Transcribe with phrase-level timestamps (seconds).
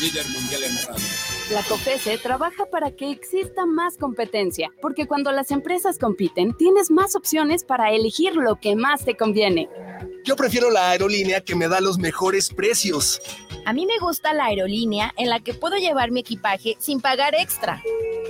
[0.00, 1.06] líder mundial en radio.
[1.50, 7.16] La COFESE trabaja para que exista más competencia, porque cuando las empresas compiten, tienes más
[7.16, 9.68] opciones para elegir lo que más te conviene.
[10.24, 13.20] Yo prefiero la aerolínea que me da los mejores precios.
[13.66, 17.34] A mí me gusta la aerolínea en la que puedo llevar mi equipaje sin pagar
[17.34, 17.82] extra.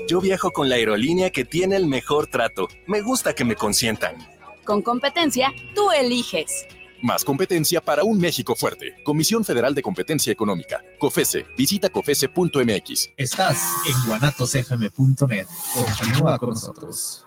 [0.09, 2.69] Yo viajo con la aerolínea que tiene el mejor trato.
[2.87, 4.17] Me gusta que me consientan.
[4.65, 6.67] Con competencia, tú eliges.
[7.03, 8.95] Más competencia para un México fuerte.
[9.05, 10.83] Comisión Federal de Competencia Económica.
[10.99, 11.47] COFESE.
[11.57, 13.11] Visita COFESE.mx.
[13.17, 15.47] Estás en guanatosfm.net.
[15.75, 17.25] Continúa con nosotros.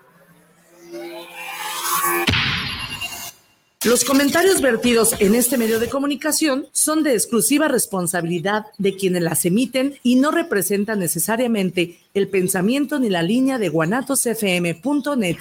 [3.86, 9.44] Los comentarios vertidos en este medio de comunicación son de exclusiva responsabilidad de quienes las
[9.44, 15.38] emiten y no representan necesariamente el pensamiento ni la línea de guanatosfm.net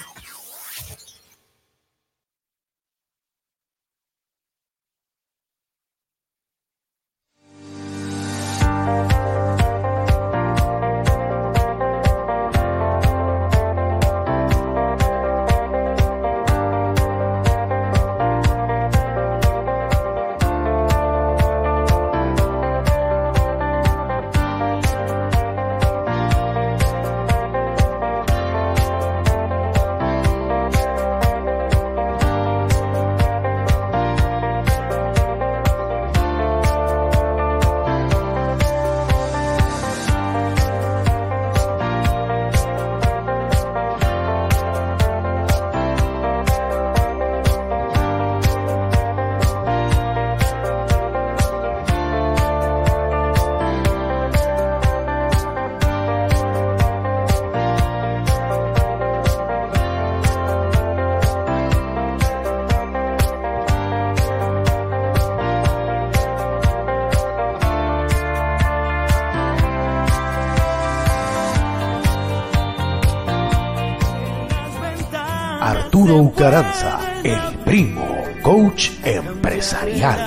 [76.43, 80.19] Ucaranza, el primo, coach empresarial.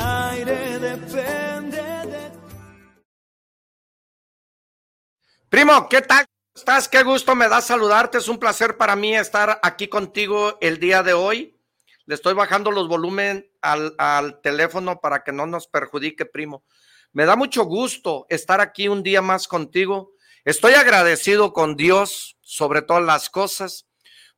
[5.50, 6.24] Primo, ¿qué tal?
[6.54, 6.88] ¿Estás?
[6.88, 8.16] Qué gusto me da saludarte.
[8.16, 11.60] Es un placer para mí estar aquí contigo el día de hoy.
[12.06, 16.64] Le estoy bajando los volúmenes al, al, teléfono para que no nos perjudique, primo.
[17.12, 20.12] Me da mucho gusto estar aquí un día más contigo.
[20.46, 23.85] Estoy agradecido con Dios sobre todas las cosas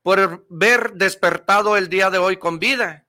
[0.08, 3.06] por ver despertado el día de hoy con vida.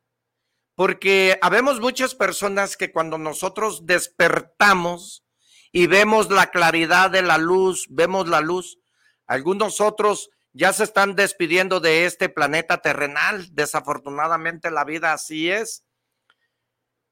[0.76, 5.24] Porque habemos muchas personas que cuando nosotros despertamos
[5.72, 8.80] y vemos la claridad de la luz, vemos la luz,
[9.28, 13.48] algunos otros ya se están despidiendo de este planeta terrenal.
[13.54, 15.86] Desafortunadamente la vida así es.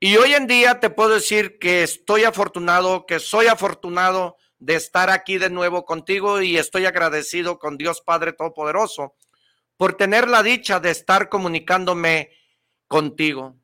[0.02, 5.10] Y hoy en día te puedo decir que estoy afortunado, que soy afortunado de estar
[5.10, 9.16] aquí de nuevo contigo y estoy agradecido con Dios Padre Todopoderoso
[9.78, 12.32] por tener la dicha de estar comunicándome
[12.88, 13.56] contigo.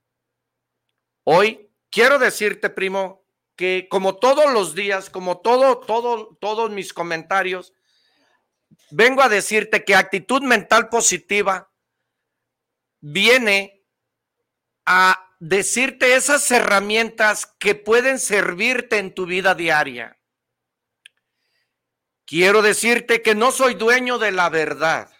[1.24, 3.26] Hoy quiero decirte, primo,
[3.56, 7.74] que como todos los días, como todo, todo, todos mis comentarios,
[8.90, 11.72] vengo a decirte que actitud mental positiva
[13.00, 13.84] viene
[14.86, 20.20] a decirte esas herramientas que pueden servirte en tu vida diaria.
[22.26, 25.13] Quiero decirte que no soy dueño de la verdad.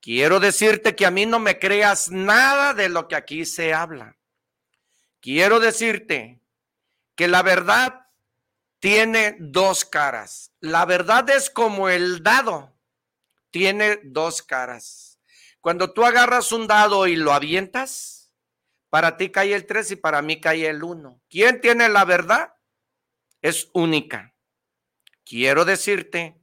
[0.00, 4.16] Quiero decirte que a mí no me creas nada de lo que aquí se habla.
[5.20, 6.40] Quiero decirte
[7.14, 8.06] que la verdad
[8.78, 10.52] tiene dos caras.
[10.60, 12.72] La verdad es como el dado,
[13.50, 15.20] tiene dos caras.
[15.60, 18.32] Cuando tú agarras un dado y lo avientas,
[18.88, 21.20] para ti cae el 3 y para mí cae el 1.
[21.28, 22.54] ¿Quién tiene la verdad?
[23.42, 24.34] Es única.
[25.24, 26.40] Quiero decirte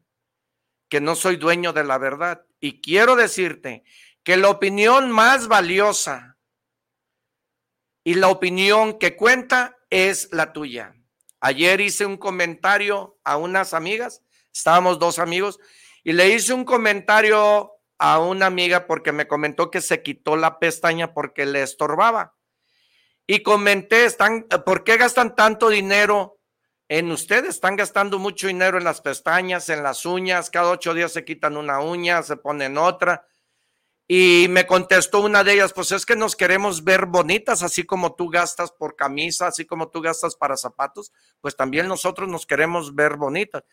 [0.87, 2.46] que no soy dueño de la verdad.
[2.59, 3.83] Y quiero decirte
[4.23, 6.37] que la opinión más valiosa
[8.03, 10.95] y la opinión que cuenta es la tuya.
[11.39, 14.23] Ayer hice un comentario a unas amigas,
[14.53, 15.59] estábamos dos amigos,
[16.03, 20.59] y le hice un comentario a una amiga porque me comentó que se quitó la
[20.59, 22.35] pestaña porque le estorbaba.
[23.27, 26.36] Y comenté, están, ¿por qué gastan tanto dinero
[26.89, 31.11] en ustedes están gastando mucho dinero en las pestañas, en las uñas, cada ocho días
[31.11, 33.27] se quitan una uña, se ponen otra.
[34.09, 38.15] Y me contestó una de ellas, pues es que nos queremos ver bonitas, así como
[38.15, 41.11] tú gastas por camisa, así como tú gastas para zapatos,
[41.41, 43.63] pues también nosotros nos queremos ver bonitas.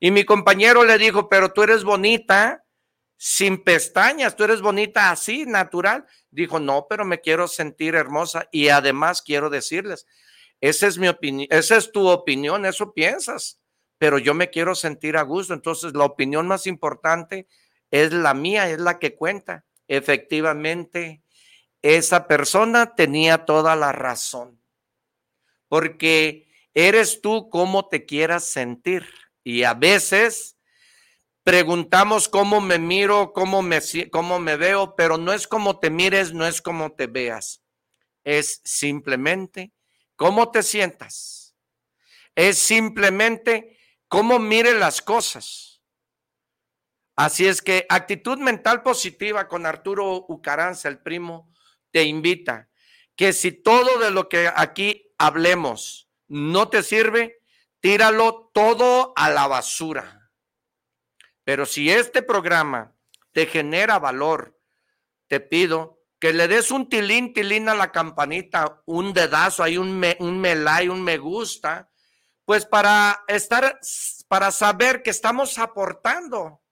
[0.00, 2.64] Y mi compañero le dijo, pero tú eres bonita
[3.16, 6.04] sin pestañas, tú eres bonita así, natural.
[6.28, 10.06] Dijo, no, pero me quiero sentir hermosa y además quiero decirles,
[10.60, 13.60] Esa es mi opinión, esa es tu opinión, eso piensas,
[13.98, 15.54] pero yo me quiero sentir a gusto.
[15.54, 17.46] Entonces, la opinión más importante
[17.90, 19.64] es la mía, es la que cuenta.
[19.88, 21.22] Efectivamente,
[21.82, 24.58] esa persona tenía toda la razón,
[25.68, 29.06] porque eres tú como te quieras sentir.
[29.42, 30.56] Y a veces
[31.42, 33.80] preguntamos cómo me miro, cómo me,
[34.10, 37.62] cómo me veo, pero no es como te mires, no es como te veas.
[38.24, 39.72] Es simplemente
[40.16, 41.56] cómo te sientas.
[42.34, 43.78] Es simplemente
[44.08, 45.82] cómo mire las cosas.
[47.16, 51.52] Así es que actitud mental positiva con Arturo Ucaranza, el primo,
[51.92, 52.68] te invita
[53.14, 57.40] que si todo de lo que aquí hablemos no te sirve,
[57.80, 60.32] tíralo todo a la basura.
[61.44, 62.96] Pero si este programa
[63.32, 64.58] te genera valor,
[65.28, 69.92] te pido que le des un tilín, tilín a la campanita, un dedazo, hay un
[69.92, 71.90] me, un me like, un me gusta,
[72.46, 73.78] pues para estar,
[74.26, 76.62] para saber que estamos aportando,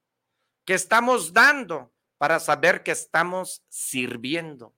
[0.65, 4.75] que estamos dando, para saber que estamos sirviendo.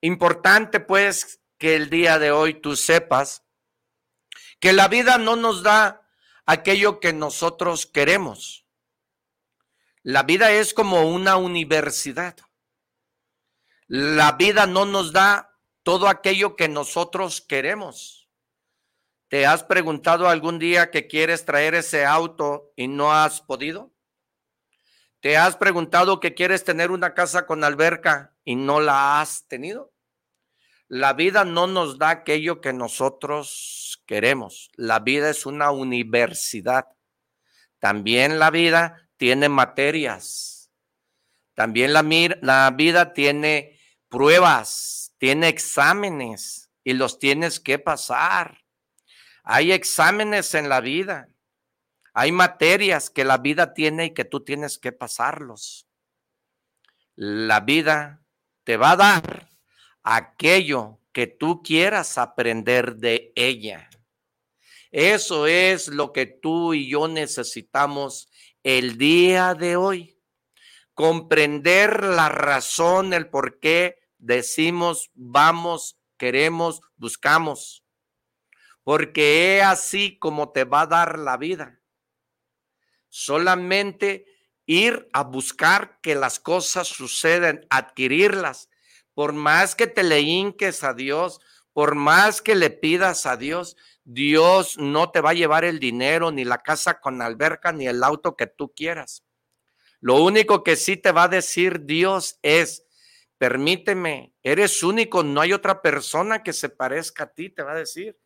[0.00, 3.42] Importante pues que el día de hoy tú sepas
[4.60, 6.08] que la vida no nos da
[6.44, 8.64] aquello que nosotros queremos.
[10.04, 12.36] La vida es como una universidad.
[13.88, 18.28] La vida no nos da todo aquello que nosotros queremos.
[19.28, 23.92] ¿Te has preguntado algún día que quieres traer ese auto y no has podido?
[25.20, 29.92] ¿Te has preguntado que quieres tener una casa con alberca y no la has tenido?
[30.88, 34.70] La vida no nos da aquello que nosotros queremos.
[34.74, 36.86] La vida es una universidad.
[37.78, 40.70] También la vida tiene materias.
[41.54, 42.04] También la,
[42.42, 43.75] la vida tiene
[44.08, 48.64] pruebas, tiene exámenes y los tienes que pasar.
[49.42, 51.28] Hay exámenes en la vida.
[52.14, 55.86] Hay materias que la vida tiene y que tú tienes que pasarlos.
[57.14, 58.22] La vida
[58.64, 59.50] te va a dar
[60.02, 63.88] aquello que tú quieras aprender de ella.
[64.90, 68.30] Eso es lo que tú y yo necesitamos
[68.62, 70.15] el día de hoy.
[70.96, 77.84] Comprender la razón, el por qué decimos, vamos, queremos, buscamos.
[78.82, 81.82] Porque es así como te va a dar la vida.
[83.10, 84.24] Solamente
[84.64, 88.70] ir a buscar que las cosas suceden, adquirirlas.
[89.12, 91.42] Por más que te le hinques a Dios,
[91.74, 96.32] por más que le pidas a Dios, Dios no te va a llevar el dinero,
[96.32, 99.25] ni la casa con alberca, ni el auto que tú quieras.
[100.00, 102.86] Lo único que sí te va a decir Dios es,
[103.38, 107.76] permíteme, eres único, no hay otra persona que se parezca a ti, te va a
[107.76, 108.18] decir.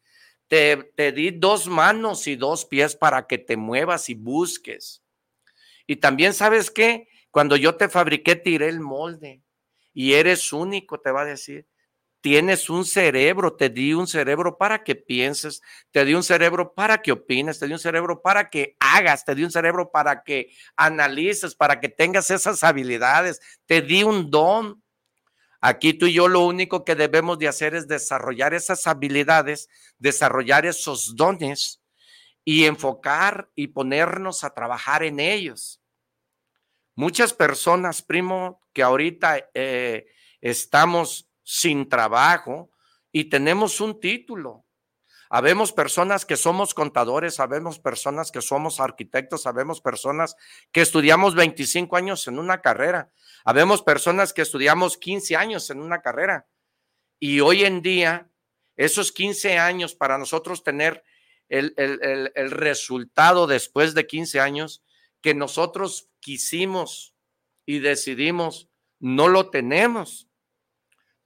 [0.48, 5.04] Te, te di dos manos y dos pies para que te muevas y busques.
[5.86, 9.42] Y también sabes que cuando yo te fabriqué, tiré el molde
[9.92, 11.69] y eres único, te va a decir.
[12.20, 17.00] Tienes un cerebro, te di un cerebro para que pienses, te di un cerebro para
[17.00, 20.50] que opines, te di un cerebro para que hagas, te di un cerebro para que
[20.76, 24.82] analices, para que tengas esas habilidades, te di un don.
[25.62, 30.66] Aquí tú y yo lo único que debemos de hacer es desarrollar esas habilidades, desarrollar
[30.66, 31.80] esos dones
[32.44, 35.80] y enfocar y ponernos a trabajar en ellos.
[36.94, 40.06] Muchas personas, primo, que ahorita eh,
[40.42, 42.70] estamos sin trabajo
[43.10, 44.64] y tenemos un título.
[45.28, 50.36] Habemos personas que somos contadores, sabemos personas que somos arquitectos, sabemos personas
[50.70, 53.10] que estudiamos 25 años en una carrera,
[53.44, 56.46] habemos personas que estudiamos 15 años en una carrera.
[57.18, 58.30] Y hoy en día,
[58.76, 61.02] esos 15 años para nosotros tener
[61.48, 64.84] el, el, el resultado después de 15 años
[65.20, 67.16] que nosotros quisimos
[67.66, 68.68] y decidimos,
[69.00, 70.29] no lo tenemos.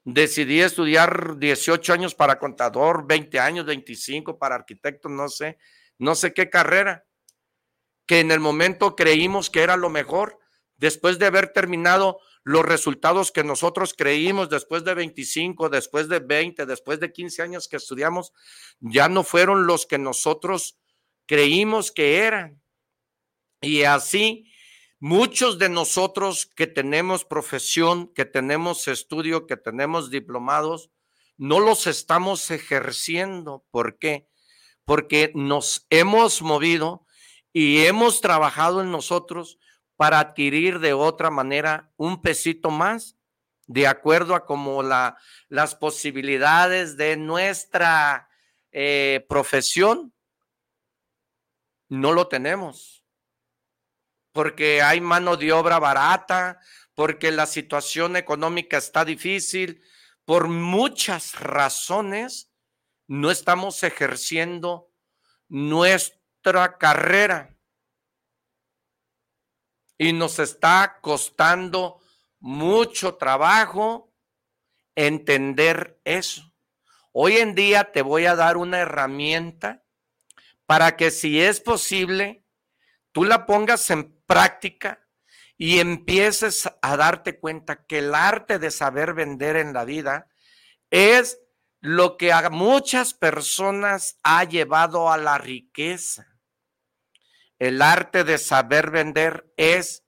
[0.04, 5.56] Decidí estudiar 18 años para contador, 20 años, 25 para arquitecto, no sé,
[5.98, 7.06] no sé qué carrera,
[8.06, 10.38] que en el momento creímos que era lo mejor,
[10.76, 16.66] después de haber terminado los resultados que nosotros creímos después de 25, después de 20,
[16.66, 18.34] después de 15 años que estudiamos,
[18.80, 20.78] ya no fueron los que nosotros
[21.26, 22.60] creímos que eran.
[23.62, 24.52] Y así
[25.06, 30.90] Muchos de nosotros que tenemos profesión, que tenemos estudio, que tenemos diplomados,
[31.36, 33.66] no los estamos ejerciendo.
[33.70, 34.30] ¿Por qué?
[34.86, 37.06] Porque nos hemos movido
[37.52, 39.58] y hemos trabajado en nosotros
[39.96, 43.18] para adquirir de otra manera un pesito más,
[43.66, 45.18] de acuerdo a como la,
[45.50, 48.30] las posibilidades de nuestra
[48.72, 50.14] eh, profesión,
[51.90, 53.03] no lo tenemos.
[54.34, 56.60] Porque hay mano de obra barata,
[56.94, 59.80] porque la situación económica está difícil,
[60.24, 62.52] por muchas razones,
[63.06, 64.90] no estamos ejerciendo
[65.48, 67.56] nuestra carrera.
[69.96, 72.00] Y nos está costando
[72.40, 74.12] mucho trabajo
[74.96, 76.52] entender eso.
[77.12, 79.84] Hoy en día te voy a dar una herramienta
[80.66, 82.43] para que si es posible,
[83.14, 85.06] tú la pongas en práctica
[85.56, 90.26] y empieces a darte cuenta que el arte de saber vender en la vida
[90.90, 91.38] es
[91.80, 96.26] lo que a muchas personas ha llevado a la riqueza.
[97.60, 100.04] El arte de saber vender es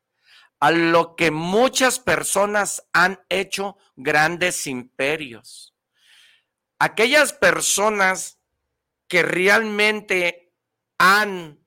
[0.58, 5.76] a lo que muchas personas han hecho grandes imperios.
[6.80, 8.40] Aquellas personas
[9.06, 10.52] que realmente
[10.98, 11.65] han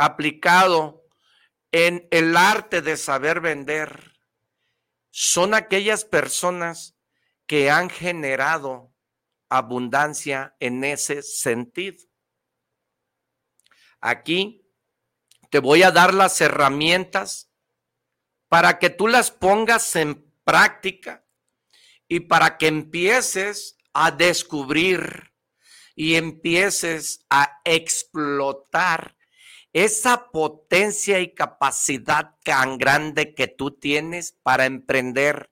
[0.00, 1.06] aplicado
[1.72, 4.18] en el arte de saber vender
[5.10, 6.96] son aquellas personas
[7.46, 8.94] que han generado
[9.50, 12.02] abundancia en ese sentido.
[14.00, 14.66] Aquí
[15.50, 17.50] te voy a dar las herramientas
[18.48, 21.26] para que tú las pongas en práctica
[22.08, 25.34] y para que empieces a descubrir
[25.94, 29.19] y empieces a explotar
[29.72, 35.50] esa potencia y capacidad tan grande que tú tienes para emprender,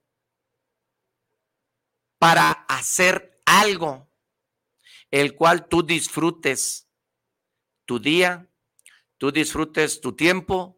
[2.17, 4.09] para hacer algo,
[5.09, 6.87] el cual tú disfrutes
[7.85, 8.49] tu día,
[9.17, 10.77] tú disfrutes tu tiempo,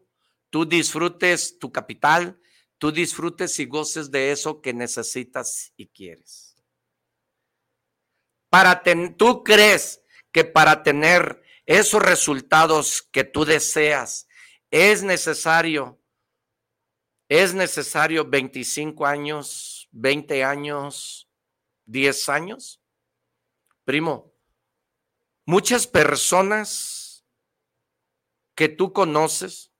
[0.50, 2.40] tú disfrutes tu capital,
[2.78, 6.56] tú disfrutes y goces de eso que necesitas y quieres.
[8.48, 8.82] Para
[9.16, 11.41] tú crees que para tener
[11.78, 14.28] esos resultados que tú deseas,
[14.70, 15.98] es necesario,
[17.28, 21.30] es necesario 25 años, 20 años,
[21.86, 22.82] 10 años.
[23.84, 24.34] Primo,
[25.46, 27.24] muchas personas
[28.54, 29.72] que tú conoces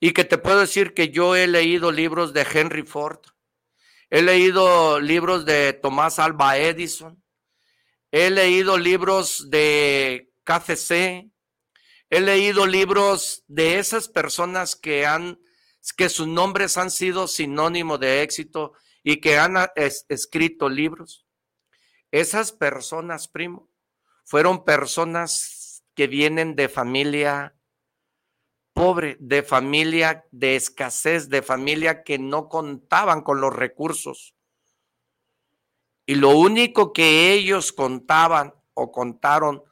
[0.00, 3.20] y que te puedo decir que yo he leído libros de Henry Ford,
[4.10, 7.22] he leído libros de Tomás Alba Edison,
[8.10, 11.30] he leído libros de KCC,
[12.10, 15.38] he leído libros de esas personas que han,
[15.96, 18.72] que sus nombres han sido sinónimo de éxito
[19.04, 19.72] y que han ah,
[20.08, 21.24] escrito libros.
[22.10, 23.70] Esas personas, primo,
[24.24, 27.54] fueron personas que vienen de familia
[28.72, 34.34] pobre, de familia de escasez, de familia que no contaban con los recursos.
[36.06, 39.62] Y lo único que ellos contaban o contaron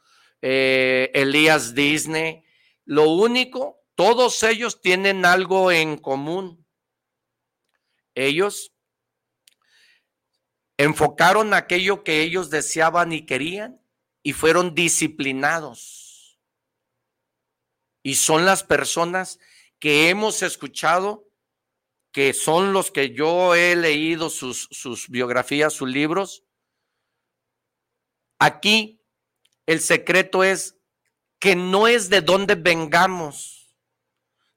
[0.41, 2.43] eh, Elías Disney.
[2.85, 6.65] Lo único, todos ellos tienen algo en común.
[8.15, 8.73] Ellos
[10.77, 13.81] enfocaron aquello que ellos deseaban y querían
[14.23, 16.39] y fueron disciplinados.
[18.01, 19.39] Y son las personas
[19.77, 21.29] que hemos escuchado,
[22.11, 26.43] que son los que yo he leído sus, sus biografías, sus libros.
[28.39, 28.98] Aquí
[29.69, 30.79] el secreto es
[31.37, 33.77] que no es de dónde vengamos,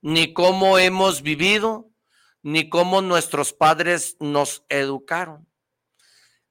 [0.00, 1.90] ni cómo hemos vivido,
[2.42, 5.46] ni cómo nuestros padres nos educaron.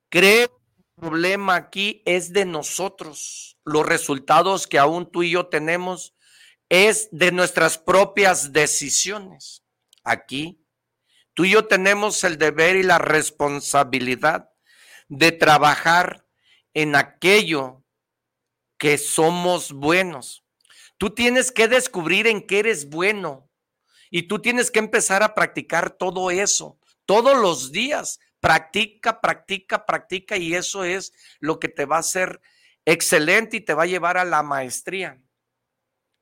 [0.10, 3.58] Creo que el problema aquí es de nosotros.
[3.65, 6.13] Los resultados que aún tú y yo tenemos
[6.70, 9.63] es de nuestras propias decisiones.
[10.03, 10.63] Aquí,
[11.34, 14.51] tú y yo tenemos el deber y la responsabilidad
[15.08, 16.27] de trabajar
[16.75, 17.80] en aquello
[18.81, 20.43] que somos buenos.
[20.97, 23.47] Tú tienes que descubrir en qué eres bueno
[24.09, 28.19] y tú tienes que empezar a practicar todo eso todos los días.
[28.39, 32.41] Practica, practica, practica y eso es lo que te va a hacer
[32.83, 35.21] excelente y te va a llevar a la maestría.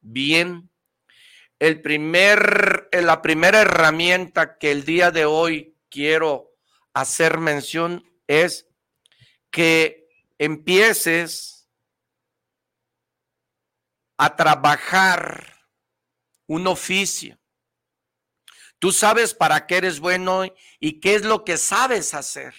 [0.01, 0.69] Bien,
[1.59, 6.51] el primer, la primera herramienta que el día de hoy quiero
[6.93, 8.67] hacer mención es
[9.49, 11.58] que empieces
[14.19, 15.55] a trabajar
[16.45, 17.39] un oficio.
[18.77, 20.43] Tú sabes para qué eres bueno
[20.79, 22.53] y qué es lo que sabes hacer.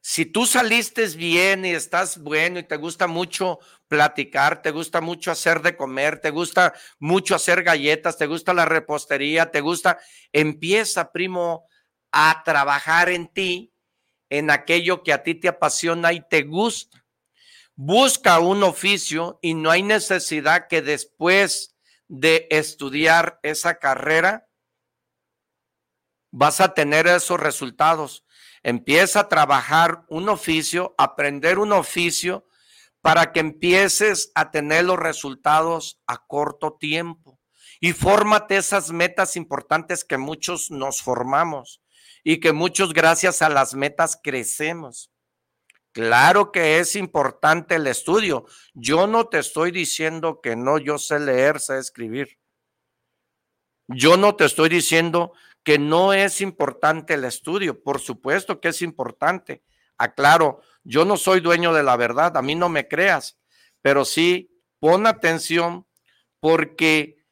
[0.00, 5.30] Si tú saliste bien y estás bueno y te gusta mucho platicar, te gusta mucho
[5.30, 9.98] hacer de comer, te gusta mucho hacer galletas, te gusta la repostería, te gusta,
[10.32, 11.68] empieza, primo,
[12.12, 13.74] a trabajar en ti
[14.30, 17.05] en aquello que a ti te apasiona y te gusta.
[17.78, 21.76] Busca un oficio y no hay necesidad que después
[22.08, 24.48] de estudiar esa carrera
[26.30, 28.24] vas a tener esos resultados.
[28.62, 32.46] Empieza a trabajar un oficio, aprender un oficio
[33.02, 37.38] para que empieces a tener los resultados a corto tiempo.
[37.78, 41.82] Y fórmate esas metas importantes que muchos nos formamos
[42.24, 45.12] y que muchos gracias a las metas crecemos.
[45.96, 48.44] Claro que es importante el estudio.
[48.74, 52.38] Yo no te estoy diciendo que no, yo sé leer, sé escribir.
[53.88, 57.82] Yo no te estoy diciendo que no es importante el estudio.
[57.82, 59.62] Por supuesto que es importante.
[59.96, 63.38] Aclaro, yo no soy dueño de la verdad, a mí no me creas,
[63.80, 65.86] pero sí pon atención
[66.40, 67.24] porque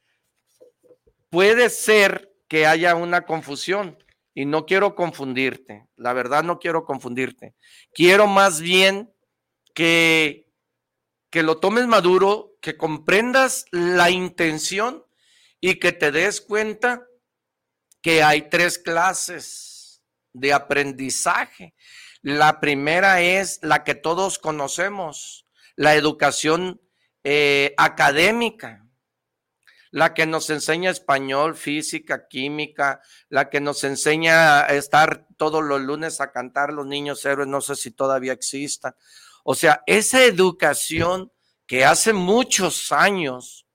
[1.28, 3.99] puede ser que haya una confusión
[4.35, 7.55] y no quiero confundirte, la verdad no quiero confundirte.
[7.93, 9.14] Quiero más bien
[9.75, 10.53] que,
[11.31, 15.05] que lo tomes maduro, que comprendas la intención
[15.61, 17.07] y que te des cuenta
[18.03, 21.75] que hay tres clases de aprendizaje.
[22.21, 26.81] La primera es la que todos conocemos, la educación
[27.23, 28.84] eh, académica,
[29.94, 35.80] la que nos enseña español, física, química, la que nos enseña a estar todos los
[35.80, 38.96] lunes a cantar los niños héroes, no sé si todavía existan.
[39.44, 41.30] O sea, esa educación
[41.64, 43.68] que hace muchos años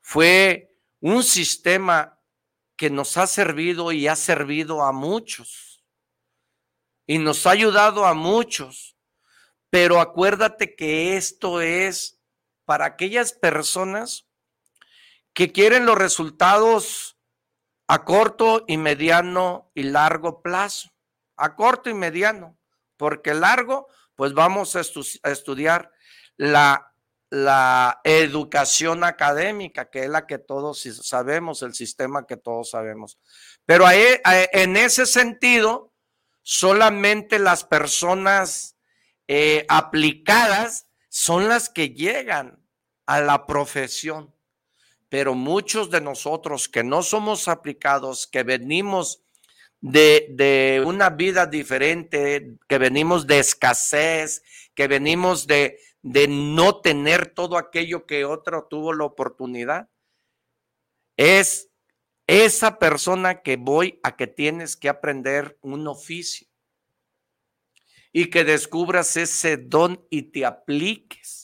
[0.00, 2.18] fue un sistema
[2.74, 5.84] que nos ha servido y ha servido a muchos
[7.06, 8.96] y nos ha ayudado a muchos.
[9.70, 12.20] Pero acuérdate que esto es
[12.64, 14.26] para aquellas personas
[15.32, 17.18] que quieren los resultados
[17.86, 20.90] a corto y mediano y largo plazo.
[21.36, 22.58] A corto y mediano,
[22.96, 25.90] porque largo, pues vamos a, estudiar
[26.36, 26.92] la,
[27.30, 33.18] la educación académica, que es la que todos sabemos, el sistema que todos sabemos.
[33.64, 35.94] Pero en ese sentido,
[36.42, 38.76] solamente las personas
[39.28, 42.66] eh, aplicadas son las que llegan
[43.06, 44.34] a la profesión.
[45.10, 49.22] Pero muchos de nosotros que no somos aplicados, que venimos
[49.82, 54.42] de, de, una vida diferente, que venimos de escasez,
[54.74, 59.90] que venimos de, de no tener todo aquello que otro tuvo la oportunidad,
[61.16, 61.68] es
[62.26, 66.46] esa persona que voy a que tienes que aprender un oficio
[68.12, 71.39] y que descubras ese don y te apliques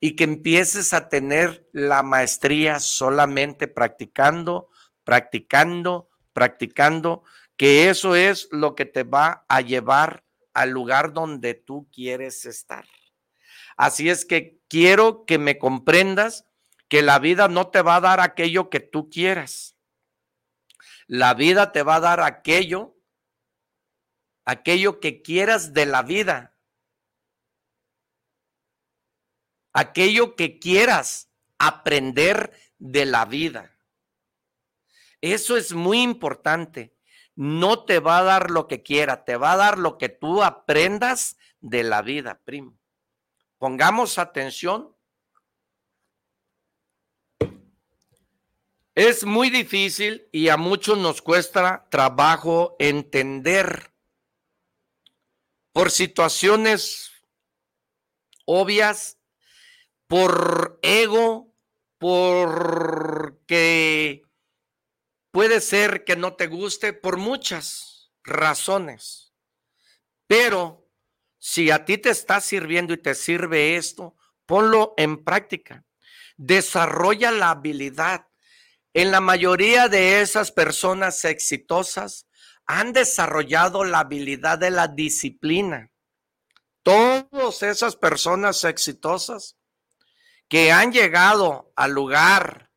[0.00, 4.70] y que empieces a tener la maestría solamente practicando,
[5.04, 7.24] practicando, practicando,
[7.56, 12.86] que eso es lo que te va a llevar al lugar donde tú quieres estar.
[13.76, 16.46] Así es que quiero que me comprendas
[16.88, 19.76] que la vida no te va a dar aquello que tú quieras.
[21.06, 22.96] La vida te va a dar aquello,
[24.44, 26.57] aquello que quieras de la vida.
[29.72, 33.76] Aquello que quieras aprender de la vida.
[35.20, 36.96] Eso es muy importante.
[37.34, 40.42] No te va a dar lo que quiera, te va a dar lo que tú
[40.42, 42.78] aprendas de la vida, primo.
[43.58, 44.96] Pongamos atención
[48.98, 53.92] Es muy difícil y a muchos nos cuesta trabajo entender
[55.70, 57.12] por situaciones
[58.44, 59.17] obvias,
[60.08, 61.54] por ego,
[61.98, 64.22] porque
[65.30, 69.32] puede ser que no te guste, por muchas razones.
[70.26, 70.90] Pero
[71.38, 74.16] si a ti te está sirviendo y te sirve esto,
[74.46, 75.84] ponlo en práctica.
[76.36, 78.28] Desarrolla la habilidad
[78.94, 82.26] en la mayoría de esas personas exitosas
[82.66, 85.90] han desarrollado la habilidad de la disciplina.
[86.82, 89.57] Todas esas personas exitosas
[90.48, 92.70] que han llegado al lugar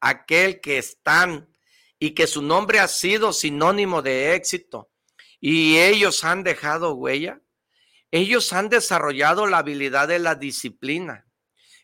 [0.00, 1.48] aquel que están
[1.98, 4.90] y que su nombre ha sido sinónimo de éxito
[5.40, 7.40] y ellos han dejado huella,
[8.10, 11.26] ellos han desarrollado la habilidad de la disciplina.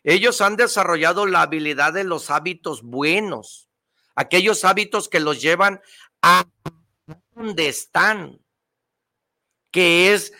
[0.03, 3.69] Ellos han desarrollado la habilidad de los hábitos buenos,
[4.15, 5.81] aquellos hábitos que los llevan
[6.23, 6.45] a
[7.35, 8.39] donde están,
[9.69, 10.33] que es,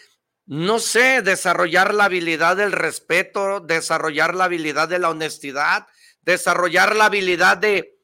[0.46, 5.88] no sé, desarrollar la habilidad del respeto, desarrollar la habilidad de la honestidad,
[6.22, 8.00] desarrollar la habilidad de,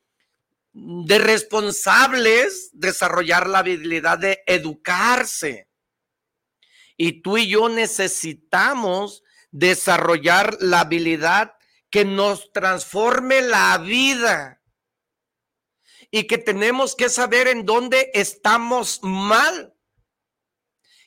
[0.73, 5.67] de responsables, desarrollar la habilidad de educarse.
[6.95, 11.53] Y tú y yo necesitamos desarrollar la habilidad
[11.89, 14.61] que nos transforme la vida.
[16.09, 19.76] Y que tenemos que saber en dónde estamos mal.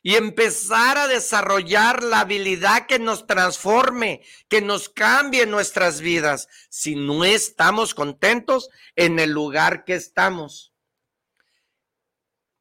[0.02, 6.96] Y empezar a desarrollar la habilidad que nos transforme, que nos cambie nuestras vidas, si
[6.96, 10.72] no estamos contentos en el lugar que estamos.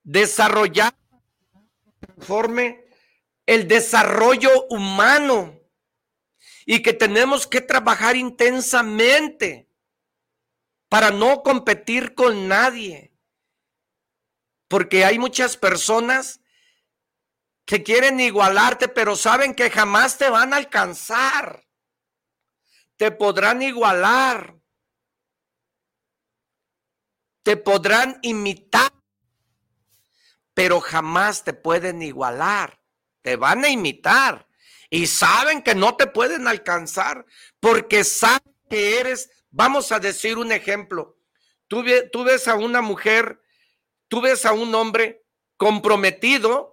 [0.03, 0.93] Desarrollar
[1.99, 2.83] transforme
[3.45, 5.59] el desarrollo humano
[6.65, 9.67] y que tenemos que trabajar intensamente
[10.87, 13.11] para no competir con nadie.
[14.67, 16.38] Porque hay muchas personas
[17.69, 21.67] que quieren igualarte, pero saben que jamás te van a alcanzar.
[22.97, 24.55] Te podrán igualar.
[27.43, 28.91] Te podrán imitar,
[30.55, 32.81] pero jamás te pueden igualar.
[33.21, 34.47] Te van a imitar
[34.89, 37.23] y saben que no te pueden alcanzar
[37.59, 41.19] porque saben que eres, vamos a decir un ejemplo,
[41.67, 43.39] tú, tú ves a una mujer,
[44.07, 45.23] tú ves a un hombre
[45.55, 46.68] comprometido,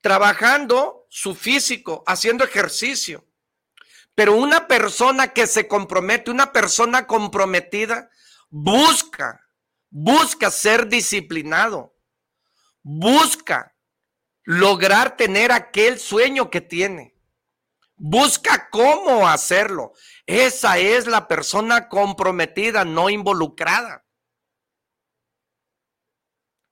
[0.00, 3.26] trabajando su físico, haciendo ejercicio.
[4.14, 8.10] Pero una persona que se compromete, una persona comprometida,
[8.48, 9.46] busca,
[9.88, 11.96] busca ser disciplinado,
[12.82, 13.76] busca
[14.44, 17.14] lograr tener aquel sueño que tiene.
[17.96, 19.92] Busca cómo hacerlo.
[20.26, 24.06] Esa es la persona comprometida, no involucrada.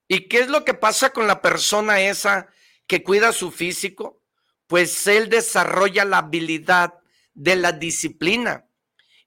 [0.08, 2.48] ¿Y qué es lo que pasa con la persona esa
[2.88, 4.20] que cuida su físico?
[4.66, 6.94] Pues él desarrolla la habilidad
[7.34, 8.66] de la disciplina.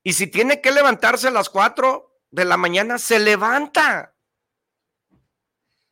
[0.04, 4.16] Y si tiene que levantarse a las cuatro de la mañana, se levanta.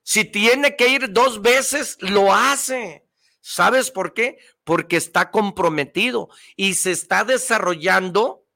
[0.03, 3.08] Si tiene que ir dos veces, lo hace.
[3.39, 4.39] ¿Sabes por qué?
[4.63, 8.47] Porque está comprometido y se está desarrollando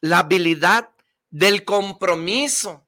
[0.00, 0.90] la habilidad
[1.30, 2.86] del compromiso.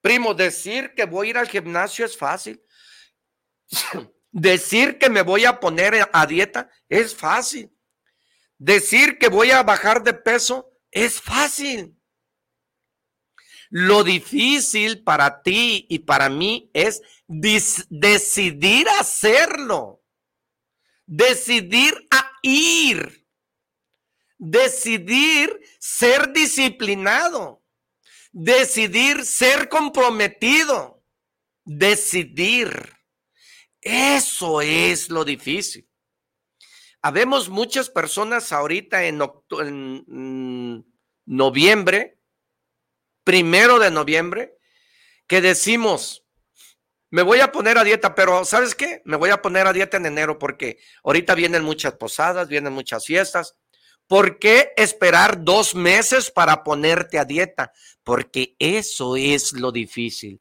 [0.00, 2.63] Primo, decir que voy a ir al gimnasio es fácil.
[4.30, 7.70] Decir que me voy a poner a dieta es fácil.
[8.58, 11.96] Decir que voy a bajar de peso es fácil.
[13.70, 20.02] Lo difícil para ti y para mí es decidir hacerlo,
[21.06, 23.26] decidir a ir,
[24.38, 27.64] decidir ser disciplinado,
[28.32, 31.02] decidir ser comprometido,
[31.64, 32.93] decidir.
[33.84, 35.86] Eso es lo difícil.
[37.02, 39.22] Habemos muchas personas ahorita en,
[39.60, 40.86] en
[41.26, 42.18] noviembre
[43.24, 44.58] primero de noviembre,
[45.26, 46.24] que decimos,
[47.10, 49.00] me voy a poner a dieta, pero ¿sabes qué?
[49.04, 53.06] Me voy a poner a dieta en enero porque ahorita vienen muchas posadas, vienen muchas
[53.06, 53.56] fiestas.
[54.06, 57.72] ¿Por qué esperar dos meses para ponerte a dieta?
[58.02, 60.40] Porque eso es lo difícil.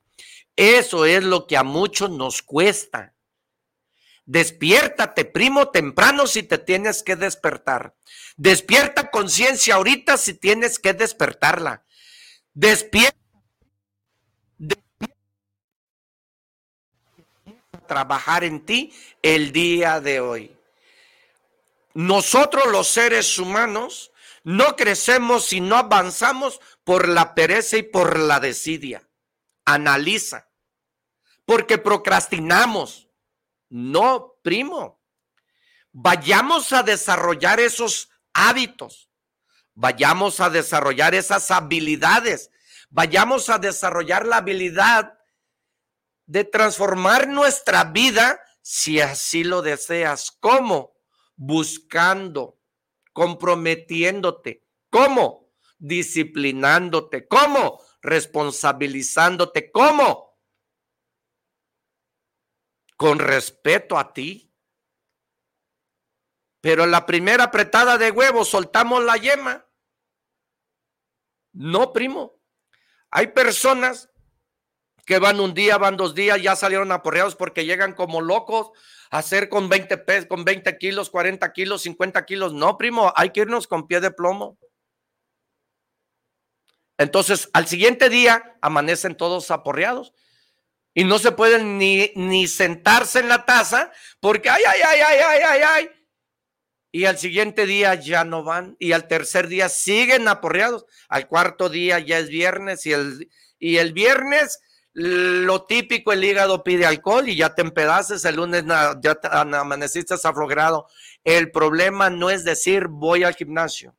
[0.56, 3.13] Eso es lo que a muchos nos cuesta.
[4.26, 7.96] Despiértate, primo, temprano si te tienes que despertar.
[8.38, 11.84] Despierta conciencia ahorita si tienes que despertarla.
[12.54, 13.18] Despierta.
[17.86, 20.58] trabajar en ti el día de hoy.
[21.94, 24.12] Nosotros los seres humanos
[24.44, 29.08] no crecemos y no avanzamos por la pereza y por la desidia.
[29.66, 30.50] Analiza.
[31.46, 33.10] Porque procrastinamos.
[33.76, 35.02] No, primo.
[35.92, 39.10] Vayamos a desarrollar esos hábitos.
[39.74, 42.52] Vayamos a desarrollar esas habilidades.
[42.92, 45.18] Vayamos a desarrollar la habilidad
[46.28, 50.30] de transformar nuestra vida si así lo deseas.
[50.40, 50.94] ¿Cómo?
[51.36, 52.60] Buscando,
[53.12, 54.68] comprometiéndote.
[54.92, 55.52] ¿Cómo?
[55.80, 57.28] Disciplinándote.
[57.28, 57.82] ¿Cómo?
[58.04, 59.72] Responsabilizándote.
[59.72, 60.33] ¿Cómo?
[63.04, 64.50] Con respeto a ti.
[66.62, 69.68] Pero en la primera apretada de huevo soltamos la yema.
[71.52, 72.40] No, primo.
[73.12, 74.10] Hay personas
[75.06, 78.72] que van un día, van dos días, ya salieron aporreados porque llegan como locos
[79.12, 82.54] a hacer con 20 pesos, con 20 kilos, 40 kilos, 50 kilos.
[82.54, 84.58] No, primo, hay que irnos con pie de plomo.
[86.98, 90.14] Entonces, al siguiente día amanecen todos aporreados
[90.94, 95.20] y no se pueden ni, ni sentarse en la taza porque ay, ay, ay, ay,
[95.20, 95.90] ay, ay, ay
[96.96, 100.86] y al siguiente día ya no van y al tercer día siguen aporreados.
[101.10, 104.62] Al cuarto día ya es viernes y el, y el viernes
[104.94, 108.64] lo típico, el hígado pide alcohol y ya te empedaces, el lunes
[109.02, 110.88] ya te amaneciste aflogrado.
[111.24, 113.96] El problema no es decir voy al gimnasio.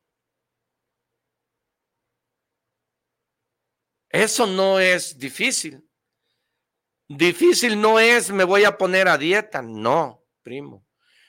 [4.09, 5.84] Eso no es difícil.
[7.07, 10.85] Difícil no es me voy a poner a dieta, no, primo.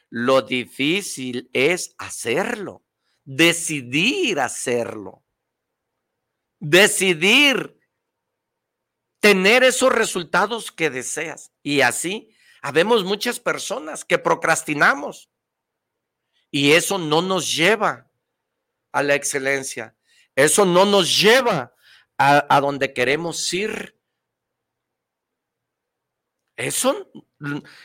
[0.08, 2.84] Lo difícil es hacerlo,
[3.24, 5.24] decidir hacerlo,
[6.58, 7.78] decidir
[9.20, 11.52] tener esos resultados que deseas.
[11.62, 12.30] Y así,
[12.62, 15.30] habemos muchas personas que procrastinamos
[16.50, 18.10] y eso no nos lleva
[18.92, 19.96] a la excelencia.
[20.34, 21.74] Eso no nos lleva
[22.18, 23.95] a, donde queremos ir.
[26.56, 27.10] Eso,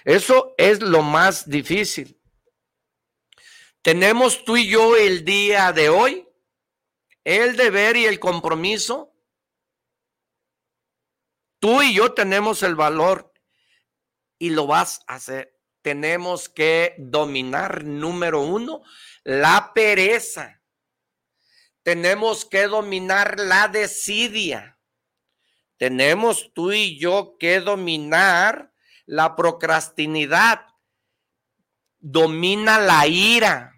[0.06, 2.20] eso es lo más difícil.
[3.82, 6.28] Tenemos tú y yo el día de hoy
[7.24, 9.14] el deber y el compromiso.
[11.60, 13.34] Tú y yo tenemos el valor
[14.40, 15.60] y lo vas a hacer.
[15.84, 18.82] Tenemos que dominar, número uno,
[19.24, 20.62] la pereza.
[21.84, 24.80] Tenemos que dominar la desidia.
[25.82, 28.72] Tenemos tú y yo que dominar
[29.08, 30.68] la procrastinidad.
[31.98, 33.74] Domina la ira.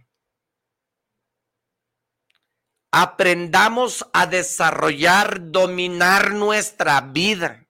[2.92, 7.70] Aprendamos a desarrollar, dominar nuestra vida.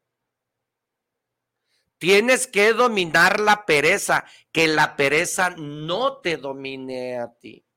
[1.99, 7.67] Tienes que dominar la pereza, que la pereza no te domine a ti.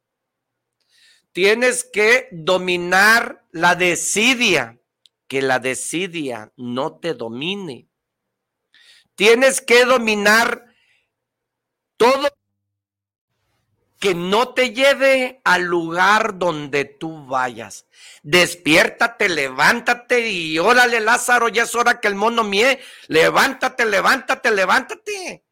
[1.32, 4.80] Tienes que dominar la desidia,
[5.28, 7.88] que la desidia no te domine.
[9.14, 10.66] Tienes que dominar
[11.96, 12.28] todo
[13.98, 17.86] que no te lleve al lugar donde tú vayas.
[18.22, 22.78] Despiértate, levántate y órale Lázaro, ya es hora que el mono mie.
[23.08, 25.44] Levántate, levántate, levántate.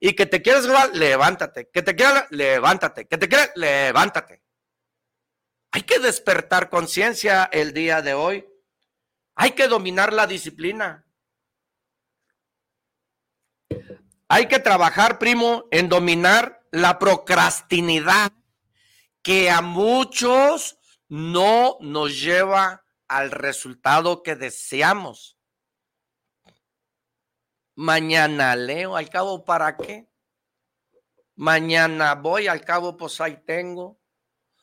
[0.00, 1.70] Y que te quieras levántate.
[1.70, 3.06] Que te quieras, levántate.
[3.06, 4.42] Que te quieras, levántate.
[5.70, 8.46] Hay que despertar conciencia el día de hoy.
[9.36, 11.06] Hay que dominar la disciplina.
[14.28, 18.32] Hay que trabajar, primo, en dominar la procrastinidad
[19.22, 25.38] que a muchos no nos lleva al resultado que deseamos.
[27.76, 30.08] Mañana leo, al cabo, ¿para qué?
[31.34, 34.00] Mañana voy, al cabo, pues ahí tengo.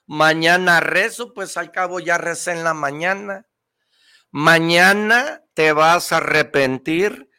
[0.08, 3.48] Mañana rezo, pues al cabo ya recé en la mañana.
[4.36, 7.30] Mañana te vas a arrepentir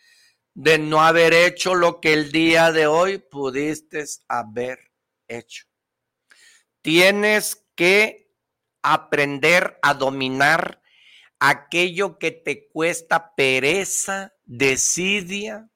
[0.55, 4.93] de no haber hecho lo que el día de hoy pudiste haber
[5.27, 5.67] hecho.
[6.83, 8.33] Tienes que
[8.81, 10.81] aprender a dominar
[11.41, 15.69] aquello que te cuesta pereza, desidia,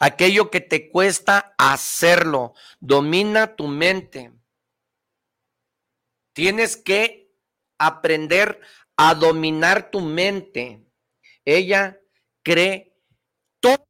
[0.00, 2.52] aquello que te cuesta hacerlo.
[2.80, 4.32] Domina tu mente.
[6.32, 7.28] Tienes que
[7.78, 8.60] aprender
[9.00, 10.84] a dominar tu mente.
[11.44, 12.00] Ella
[12.42, 12.92] cree
[13.60, 13.86] todo.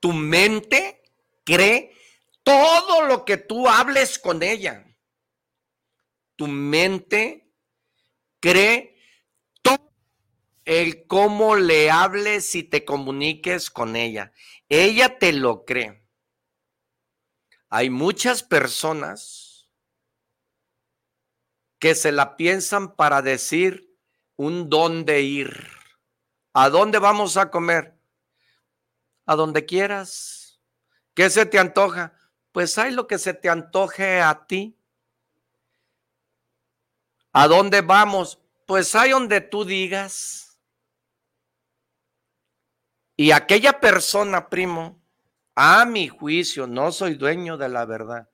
[0.00, 1.02] Tu mente
[1.44, 1.94] cree
[2.42, 4.86] todo lo que tú hables con ella.
[6.36, 7.52] Tu mente
[8.40, 8.96] cree
[9.60, 9.92] todo
[10.64, 14.32] el cómo le hables y te comuniques con ella.
[14.70, 16.08] Ella te lo cree.
[17.68, 19.43] Hay muchas personas
[21.84, 23.94] que se la piensan para decir
[24.36, 25.68] un dónde ir.
[26.54, 27.94] ¿A dónde vamos a comer?
[29.26, 30.62] A donde quieras.
[31.12, 32.14] ¿Qué se te antoja?
[32.52, 34.78] Pues hay lo que se te antoje a ti.
[37.34, 38.40] ¿A dónde vamos?
[38.64, 40.58] Pues hay donde tú digas.
[43.14, 45.02] Y aquella persona, primo,
[45.54, 48.30] a mi juicio, no soy dueño de la verdad,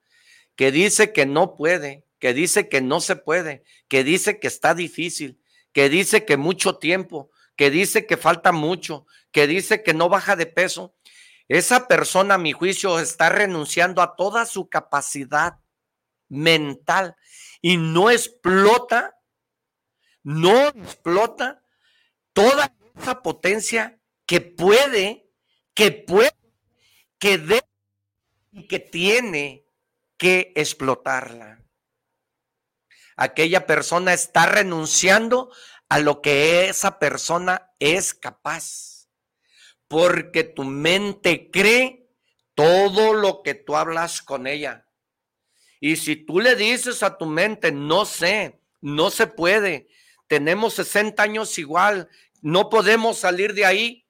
[0.55, 4.73] que dice que no puede, que dice que no se puede, que dice que está
[4.73, 5.41] difícil,
[5.73, 10.37] que dice que mucho tiempo, que dice que falta mucho, que dice que no baja
[10.37, 10.95] de peso,
[11.49, 15.59] esa persona, a mi juicio, está renunciando a toda su capacidad
[16.29, 17.17] mental
[17.61, 19.17] y no explota,
[20.23, 21.61] no explota
[22.31, 25.27] toda esa potencia que puede,
[25.73, 26.31] que puede
[27.21, 27.67] que debe
[28.51, 29.63] y que tiene
[30.17, 31.60] que explotarla.
[33.21, 35.51] Aquella persona está renunciando
[35.89, 39.09] a lo que esa persona es capaz,
[39.87, 42.09] porque tu mente cree
[42.55, 44.87] todo lo que tú hablas con ella.
[45.79, 49.87] Y si tú le dices a tu mente, no sé, No se puede.
[50.25, 52.09] Tenemos 60 años igual.
[52.41, 54.07] No podemos salir de ahí.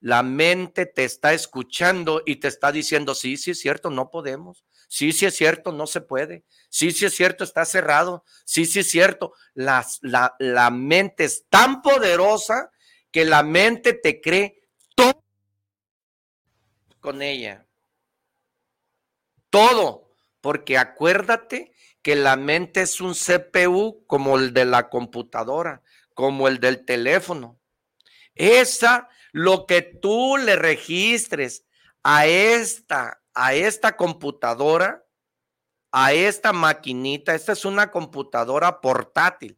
[0.00, 4.64] La mente te está escuchando y te está diciendo, sí, sí es cierto, no podemos.
[4.88, 6.44] Sí, sí es cierto, no se puede.
[6.70, 8.24] Sí, sí es cierto, está cerrado.
[8.44, 9.34] Sí, sí es cierto.
[9.52, 12.70] La, la, la mente es tan poderosa
[13.10, 14.62] que la mente te cree
[14.94, 15.24] todo
[17.00, 17.66] con ella.
[19.50, 20.08] Todo.
[20.40, 25.82] Porque acuérdate que la mente es un CPU como el de la computadora,
[26.14, 27.60] como el del teléfono.
[28.34, 31.66] Esa, lo que tú le registres
[32.02, 35.06] a esta, a esta computadora,
[35.92, 39.56] a esta maquinita, esta es una computadora portátil.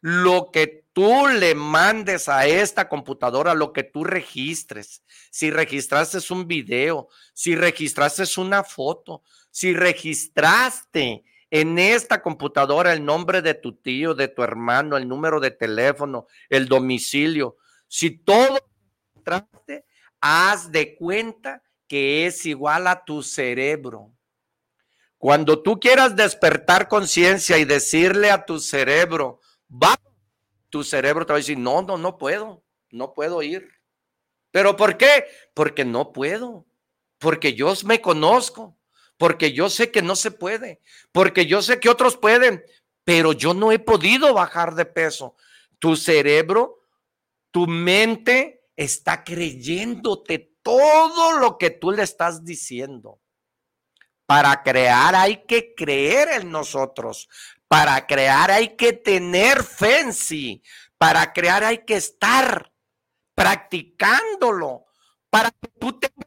[0.00, 6.48] Lo que tú le mandes a esta computadora, lo que tú registres, si registraste un
[6.48, 14.14] video, si registraste una foto, si registraste en esta computadora el nombre de tu tío,
[14.14, 18.58] de tu hermano, el número de teléfono, el domicilio, si todo
[19.14, 19.86] registraste,
[20.20, 24.12] haz de cuenta que es igual a tu cerebro.
[25.18, 29.96] Cuando tú quieras despertar conciencia y decirle a tu cerebro, va,
[30.68, 33.68] tu cerebro te va a decir, no, no, no puedo, no puedo ir.
[34.50, 35.26] ¿Pero por qué?
[35.54, 36.66] Porque no puedo,
[37.18, 38.78] porque yo me conozco,
[39.16, 40.80] porque yo sé que no se puede,
[41.12, 42.64] porque yo sé que otros pueden,
[43.04, 45.36] pero yo no he podido bajar de peso.
[45.78, 46.80] Tu cerebro,
[47.50, 53.20] tu mente está creyéndote todo lo que tú le estás diciendo.
[54.26, 57.28] Para crear hay que creer en nosotros.
[57.68, 60.64] Para crear hay que tener fe en sí.
[60.98, 62.72] Para crear hay que estar
[63.36, 64.86] practicándolo.
[65.30, 66.26] Para que tú tengas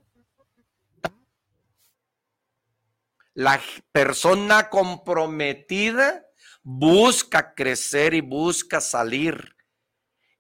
[3.34, 3.60] La
[3.92, 6.26] persona comprometida
[6.64, 9.59] busca crecer y busca salir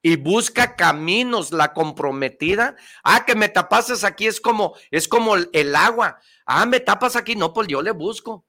[0.01, 2.75] y busca caminos la comprometida.
[3.03, 6.19] Ah, que me tapases aquí es como es como el agua.
[6.45, 8.45] Ah, me tapas aquí, no, pues yo le busco.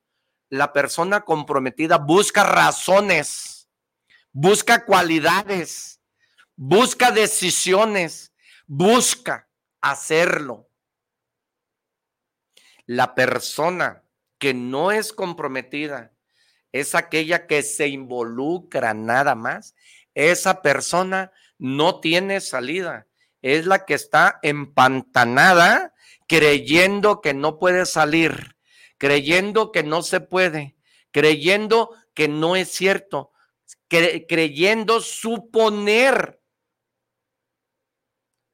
[0.49, 3.69] La persona comprometida busca razones,
[4.33, 6.01] busca cualidades,
[6.57, 8.33] busca decisiones,
[8.67, 9.49] busca
[9.81, 10.69] hacerlo.
[12.87, 14.03] La persona
[14.39, 16.13] que no es comprometida,
[16.73, 19.75] es aquella que se involucra nada más.
[20.15, 23.07] Esa persona no tiene salida.
[23.43, 25.95] Es la que está empantanada
[26.27, 28.57] creyendo que no puede salir,
[28.99, 30.77] creyendo que no se puede,
[31.11, 33.33] creyendo que no es cierto,
[33.89, 36.41] creyendo suponer.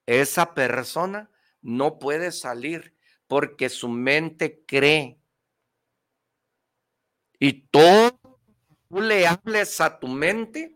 [0.06, 2.94] Esa persona no puede salir
[3.26, 5.18] porque su mente cree
[7.38, 8.18] y todo
[8.88, 10.75] tú le hables a tu mente,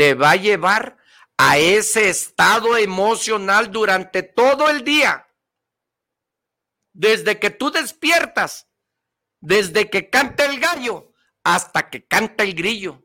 [0.00, 0.96] te va a llevar
[1.36, 5.28] a ese estado emocional durante todo el día.
[6.94, 8.66] Desde que tú despiertas,
[9.40, 11.12] desde que canta el gallo
[11.44, 13.04] hasta que canta el grillo,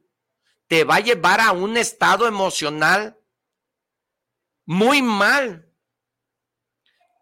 [0.68, 3.20] te va a llevar a un estado emocional
[4.66, 5.70] muy mal.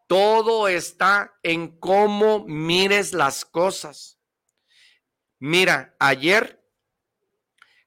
[0.05, 4.19] Todo está en cómo mires las cosas.
[5.39, 6.62] Mira, ayer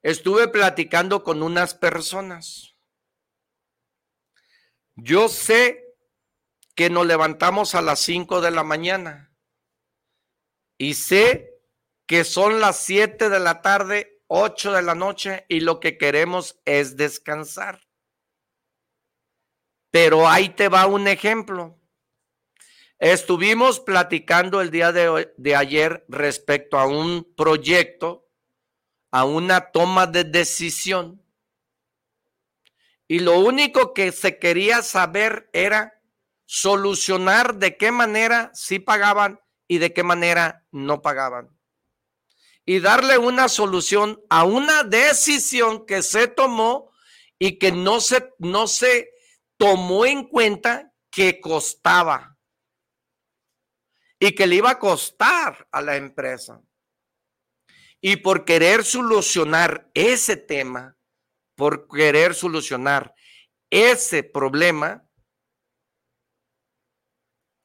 [0.06, 2.76] estuve platicando con unas personas.
[4.94, 5.96] Yo sé
[6.76, 9.34] que nos levantamos a las 5 de la mañana
[10.78, 11.60] y sé
[12.06, 16.60] que son las 7 de la tarde, 8 de la noche y lo que queremos
[16.64, 17.80] es descansar.
[19.90, 21.80] Pero ahí te va un ejemplo.
[23.00, 28.25] Estuvimos platicando el día de, de ayer respecto a un proyecto,
[29.10, 31.22] a una toma de decisión.
[33.08, 36.00] Y lo único que se quería saber era
[36.44, 41.50] solucionar de qué manera sí pagaban y de qué manera no pagaban.
[42.64, 46.90] Y darle una solución a una decisión que se tomó
[47.38, 49.10] y que no se, no se
[49.56, 52.36] tomó en cuenta que costaba
[54.18, 56.60] y que le iba a costar a la empresa.
[58.00, 60.96] Y por querer solucionar ese tema,
[61.54, 63.14] por querer solucionar
[63.70, 65.08] ese problema,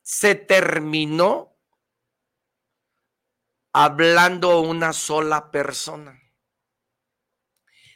[0.01, 1.57] se terminó
[3.73, 6.19] hablando una sola persona.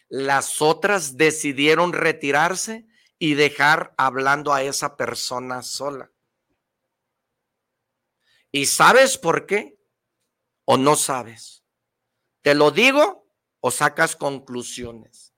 [0.07, 2.87] Las otras decidieron retirarse
[3.19, 6.11] y dejar hablando a esa persona sola.
[8.51, 9.77] ¿Y sabes por qué?
[10.63, 11.64] ¿O no sabes?
[12.45, 13.27] ¿Te lo digo
[13.59, 15.33] o sacas conclusiones.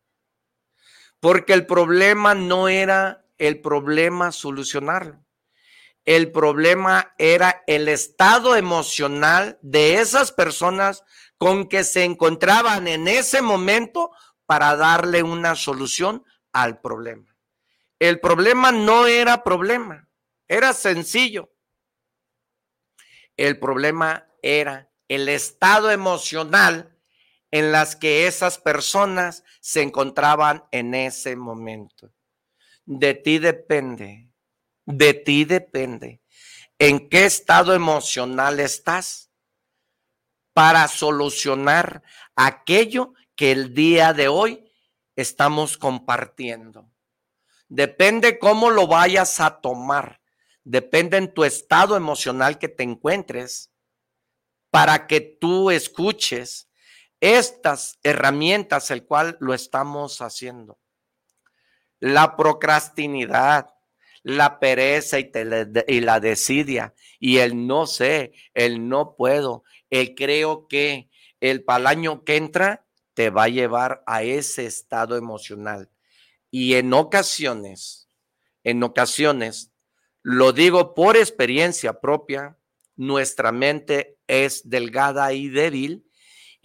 [1.22, 5.26] Porque el problema no era el problema solucionarlo.
[6.04, 11.06] El problema era el estado emocional de esas personas
[11.38, 14.12] con que se encontraban en ese momento
[14.46, 17.38] para darle una solución al problema.
[18.00, 20.10] El problema no era problema,
[20.50, 21.54] era sencillo.
[23.38, 26.96] El problema era el estado emocional
[27.52, 32.12] en las que esas personas se encontraban en ese momento.
[32.86, 34.30] De ti depende,
[34.86, 36.22] de ti depende
[36.80, 39.32] en qué estado emocional estás
[40.54, 42.04] para solucionar
[42.36, 44.72] aquello que el día de hoy
[45.16, 46.90] estamos compartiendo.
[47.68, 50.22] Depende cómo lo vayas a tomar.
[50.64, 53.72] Depende en tu estado emocional que te encuentres
[54.70, 56.67] para que tú escuches
[57.22, 60.80] estas herramientas, el cual lo estamos haciendo.
[62.00, 63.74] La procrastinidad,
[64.24, 65.32] la pereza y,
[66.02, 71.10] la desidia y el no sé, el no puedo, el creo que,
[71.40, 75.90] el palaño que entra te va a llevar a ese estado emocional.
[76.50, 78.10] Y en ocasiones,
[78.64, 79.72] en ocasiones,
[80.24, 82.58] lo digo por experiencia propia,
[82.96, 86.07] nuestra mente es delgada y débil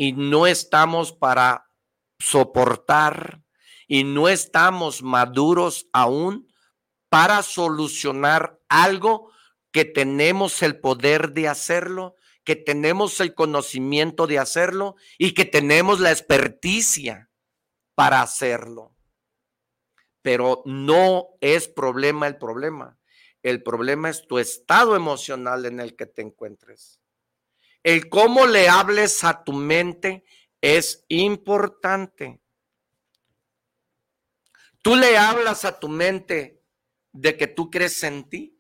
[0.03, 1.70] y no estamos para
[2.18, 3.44] soportar
[3.86, 6.53] y no estamos maduros aún
[7.09, 9.30] para solucionar algo
[9.70, 16.00] que tenemos el poder de hacerlo, que tenemos el conocimiento de hacerlo y que tenemos
[16.00, 17.30] la experticia
[17.94, 18.96] para hacerlo.
[20.20, 22.98] Pero no es problema el problema.
[23.44, 27.01] El problema es tu estado emocional en el que te encuentres.
[27.83, 30.24] El cómo le hables a tu mente
[30.61, 32.41] es importante.
[34.83, 36.62] Tú le hablas a tu mente
[37.12, 38.59] de que tú crees en ti.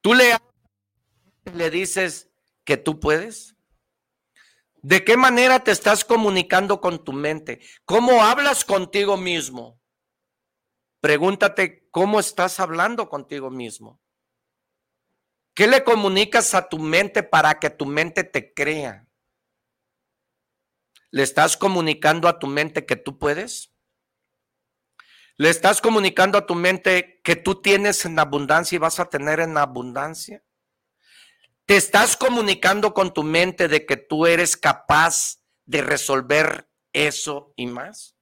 [0.00, 0.36] Tú le,
[1.54, 2.30] le dices
[2.64, 3.54] que tú puedes.
[4.82, 7.60] ¿De qué manera te estás comunicando con tu mente?
[7.86, 9.80] ¿Cómo hablas contigo mismo?
[11.00, 14.03] Pregúntate cómo estás hablando contigo mismo.
[15.54, 19.06] ¿Qué le comunicas a tu mente para que tu mente te crea?
[21.10, 23.72] ¿Le estás comunicando a tu mente que tú puedes?
[25.36, 29.38] ¿Le estás comunicando a tu mente que tú tienes en abundancia y vas a tener
[29.38, 30.42] en abundancia?
[31.66, 37.66] ¿Te estás comunicando con tu mente de que tú eres capaz de resolver eso y
[37.66, 38.16] más?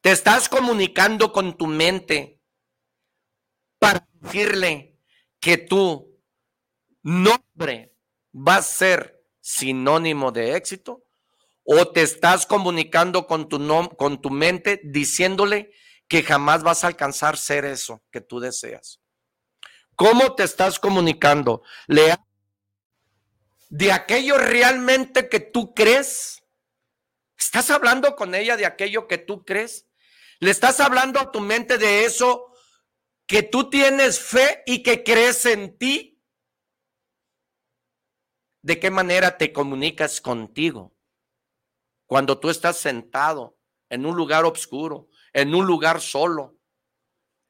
[0.00, 2.40] ¿Te estás comunicando con tu mente
[3.78, 4.98] para decirle
[5.38, 6.09] que tú
[7.02, 7.94] nombre
[8.34, 11.04] va a ser sinónimo de éxito?
[11.64, 13.58] ¿O te estás comunicando con tu,
[13.96, 15.72] con tu mente diciéndole
[16.08, 19.00] que jamás vas a alcanzar ser eso que tú deseas?
[19.94, 21.62] ¿Cómo te estás comunicando?
[21.86, 22.16] ¿Le
[23.68, 26.42] de aquello realmente que tú crees?
[27.38, 29.86] ¿Estás hablando con ella de aquello que tú crees?
[30.40, 32.52] ¿Le estás hablando a tu mente de eso
[33.26, 36.09] que tú tienes fe y que crees en ti?
[38.62, 40.94] ¿De qué manera te comunicas contigo?
[42.06, 43.56] Cuando tú estás sentado
[43.88, 46.56] en un lugar oscuro, en un lugar solo.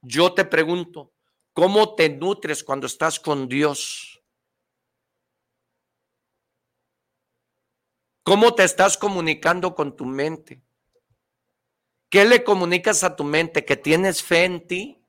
[0.02, 1.12] Yo te pregunto,
[1.52, 4.22] ¿cómo te nutres cuando estás con Dios?
[8.22, 10.62] ¿Cómo te estás comunicando con tu mente?
[12.10, 13.64] ¿Qué le comunicas a tu mente?
[13.64, 15.04] ¿Que tienes fe en ti?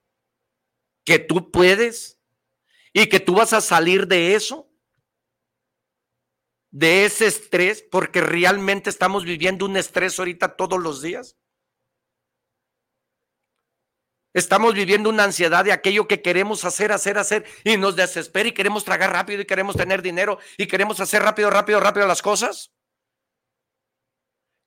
[1.04, 2.20] ¿Que tú puedes?
[2.93, 4.70] ¿Y que tú vas a salir de eso?
[6.72, 11.38] De ese estrés, porque realmente estamos viviendo un estrés ahorita todos los días.
[14.34, 18.53] Estamos viviendo una ansiedad de aquello que queremos hacer, hacer, hacer y nos desespera y
[18.53, 22.72] queremos tragar rápido y queremos tener dinero y queremos hacer rápido, rápido, rápido las cosas.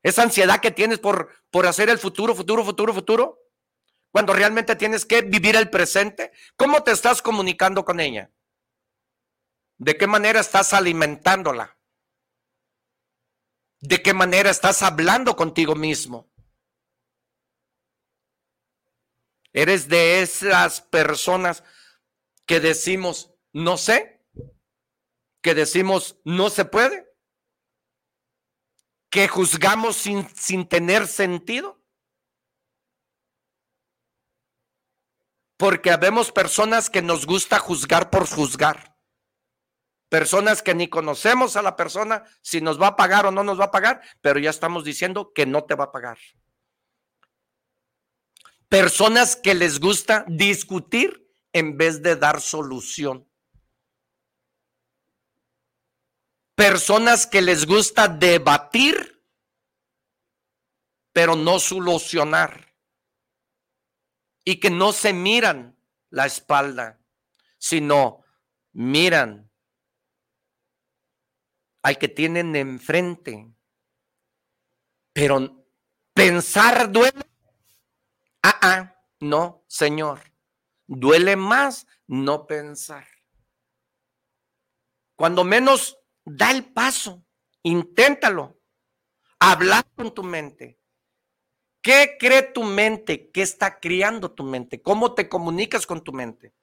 [0.02, 3.40] Esa ansiedad que tienes por, por hacer el futuro, futuro, futuro, futuro,
[4.12, 8.30] cuando realmente tienes que vivir el presente, ¿cómo te estás comunicando con ella?
[9.78, 11.78] ¿De qué manera estás alimentándola?
[13.86, 16.32] ¿De qué manera estás hablando contigo mismo?
[19.52, 21.62] Eres de esas personas
[22.46, 24.26] que decimos, no sé,
[25.42, 27.14] que decimos, no se puede,
[29.10, 31.84] que juzgamos sin, sin tener sentido.
[35.58, 38.93] Porque habemos personas que nos gusta juzgar por juzgar
[40.14, 43.58] Personas que ni conocemos a la persona, si nos va a pagar o no nos
[43.58, 46.18] va a pagar, pero ya estamos diciendo que no te va a pagar.
[48.68, 53.28] Personas que les gusta discutir en vez de dar solución.
[56.54, 59.20] Personas que les gusta debatir,
[61.12, 62.72] pero no solucionar.
[64.44, 65.76] Y que no se miran
[66.10, 67.00] la espalda,
[67.58, 68.24] sino
[68.70, 69.50] miran
[71.84, 73.54] al que tienen enfrente.
[75.12, 75.66] Pero
[76.14, 77.20] pensar duele.
[78.42, 80.20] Ah, ah, no, Señor.
[80.86, 83.06] Duele más no pensar.
[85.14, 87.22] Cuando menos da el paso,
[87.62, 88.58] inténtalo.
[89.38, 90.80] Hablar con tu mente.
[91.82, 93.30] ¿Qué cree tu mente?
[93.30, 94.80] ¿Qué está criando tu mente?
[94.80, 96.54] ¿Cómo te comunicas con tu mente?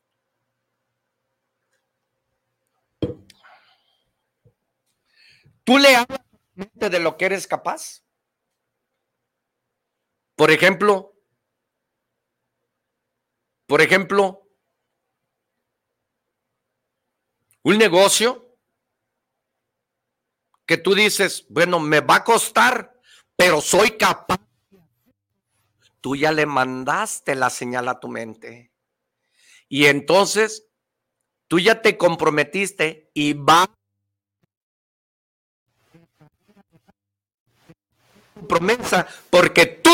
[5.64, 6.22] ¿Tú le hablas
[6.76, 8.04] de lo que eres capaz?
[10.36, 11.16] Por ejemplo,
[13.68, 14.50] por ejemplo,
[17.64, 18.58] un negocio
[20.66, 23.00] que tú dices, bueno, me va a costar,
[23.36, 24.40] pero soy capaz.
[26.00, 28.74] Tú ya le mandaste la señal a tu mente.
[29.70, 30.68] Y entonces,
[31.48, 33.70] tú ya te comprometiste y va
[38.48, 39.92] promesa porque tú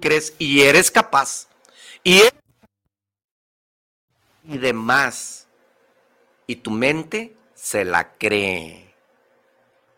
[0.00, 1.48] crees y eres capaz
[2.04, 2.22] y,
[4.44, 5.48] y demás.
[6.46, 8.94] Y tu mente se la cree.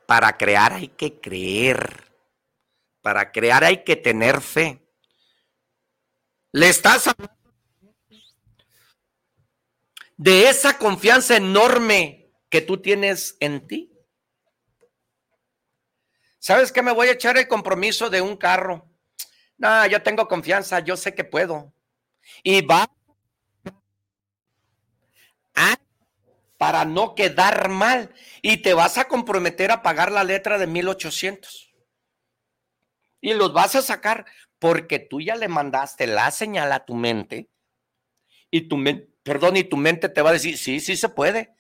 [0.07, 2.11] Para crear hay que creer.
[3.03, 4.81] Para crear hay que tener fe.
[6.53, 7.39] Le estás hablando
[10.17, 13.93] de esa confianza enorme que tú tienes en ti.
[16.39, 16.83] ¿Sabes qué?
[16.83, 18.89] Me voy a echar el compromiso de un carro.
[19.57, 21.73] No, yo tengo confianza, yo sé que puedo.
[22.43, 22.89] Y va
[26.59, 28.13] para no quedar mal.
[28.43, 31.73] Y te vas a comprometer a pagar la letra de 1800.
[33.21, 34.27] Y los vas a sacar
[34.59, 37.49] porque tú ya le mandaste la señal a tu mente.
[38.51, 41.55] Y tu mente, perdón, y tu mente te va a decir, sí, sí se puede.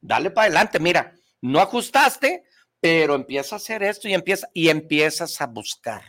[0.00, 0.78] Dale para adelante.
[0.78, 2.44] Mira, no ajustaste,
[2.84, 6.04] pero empieza a hacer esto y empieza y empiezas a buscar.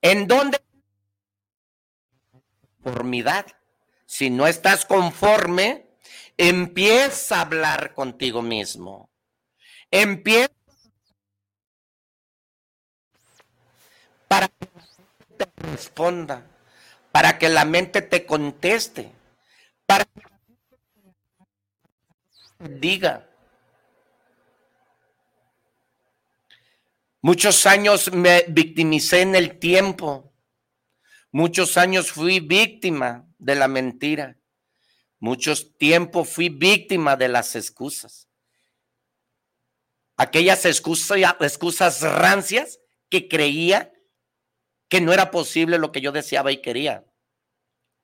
[0.00, 0.58] ¿En dónde?
[2.82, 3.44] Conformidad.
[4.06, 5.98] Si no estás conforme,
[6.38, 9.10] empieza a hablar contigo mismo.
[9.90, 10.54] Empieza
[14.26, 14.68] para que
[15.36, 16.46] te responda,
[17.12, 19.12] para que la mente te conteste,
[19.84, 20.22] para que
[22.58, 23.29] diga.
[27.22, 30.32] Muchos años me victimicé en el tiempo.
[31.30, 34.38] Muchos años fui víctima de la mentira.
[35.18, 38.26] Muchos tiempo fui víctima de las excusas.
[40.16, 43.92] Aquellas excusas, excusas rancias que creía
[44.88, 47.06] que no era posible lo que yo deseaba y quería.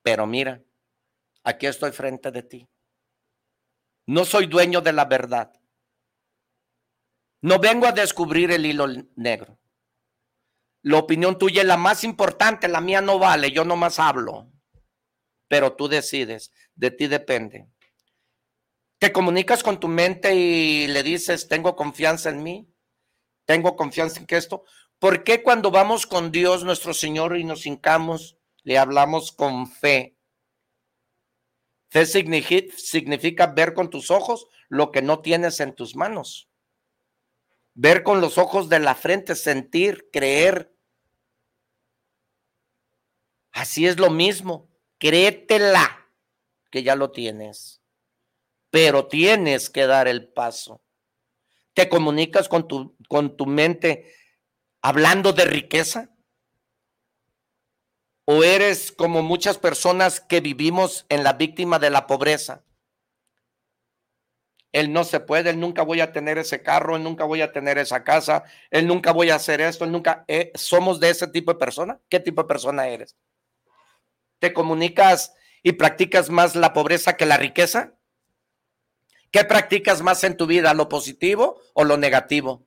[0.02, 0.62] Pero mira,
[1.42, 2.68] aquí estoy frente de ti.
[4.06, 5.52] No soy dueño de la verdad.
[7.42, 9.58] No vengo a descubrir el hilo negro.
[10.82, 14.50] La opinión tuya es la más importante, la mía no vale, yo nomás hablo.
[15.48, 17.68] Pero tú decides, de ti depende.
[18.98, 22.72] Te comunicas con tu mente y le dices, tengo confianza en mí,
[23.44, 24.64] tengo confianza en que esto.
[24.98, 30.16] ¿Por qué cuando vamos con Dios nuestro Señor y nos hincamos, le hablamos con fe?
[31.90, 36.48] Fe significa ver con tus ojos lo que no tienes en tus manos
[37.76, 40.74] ver con los ojos de la frente, sentir, creer.
[43.52, 46.08] Así es lo mismo, créetela
[46.70, 47.82] que ya lo tienes,
[48.70, 50.82] pero tienes que dar el paso.
[51.74, 54.14] ¿Te comunicas con tu, con tu mente
[54.80, 56.10] hablando de riqueza?
[58.24, 62.65] ¿O eres como muchas personas que vivimos en la víctima de la pobreza?
[64.76, 67.50] Él no se puede, él nunca voy a tener ese carro, él nunca voy a
[67.50, 71.28] tener esa casa, él nunca voy a hacer esto, él nunca, eh, somos de ese
[71.28, 71.98] tipo de persona.
[72.10, 73.16] ¿Qué tipo de persona eres?
[74.38, 77.94] ¿Te comunicas y practicas más la pobreza que la riqueza?
[79.30, 82.66] ¿Qué practicas más en tu vida, lo positivo o lo negativo?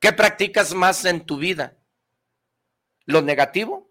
[0.00, 1.78] ¿Qué practicas más en tu vida?
[3.06, 3.89] ¿Lo negativo?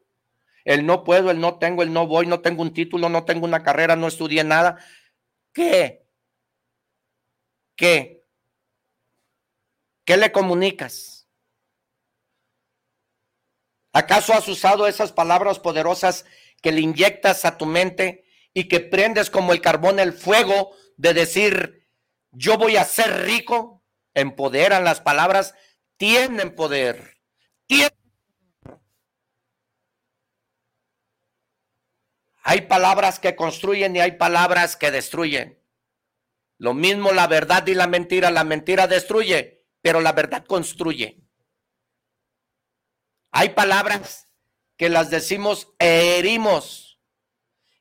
[0.69, 3.43] El no puedo, el no tengo, el no voy, no tengo un título, no tengo
[3.43, 4.77] una carrera, no estudié nada.
[5.51, 6.05] ¿Qué?
[7.75, 8.23] ¿Qué?
[10.05, 11.27] ¿Qué le comunicas?
[13.93, 16.25] ¿Acaso has usado esas palabras poderosas
[16.61, 21.15] que le inyectas a tu mente y que prendes como el carbón el fuego de
[21.15, 21.89] decir,
[22.29, 23.83] yo voy a ser rico?
[24.13, 25.55] Empoderan las palabras,
[25.97, 27.17] tienen poder.
[27.65, 27.89] Tienen
[32.43, 35.61] Hay palabras que construyen y hay palabras que destruyen.
[36.57, 38.31] Lo mismo la verdad y la mentira.
[38.31, 41.21] La mentira destruye, pero la verdad construye.
[43.31, 44.27] Hay palabras
[44.77, 47.01] que las decimos herimos.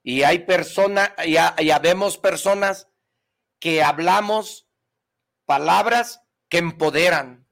[0.02, 2.88] Y hay personas, ya, ya vemos personas
[3.58, 4.68] que hablamos
[5.44, 7.46] palabras que empoderan.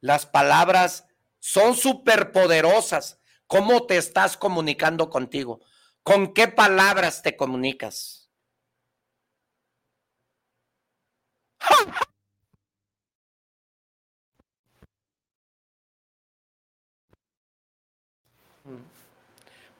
[0.00, 1.06] Las palabras
[1.38, 3.19] son superpoderosas.
[3.50, 5.58] ¿Cómo te estás comunicando contigo?
[6.04, 8.30] ¿Con qué palabras te comunicas?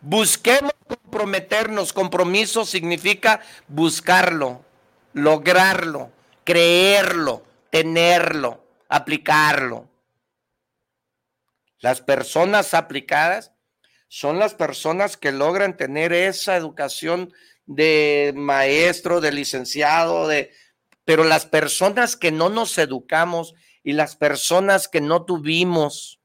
[0.00, 1.92] Busquemos comprometernos.
[1.92, 4.64] Compromiso significa buscarlo,
[5.12, 6.10] lograrlo,
[6.42, 9.88] creerlo, tenerlo, aplicarlo.
[11.78, 13.52] Las personas aplicadas
[14.12, 17.32] son las personas que logran tener esa educación
[17.66, 20.50] de maestro, de licenciado, de
[21.04, 23.54] pero las personas que no nos educamos
[23.84, 26.20] y las personas que no tuvimos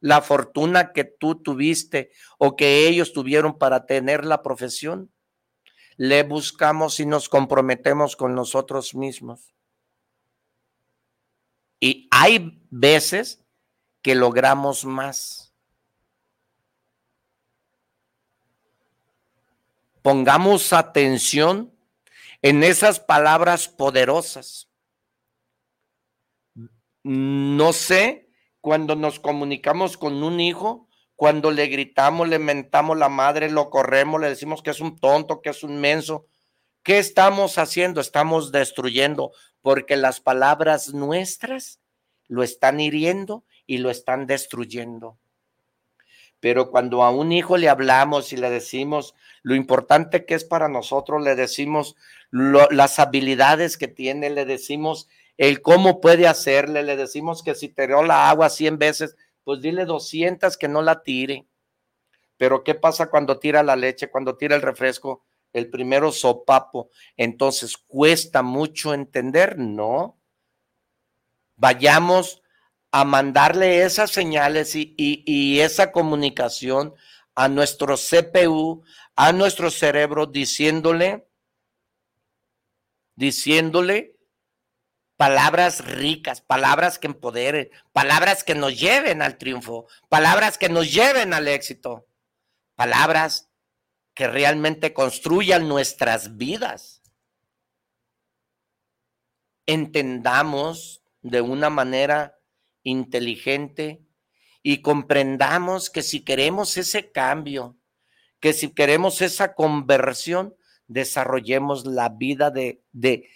[0.00, 5.12] la fortuna que tú tuviste o que ellos tuvieron para tener la profesión,
[5.96, 9.54] le buscamos y nos comprometemos con nosotros mismos.
[11.78, 13.44] Y hay veces
[14.02, 15.51] que logramos más.
[20.02, 21.72] Pongamos atención
[22.42, 24.68] en esas palabras poderosas.
[27.04, 28.28] No sé,
[28.60, 34.20] cuando nos comunicamos con un hijo, cuando le gritamos, le mentamos la madre, lo corremos,
[34.20, 36.26] le decimos que es un tonto, que es un menso,
[36.82, 38.00] ¿qué estamos haciendo?
[38.00, 39.30] Estamos destruyendo,
[39.60, 41.80] porque las palabras nuestras
[42.26, 45.18] lo están hiriendo y lo están destruyendo.
[46.42, 49.14] Pero cuando a un hijo le hablamos y le decimos
[49.44, 51.94] lo importante que es para nosotros, le decimos
[52.32, 58.02] las habilidades que tiene, le decimos el cómo puede hacerle, le decimos que si tiró
[58.02, 61.46] la agua 100 veces, pues dile 200 que no la tire.
[62.38, 65.22] Pero ¿qué pasa cuando tira la leche, cuando tira el refresco?
[65.52, 66.90] El primero sopapo.
[67.16, 69.60] Entonces, ¿cuesta mucho entender?
[69.60, 70.18] No.
[71.54, 72.41] Vayamos
[72.92, 76.94] a mandarle esas señales y, esa comunicación
[77.34, 78.84] a nuestro CPU,
[79.16, 81.26] a nuestro cerebro, diciéndole,
[83.16, 84.18] diciéndole
[85.16, 91.32] palabras ricas, palabras que empoderen, palabras que nos lleven al triunfo, palabras que nos lleven
[91.32, 92.06] al éxito,
[92.74, 93.48] palabras
[94.12, 97.02] que realmente construyan nuestras vidas.
[99.64, 102.41] Entendamos de una manera
[102.82, 104.02] inteligente
[104.62, 107.76] y comprendamos que si queremos ese cambio,
[108.40, 110.54] que si queremos esa conversión,
[110.86, 113.28] desarrollemos la vida de, de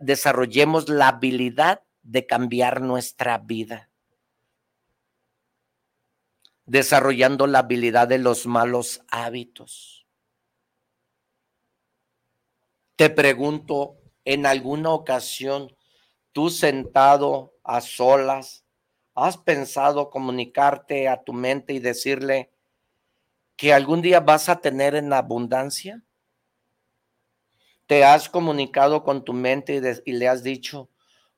[0.00, 3.90] desarrollemos la habilidad de cambiar nuestra vida.
[6.66, 10.06] Desarrollando la habilidad de los malos hábitos.
[12.96, 15.74] Te pregunto, en alguna ocasión,
[16.32, 18.59] tú sentado a solas,
[19.24, 22.50] ¿has pensado comunicarte a tu mente y decirle
[23.56, 26.02] que algún día vas a tener en abundancia?
[27.90, 30.88] te has comunicado con tu mente y, le has dicho,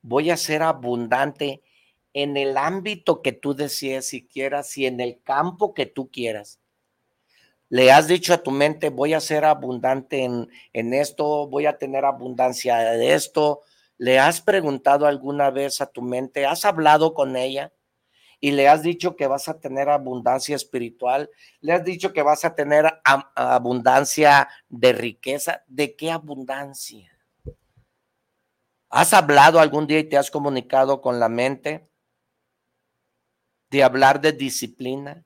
[0.03, 1.63] voy a ser abundante
[2.13, 6.61] en el ámbito que tú desees y quieras y en el campo que tú quieras.
[7.71, 11.79] Le has dicho a tu mente, voy a ser abundante en, en esto, voy a
[11.79, 13.63] tener abundancia de esto.
[14.03, 16.45] ¿Le has preguntado alguna vez a tu mente?
[16.45, 17.73] ¿Has hablado con ella?
[18.41, 21.31] y le has dicho que vas a tener abundancia espiritual,
[21.61, 23.01] le has dicho que vas a tener
[23.37, 27.17] abundancia de riqueza, ¿de qué abundancia?
[28.91, 31.89] ¿Has hablado algún día y te has comunicado con la mente
[33.71, 35.25] de hablar de disciplina?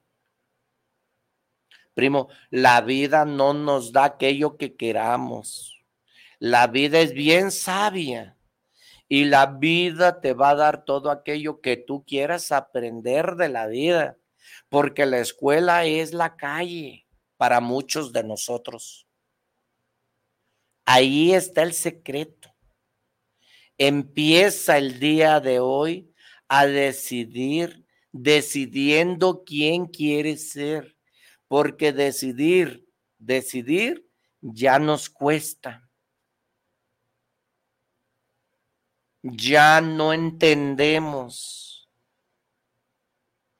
[1.94, 5.82] Primo, la vida no nos da aquello que queramos.
[6.38, 8.35] La vida es bien sabia
[9.08, 13.66] y la vida te va a dar todo aquello que tú quieras aprender de la
[13.66, 14.18] vida.
[14.68, 19.06] porque la escuela es la calle para muchos de nosotros.
[20.84, 22.54] Ahí está el secreto.
[23.76, 26.14] Empieza el día de hoy
[26.48, 30.96] a decidir, decidiendo quién quiere ser,
[31.48, 32.88] porque decidir,
[33.18, 34.08] decidir
[34.40, 35.85] ya nos cuesta.
[39.32, 41.88] Ya no entendemos.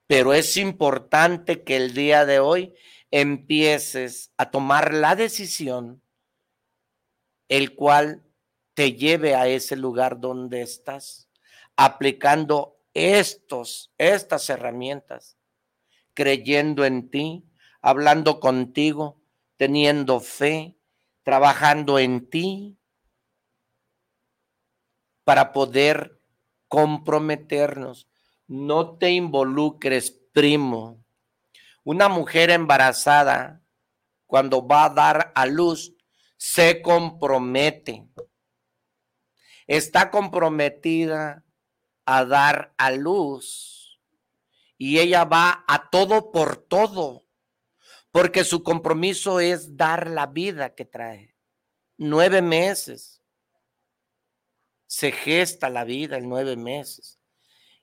[0.07, 2.75] Pero es importante que el día de hoy
[3.11, 6.01] empieces a tomar la decisión,
[7.49, 8.23] el cual
[8.75, 11.29] te lleve a ese lugar donde estás,
[11.75, 15.37] aplicando estos, estas herramientas,
[16.15, 17.45] creyendo en ti,
[17.83, 19.21] hablando contigo,
[19.57, 20.77] teniendo fe,
[21.25, 22.76] trabajando en ti,
[25.27, 26.23] para poder
[26.69, 28.07] comprometernos.
[28.47, 31.05] No te involucres, primo.
[31.83, 33.61] Una mujer embarazada,
[34.27, 35.97] cuando va a dar a luz,
[36.37, 38.07] se compromete.
[39.67, 41.45] Está comprometida
[42.05, 44.01] a dar a luz.
[44.79, 47.27] Y ella va a todo por todo,
[48.13, 51.35] porque su compromiso es dar la vida que trae.
[51.97, 53.16] Nueve meses.
[54.87, 57.19] Se gesta la vida en nueve meses.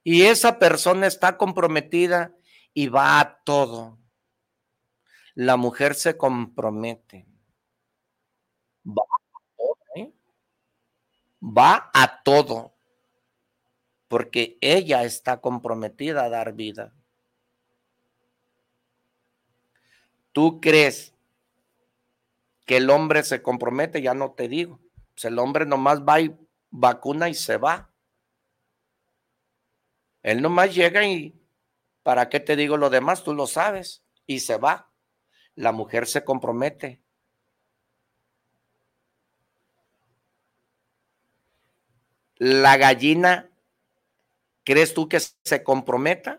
[0.04, 2.36] Y esa persona está comprometida
[2.74, 4.00] y va a todo.
[5.34, 7.26] La mujer se compromete.
[8.86, 10.14] Va a todo, ¿eh?
[11.42, 12.74] Va a todo.
[14.08, 16.94] Porque ella está comprometida a dar vida.
[20.34, 21.14] ¿Tú crees
[22.66, 24.02] que el hombre se compromete?
[24.02, 24.80] Ya no te digo.
[25.14, 26.36] Pues el hombre nomás va y
[26.74, 27.92] vacuna y se va.
[30.24, 31.40] Él nomás llega y,
[32.02, 33.24] ¿para qué te digo lo demás?
[33.24, 34.04] Tú lo sabes.
[34.26, 34.92] Y se va.
[35.56, 37.02] La mujer se compromete.
[42.38, 43.52] La gallina,
[44.64, 46.36] ¿crees tú que se comprometa?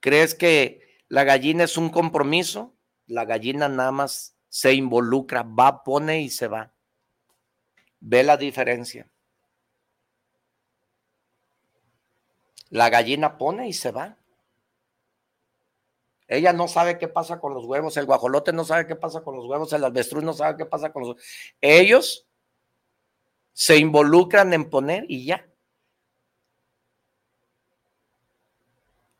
[0.00, 2.74] ¿Crees que la gallina es un compromiso?
[3.06, 6.72] La gallina nada más se involucra, va, pone y se va.
[7.98, 9.10] Ve la diferencia.
[12.68, 14.16] La gallina pone y se va.
[16.28, 19.34] Ella no sabe qué pasa con los huevos, el guajolote no sabe qué pasa con
[19.34, 21.24] los huevos, el avestruz no sabe qué pasa con los huevos.
[21.60, 22.24] Ellos
[23.54, 25.48] se involucran en poner y ya.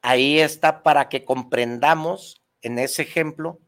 [0.01, 3.59] Ahí está para que comprendamos en ese ejemplo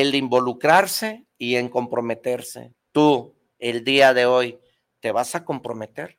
[0.00, 2.74] el involucrarse y en comprometerse.
[2.90, 4.58] Tú, el día de hoy,
[4.98, 6.18] te vas a comprometer.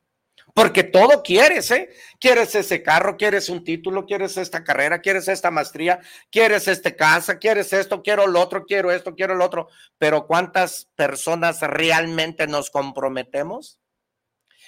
[0.54, 1.90] Porque todo quieres, ¿eh?
[2.18, 6.00] Quieres ese carro, quieres un título, quieres esta carrera, quieres esta maestría,
[6.30, 9.68] quieres esta casa, quieres esto, quiero lo otro, quiero esto, quiero lo otro.
[9.98, 13.78] Pero ¿cuántas personas realmente nos comprometemos?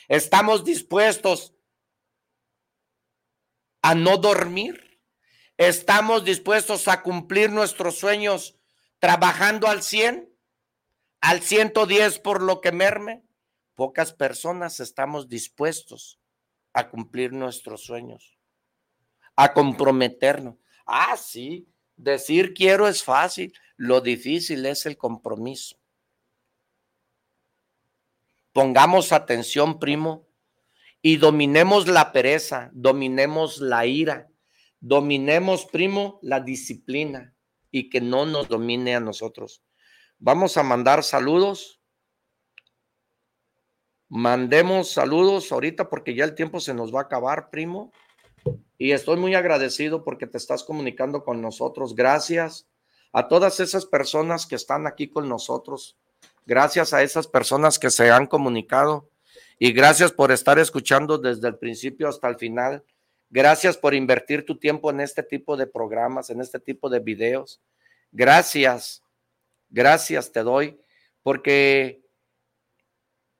[0.08, 1.54] ¿Estamos dispuestos
[3.80, 5.00] a no dormir?
[5.56, 8.57] ¿Estamos dispuestos a cumplir nuestros sueños
[8.98, 10.28] trabajando al 100,
[11.20, 13.24] al 110 por lo que merme?
[13.74, 16.20] Pocas personas estamos dispuestos
[16.72, 18.38] a cumplir nuestros sueños,
[19.36, 20.56] a comprometernos.
[20.86, 25.76] Ah, sí, decir quiero es fácil, lo difícil es el compromiso.
[28.52, 30.26] Pongamos atención, primo,
[31.00, 34.28] y dominemos la pereza, dominemos la ira,
[34.80, 37.36] dominemos, primo, la disciplina
[37.70, 39.62] y que no nos domine a nosotros.
[40.18, 41.78] Vamos a mandar saludos
[44.10, 47.92] Mandemos saludos ahorita porque ya el tiempo se nos va a acabar, primo.
[48.78, 51.94] Y estoy muy agradecido porque te estás comunicando con nosotros.
[51.94, 52.66] Gracias
[53.12, 55.98] a todas esas personas que están aquí con nosotros.
[56.46, 59.10] Gracias a esas personas que se han comunicado.
[59.58, 62.84] Y gracias por estar escuchando desde el principio hasta el final.
[63.30, 67.60] Gracias por invertir tu tiempo en este tipo de programas, en este tipo de videos.
[68.10, 69.02] Gracias,
[69.68, 70.80] gracias te doy,
[71.22, 72.02] porque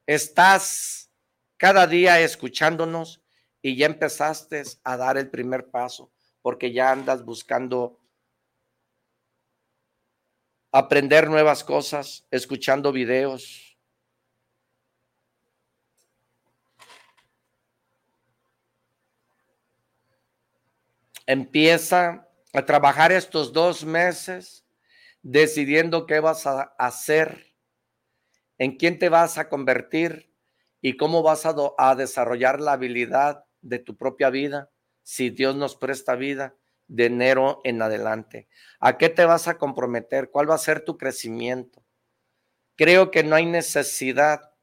[0.07, 1.11] estás
[1.57, 3.23] cada día escuchándonos
[3.63, 6.11] y ya empezaste a dar el primer paso
[6.49, 8.01] porque ya andas buscando
[10.73, 13.68] aprender nuevas cosas, escuchando videos.
[21.29, 24.65] Empieza a trabajar estos dos meses
[25.21, 27.55] decidiendo qué vas a hacer
[28.57, 30.33] en quién te vas a convertir
[30.81, 34.71] y cómo vas a, desarrollar la habilidad de tu propia vida,
[35.03, 36.57] si Dios nos presta vida,
[36.87, 38.49] de enero en adelante.
[38.81, 40.31] ¿A qué te vas a comprometer?
[40.31, 41.85] ¿Cuál va a ser tu crecimiento?
[42.75, 44.55] Creo que no hay necesidad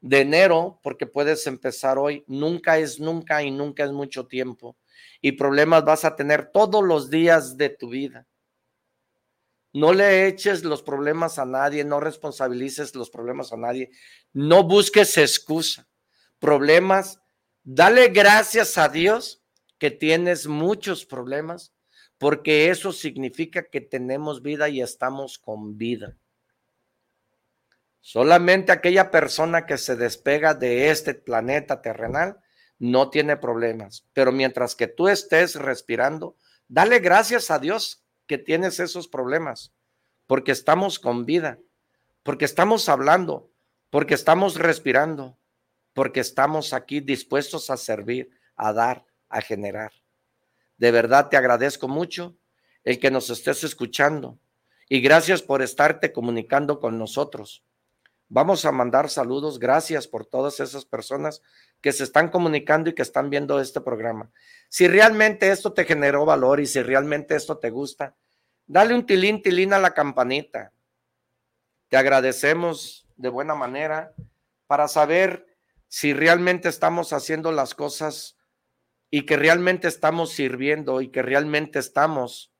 [0.00, 2.24] de enero porque puedes empezar hoy.
[2.26, 4.76] Nunca es nunca y nunca es mucho tiempo.
[5.20, 8.26] Y problemas vas a tener todos los días de tu vida.
[9.72, 13.90] No le eches los problemas a nadie, no responsabilices los problemas a nadie,
[14.32, 15.88] no busques excusa.
[16.38, 17.18] Problemas,
[17.64, 19.42] dale gracias a Dios
[19.78, 21.74] que tienes muchos problemas,
[22.18, 26.16] porque eso significa que tenemos vida y estamos con vida.
[28.00, 32.38] Solamente aquella persona que se despega de este planeta terrenal
[32.78, 36.36] no tiene problemas, pero mientras que tú estés respirando,
[36.68, 39.72] dale gracias a Dios que tienes esos problemas,
[40.26, 41.58] porque estamos con vida,
[42.22, 43.50] porque estamos hablando,
[43.90, 45.36] porque estamos respirando,
[45.92, 49.92] porque estamos aquí dispuestos a servir, a dar, a generar.
[50.76, 52.36] De verdad te agradezco mucho
[52.82, 54.38] el que nos estés escuchando
[54.88, 57.64] y gracias por estarte comunicando con nosotros.
[58.28, 61.42] Vamos a mandar saludos, gracias por todas esas personas
[61.84, 64.30] que se están comunicando y que están viendo este programa.
[64.70, 68.16] Si realmente esto te generó valor y si realmente esto te gusta,
[68.64, 70.72] dale un tilín, tilín a la campanita.
[71.90, 74.14] Te agradecemos de buena manera
[74.66, 78.38] para saber si realmente estamos haciendo las cosas
[79.10, 82.50] y que realmente estamos sirviendo y que realmente estamos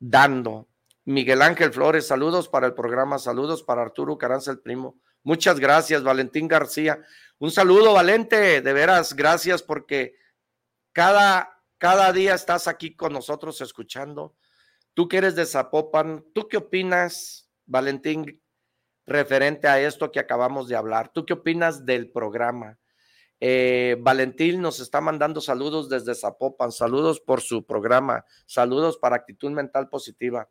[0.00, 0.66] dando.
[1.04, 4.98] Miguel Ángel Flores, saludos para el programa, saludos para Arturo Caranza el primo.
[5.28, 7.04] Muchas gracias, Valentín García.
[7.38, 10.16] Un saludo, Valente, de veras, gracias porque
[10.92, 14.34] cada, cada día estás aquí con nosotros escuchando.
[14.94, 18.42] Tú que eres de Zapopan, ¿tú qué opinas, Valentín,
[19.04, 21.12] referente a esto que acabamos de hablar?
[21.12, 22.78] ¿Tú qué opinas del programa?
[23.38, 29.50] Eh, Valentín nos está mandando saludos desde Zapopan, saludos por su programa, saludos para actitud
[29.50, 30.48] mental positiva.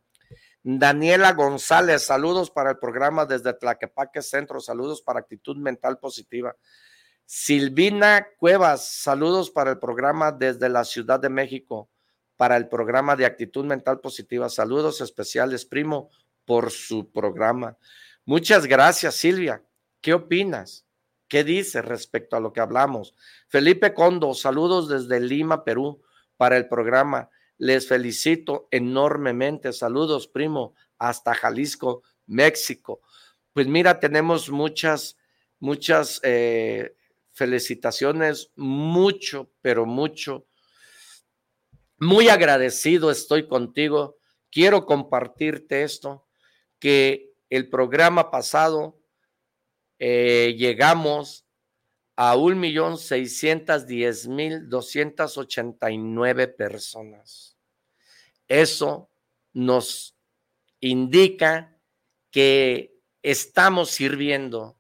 [0.64, 6.56] Daniela González, saludos para el programa desde Tlaquepaque Centro, saludos para actitud mental positiva.
[7.26, 11.90] Silvina Cuevas, saludos para el programa desde la Ciudad de México,
[12.38, 14.50] para el programa de actitud mental positiva.
[14.50, 16.10] Saludos especiales, primo,
[16.46, 17.78] por su programa.
[18.26, 19.62] Muchas gracias, Silvia.
[20.00, 20.86] ¿Qué opinas?
[21.28, 23.14] ¿Qué dice respecto a lo que hablamos?
[23.50, 26.02] Felipe Condo, saludos desde Lima, Perú,
[26.38, 27.30] para el programa.
[27.58, 29.74] Les felicito enormemente.
[29.74, 33.02] Saludos, primo, hasta Jalisco, México.
[33.54, 35.18] Pues mira, tenemos muchas,
[35.60, 36.96] muchas eh,
[37.34, 40.46] felicitaciones, mucho, pero mucho.
[41.98, 44.18] Muy agradecido estoy contigo.
[44.52, 46.28] Quiero compartirte esto,
[46.80, 49.00] que el programa pasado
[49.98, 51.47] eh, llegamos
[52.20, 57.56] a un millón seiscientos diez mil doscientos ochenta y nueve personas.
[58.48, 59.12] Eso
[59.54, 60.18] nos
[60.80, 61.78] indica
[62.32, 64.80] que estamos sirviendo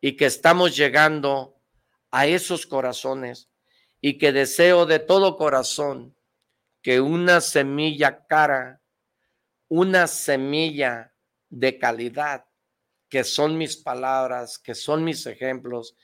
[0.00, 1.60] y que estamos llegando
[2.10, 3.48] a esos corazones
[4.00, 6.16] y que deseo de todo corazón
[6.82, 8.82] que una semilla cara,
[9.68, 11.14] una semilla
[11.50, 12.46] de calidad,
[13.08, 15.96] que son mis palabras, que son mis ejemplos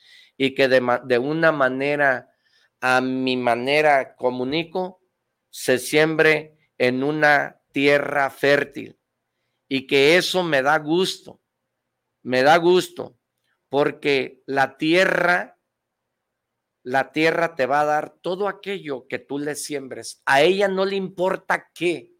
[0.43, 2.33] y que de, una manera,
[2.79, 4.99] a mi manera comunico,
[5.51, 8.97] se siembre en una tierra fértil
[9.67, 11.43] y que eso me da gusto,
[12.23, 13.19] me da gusto,
[13.69, 15.59] porque la tierra,
[16.81, 20.23] la tierra te va a dar todo aquello que tú le siembres.
[20.25, 22.13] A ella no le importa qué,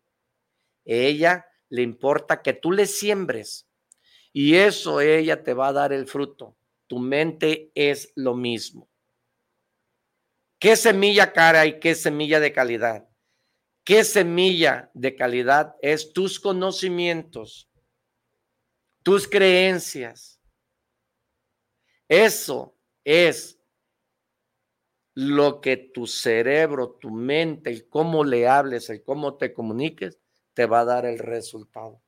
[0.85, 3.67] a ella le importa que tú le siembres
[4.31, 6.55] y eso ella te va a dar el fruto.
[6.91, 8.89] Tu mente es lo mismo.
[10.59, 13.07] ¿Qué semilla cara y qué semilla de calidad?
[13.85, 17.71] ¿Qué semilla de calidad es tus conocimientos,
[19.03, 20.41] tus creencias?
[22.09, 23.57] Eso es
[25.13, 30.19] lo que tu cerebro, tu mente, el cómo le hables, el cómo te comuniques,
[30.53, 32.01] te va a dar el resultado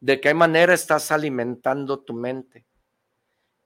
[0.00, 2.66] de qué manera estás alimentando tu mente,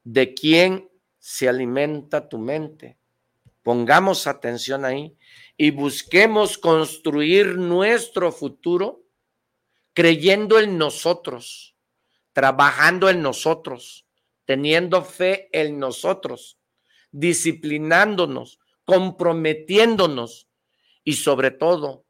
[0.05, 2.99] de quién se alimenta tu mente.
[3.63, 5.17] Pongamos atención ahí
[5.57, 9.05] y busquemos construir nuestro futuro
[9.95, 11.77] creyendo en nosotros,
[12.33, 14.07] trabajando en nosotros,
[14.45, 16.59] teniendo fe en nosotros,
[17.13, 20.49] disciplinándonos, comprometiéndonos
[21.05, 22.05] y sobre todo,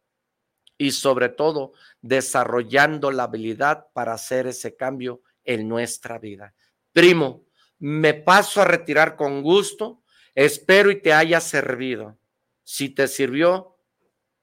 [0.79, 6.55] y sobre todo desarrollando la habilidad para hacer ese cambio en nuestra vida.
[6.93, 7.45] Primo,
[7.83, 10.05] me paso a retirar con gusto.
[10.37, 12.17] Espero y te haya servido.
[12.63, 13.77] Si te sirvió,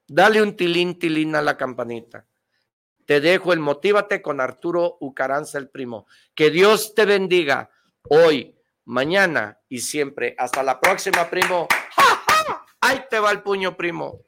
[0.10, 2.28] dale un tilín, tilín a la campanita.
[3.06, 6.06] Te dejo el Motívate con Arturo Ucaranza, el primo.
[6.36, 7.70] Que Dios te bendiga
[8.10, 10.36] hoy, mañana y siempre.
[10.38, 11.70] Hasta la próxima, primo.
[12.82, 14.20] Ahí te va el puño, primo.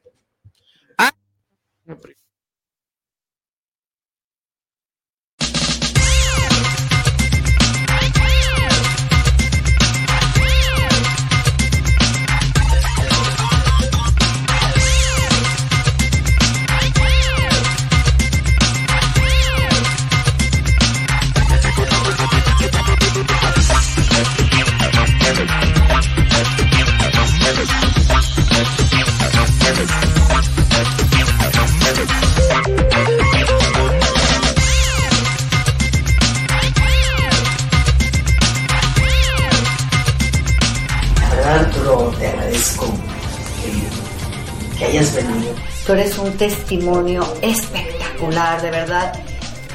[45.86, 49.12] Tú eres un testimonio espectacular, de verdad.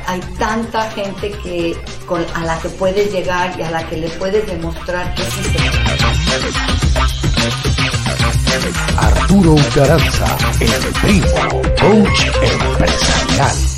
[0.05, 1.75] Hay tanta gente que
[2.33, 5.57] a la que puedes llegar y a la que le puedes demostrar que sí
[8.97, 13.76] Arturo Ucaranza, el primo, coach empresarial.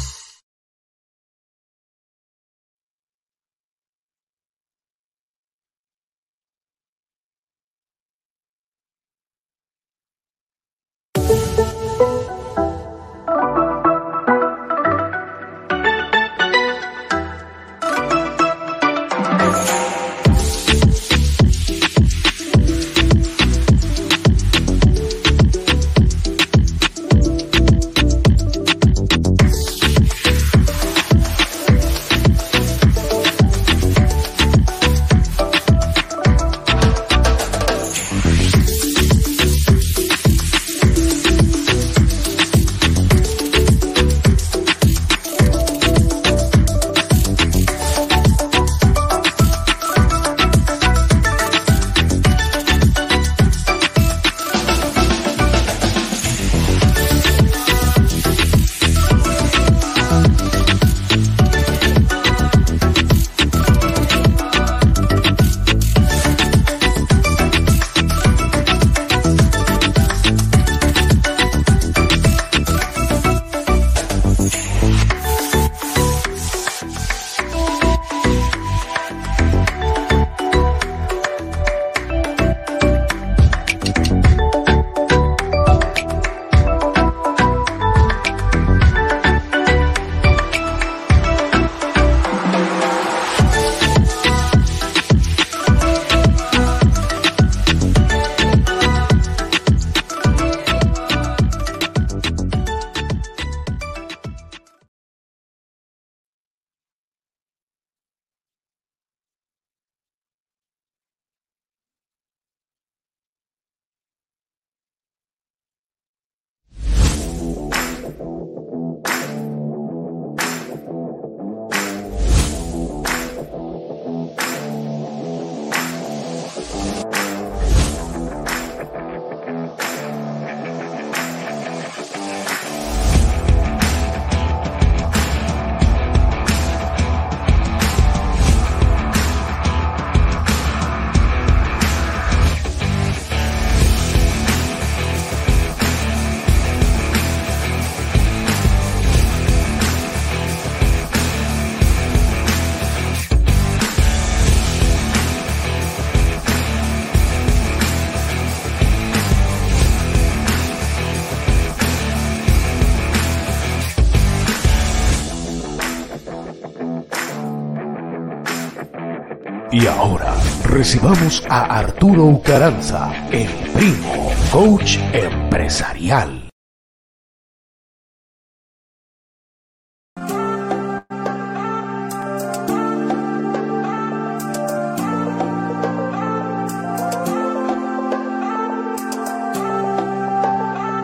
[170.80, 176.48] Recibamos a Arturo Ucaranza, el primo, coach empresarial.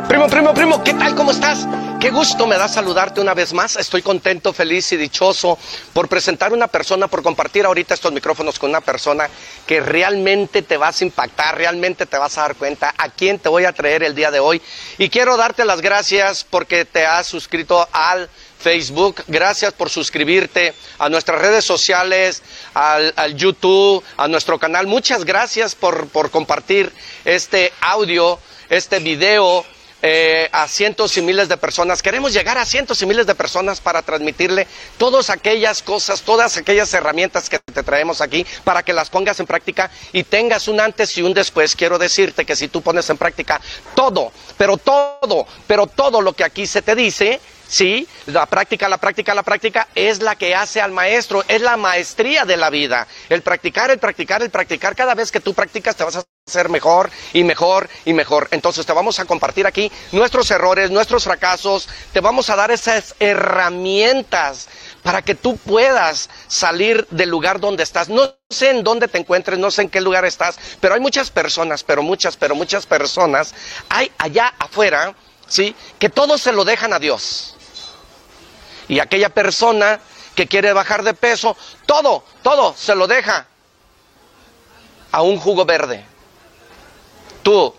[0.07, 1.15] Primo, primo, primo, ¿qué tal?
[1.15, 1.67] ¿Cómo estás?
[2.05, 3.77] Qué gusto me da saludarte una vez más.
[3.77, 5.57] Estoy contento, feliz y dichoso
[5.91, 9.27] por presentar una persona, por compartir ahorita estos micrófonos con una persona
[9.65, 13.49] que realmente te vas a impactar, realmente te vas a dar cuenta a quién te
[13.49, 14.61] voy a traer el día de hoy.
[14.99, 18.29] Y quiero darte las gracias porque te has suscrito al
[18.59, 19.23] Facebook.
[19.25, 22.43] Gracias por suscribirte a nuestras redes sociales,
[22.75, 24.85] al, al YouTube, a nuestro canal.
[24.85, 26.93] Muchas gracias por, por compartir
[27.23, 28.37] este audio,
[28.69, 29.65] este video
[30.07, 32.03] eh, a cientos y miles de personas.
[32.03, 34.67] Queremos llegar a cientos y miles de personas para transmitirle
[34.99, 39.47] todas aquellas cosas, todas aquellas herramientas que te traemos aquí para que las pongas en
[39.47, 41.75] práctica y tengas un antes y un después.
[41.75, 43.59] Quiero decirte que si tú pones en práctica
[43.95, 48.99] todo, pero todo, pero todo lo que aquí se te dice, Sí, la práctica, la
[48.99, 53.07] práctica, la práctica es la que hace al maestro, es la maestría de la vida.
[53.27, 56.69] El practicar, el practicar, el practicar, cada vez que tú practicas te vas a hacer
[56.69, 58.47] mejor y mejor y mejor.
[58.51, 63.15] Entonces te vamos a compartir aquí nuestros errores, nuestros fracasos, te vamos a dar esas
[63.19, 64.67] herramientas
[65.01, 68.09] para que tú puedas salir del lugar donde estás.
[68.09, 71.31] No sé en dónde te encuentres, no sé en qué lugar estás, pero hay muchas
[71.31, 73.55] personas, pero muchas, pero muchas personas
[73.89, 75.15] hay allá afuera,
[75.47, 75.75] ¿sí?
[75.97, 77.55] Que todo se lo dejan a Dios.
[78.87, 79.99] Y aquella persona
[80.35, 83.47] que quiere bajar de peso, todo, todo se lo deja
[85.11, 86.05] a un jugo verde.
[87.45, 87.75] Tú,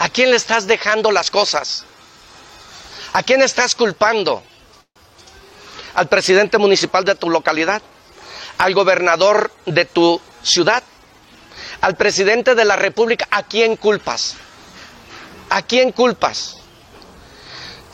[0.00, 1.84] ¿a quién le estás dejando las cosas?
[3.12, 4.42] ¿A quién estás culpando?
[5.94, 7.80] ¿Al presidente municipal de tu localidad?
[8.58, 10.82] ¿Al gobernador de tu ciudad?
[11.80, 13.28] ¿Al presidente de la República?
[13.30, 14.34] ¿A quién culpas?
[15.48, 16.56] ¿A quién culpas?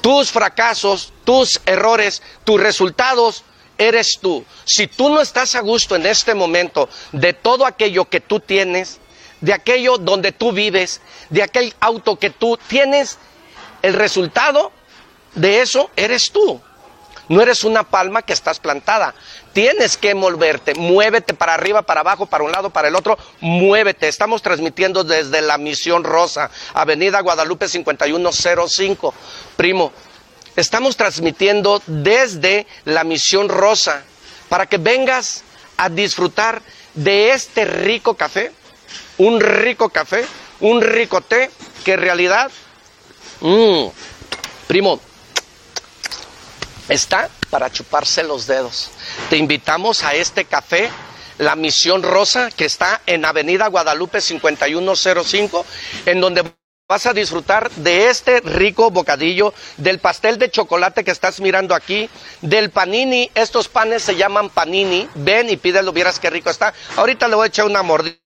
[0.01, 3.45] Tus fracasos, tus errores, tus resultados,
[3.77, 4.43] eres tú.
[4.64, 9.02] Si tú no estás a gusto en este momento de todo aquello que tú tienes,
[9.43, 13.18] de aquello donde tú vives, de aquel auto que tú tienes,
[13.82, 14.72] el resultado
[15.34, 16.61] de eso eres tú.
[17.28, 19.14] No eres una palma que estás plantada.
[19.53, 20.74] Tienes que moverte.
[20.74, 23.16] Muévete para arriba, para abajo, para un lado, para el otro.
[23.40, 24.09] Muévete.
[24.09, 29.14] Estamos transmitiendo desde la Misión Rosa, Avenida Guadalupe 5105.
[29.57, 29.93] Primo,
[30.57, 34.03] estamos transmitiendo desde la Misión Rosa
[34.49, 35.45] para que vengas
[35.76, 36.61] a disfrutar
[36.95, 38.53] de este rico café.
[39.23, 40.25] Un rico café,
[40.59, 41.49] un rico té
[41.85, 42.51] que en realidad,
[43.41, 43.87] mmm,
[44.66, 44.99] primo,
[46.89, 48.91] está para chuparse los dedos.
[49.31, 50.91] Te invitamos a este café,
[51.39, 55.66] la Misión Rosa, que está en Avenida Guadalupe 5105,
[56.07, 56.43] en donde
[56.89, 62.11] vas a disfrutar de este rico bocadillo, del pastel de chocolate que estás mirando aquí,
[62.41, 63.31] del panini.
[63.37, 65.09] Estos panes se llaman panini.
[65.14, 66.75] Ven y pídelo, vieras qué rico está.
[66.97, 68.22] Ahorita le voy a echar una mordida.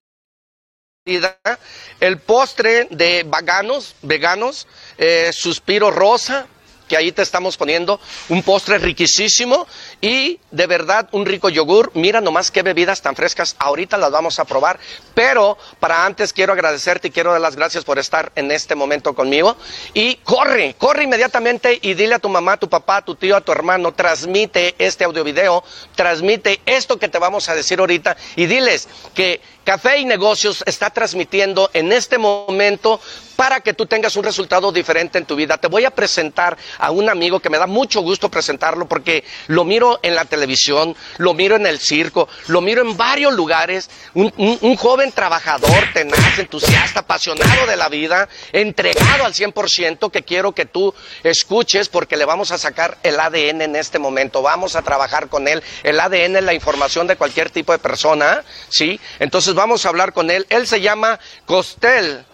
[2.01, 4.67] El postre de veganos, veganos,
[4.99, 6.49] eh, suspiro rosa,
[6.89, 9.67] que ahí te estamos poniendo un postre riquísimo
[10.01, 11.91] y de verdad un rico yogur.
[11.95, 13.57] Mira nomás qué bebidas tan frescas.
[13.59, 14.79] Ahorita las vamos a probar.
[15.15, 19.15] Pero para antes quiero agradecerte y quiero dar las gracias por estar en este momento
[19.15, 19.57] conmigo.
[19.95, 23.37] Y corre, corre inmediatamente y dile a tu mamá, a tu papá, a tu tío,
[23.37, 25.65] a tu hermano, transmite este audio video,
[25.95, 30.91] transmite esto que te vamos a decir ahorita y diles que Café y Negocios está
[30.91, 33.01] transmitiendo en este momento
[33.37, 35.59] para que tú tengas un resultado diferente en tu vida.
[35.59, 39.65] Te voy a presentar a un amigo que me da mucho gusto presentarlo porque lo
[39.65, 43.91] miro en la televisión, lo miro en el circo, lo miro en varios lugares.
[44.15, 50.65] Un, joven trabajador, tenaz, entusiasta, apasionado de la vida, entregado al 100% que quiero que
[50.65, 54.43] tú escuches porque le vamos a sacar el ADN en este momento.
[54.43, 55.63] Vamos a trabajar con él.
[55.83, 58.99] El ADN es la información de cualquier tipo de persona, ¿sí?
[59.19, 60.47] Entonces vamos a hablar con él.
[60.49, 62.25] Él se llama Costel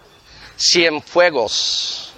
[0.63, 2.13] Cienfuegos.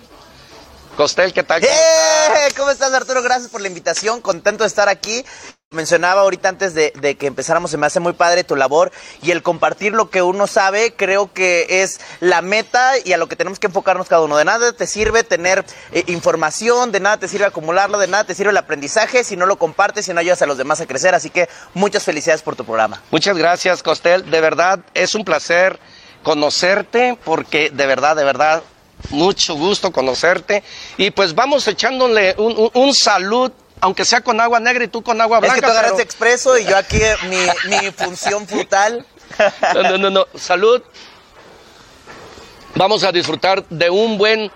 [0.96, 1.62] Costel, ¿qué tal?
[1.62, 2.54] ¿Cómo, ¡Eh!
[2.56, 3.24] ¿Cómo estás, Arturo?
[3.24, 4.22] Gracias por la invitación.
[4.22, 5.26] Contento de estar aquí.
[5.72, 8.92] Mencionaba ahorita antes de, de, que empezáramos, se me hace muy padre tu labor
[9.24, 13.28] y el compartir lo que uno sabe, creo que es la meta y a lo
[13.28, 14.38] que tenemos que enfocarnos cada uno.
[14.38, 18.36] De nada te sirve tener eh, información, de nada te sirve acumularlo, de nada te
[18.36, 21.16] sirve el aprendizaje si no lo compartes, si no ayudas a los demás a crecer.
[21.16, 23.02] Así que muchas felicidades por tu programa.
[23.10, 24.30] Muchas gracias, Costel.
[24.30, 25.80] De verdad, es un placer
[26.26, 28.64] conocerte porque de verdad, de verdad,
[29.12, 30.64] mucho gusto conocerte.
[30.98, 35.04] Y pues vamos echándole un, un, un, salud, aunque sea con agua negra y tú
[35.04, 35.56] con agua blanca.
[35.56, 36.04] Es que tú agarraste pero...
[36.04, 37.00] expreso y yo aquí
[37.30, 39.06] mi, mi función frutal.
[39.74, 40.82] No, no, no, no, salud.
[42.74, 44.52] Vamos a disfrutar de un buen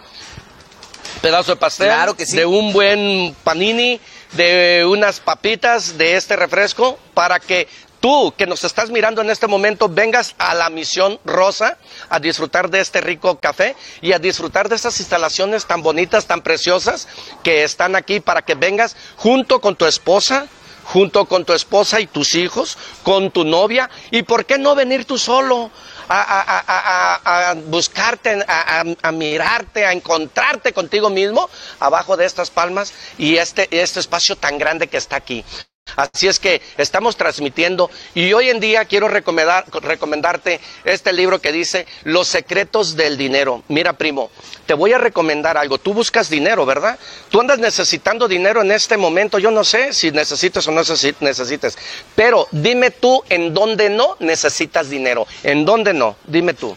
[1.22, 2.36] pedazo de pastel, claro que sí.
[2.36, 4.00] de un buen panini,
[4.34, 7.68] de unas papitas, de este refresco, para que
[8.00, 11.78] tú que nos estás mirando en este momento vengas a la misión rosa
[12.10, 16.42] a disfrutar de este rico café y a disfrutar de estas instalaciones tan bonitas, tan
[16.42, 17.08] preciosas
[17.44, 20.48] que están aquí para que vengas junto con tu esposa,
[20.86, 25.06] junto con tu esposa y tus hijos, con tu novia y por qué no venir
[25.06, 25.70] tú solo
[26.08, 31.48] a, a- a- a- buscarte, a mirarte, a encontrarte contigo mismo
[31.80, 35.46] abajo de estas palmas y este, este espacio tan grande que está aquí.
[35.95, 41.52] Así es que estamos transmitiendo y hoy en día quiero recomendar, recomendarte este libro que
[41.52, 43.64] dice Los secretos del dinero.
[43.68, 44.32] Mira, primo,
[44.66, 45.78] te voy a recomendar algo.
[45.78, 46.98] Tú buscas dinero, ¿verdad?
[47.30, 49.40] Tú andas necesitando dinero en este momento.
[49.40, 51.78] Yo no sé si necesites o no necesi- necesites,
[52.16, 55.26] pero dime tú en dónde no necesitas dinero.
[55.44, 56.16] ¿En dónde no?
[56.26, 56.76] Dime tú.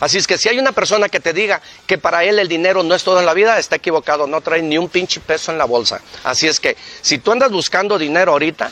[0.00, 2.82] Así es que si hay una persona que te diga que para él el dinero
[2.82, 5.58] no es todo en la vida, está equivocado, no trae ni un pinche peso en
[5.58, 6.00] la bolsa.
[6.24, 8.70] Así es que si tú andas buscando dinero ahorita,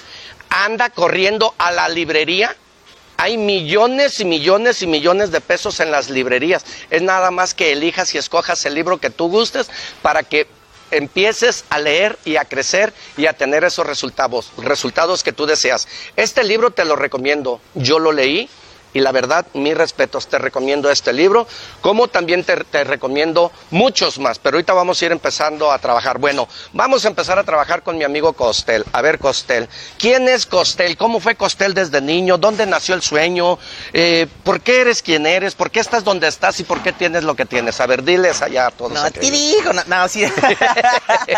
[0.48, 2.56] anda corriendo a la librería.
[3.16, 6.64] Hay millones y millones y millones de pesos en las librerías.
[6.90, 9.70] Es nada más que elijas y escojas el libro que tú gustes
[10.02, 10.48] para que
[10.90, 15.89] empieces a leer y a crecer y a tener esos resultados, resultados que tú deseas.
[16.16, 17.60] Este libro te lo recomiendo.
[17.74, 18.48] Yo lo leí
[18.94, 21.47] y la verdad, mis respetos, te recomiendo este libro,
[21.81, 26.19] como también te, te recomiendo muchos más, pero ahorita vamos a ir empezando a trabajar.
[26.19, 28.85] Bueno, vamos a empezar a trabajar con mi amigo Costel.
[28.93, 30.97] A ver, Costel, ¿quién es Costel?
[30.97, 32.39] ¿Cómo fue Costel desde niño?
[32.39, 33.59] ¿Dónde nació el sueño?
[33.93, 35.55] Eh, ¿Por qué eres quien eres?
[35.55, 37.81] ¿Por qué estás donde estás y por qué tienes lo que tienes?
[37.81, 38.93] A ver, diles allá a todos.
[38.93, 40.24] No, te digo, no, no, sí.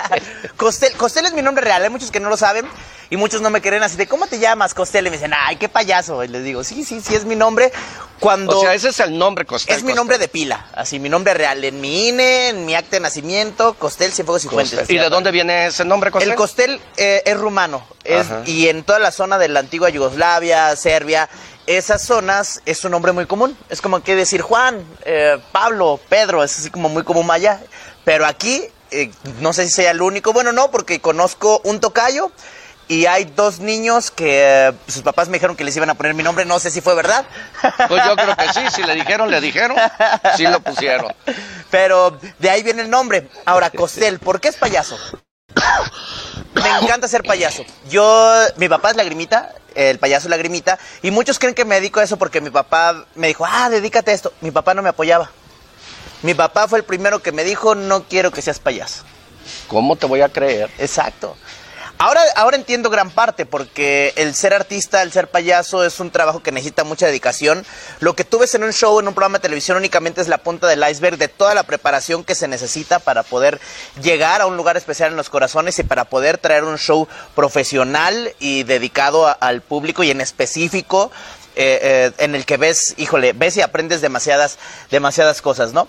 [0.57, 2.67] Costel, Costel es mi nombre real, hay muchos que no lo saben
[3.15, 5.07] y muchos no me creen así de, ¿cómo te llamas, Costel?
[5.07, 6.25] Y me dicen, ay, qué payaso.
[6.25, 7.73] Y les digo, sí, sí, sí es mi nombre.
[8.19, 8.59] Cuando...
[8.59, 9.77] O sea, ese es el nombre, Costel.
[9.77, 11.63] Es mi nombre de pila, así, mi nombre real.
[11.65, 14.79] En mi INE, en mi acta de nacimiento, Costel Cienfuegos y Fuentes.
[14.81, 14.97] Costel.
[14.97, 16.31] ¿Y de dónde viene ese nombre, Costel?
[16.31, 17.87] El Costel eh, es rumano.
[18.03, 21.29] es- y en toda la zona de la antigua Yugoslavia, Serbia,
[21.67, 23.57] esas zonas es un nombre muy común.
[23.69, 27.61] Es como que decir Juan, eh, Pablo, Pedro, es así como muy común allá.
[28.05, 29.11] Pero aquí, eh,
[29.41, 30.33] no sé si sea el único.
[30.33, 32.31] Bueno, no, porque conozco un tocayo.
[32.87, 36.13] Y hay dos niños que eh, sus papás me dijeron que les iban a poner
[36.15, 37.25] mi nombre, no sé si fue verdad.
[37.89, 39.77] Pues yo creo que sí, si le dijeron, le dijeron,
[40.37, 41.13] sí lo pusieron.
[41.71, 43.29] Pero de ahí viene el nombre.
[43.47, 44.99] Ahora, Costel, ¿por qué es payaso?
[46.55, 47.65] Me encanta ser payaso.
[47.89, 52.05] Yo, mi papá es lagrimita, el payaso lagrimita, y muchos creen que me dedico a
[52.05, 54.33] eso porque mi papá me dijo, ah, dedícate a esto.
[54.41, 55.31] Mi papá no me apoyaba.
[56.23, 59.05] Mi papá fue el primero que me dijo, no quiero que seas payaso.
[59.69, 60.71] ¿Cómo te voy a creer?
[60.79, 61.37] Exacto.
[61.97, 66.43] Ahora, ahora entiendo gran parte, porque el ser artista, el ser payaso es un trabajo
[66.43, 67.65] que necesita mucha dedicación.
[68.01, 70.39] Lo que tú ves en un show, en un programa de televisión, únicamente es la
[70.39, 73.61] punta del iceberg de toda la preparación que se necesita para poder
[74.03, 78.35] llegar a un lugar especial en los corazones y para poder traer un show profesional
[78.41, 81.11] y dedicado a- al público y en específico
[81.57, 84.59] eh, eh, en el que ves, híjole, ves y aprendes demasiadas,
[84.91, 85.87] demasiadas cosas, ¿no?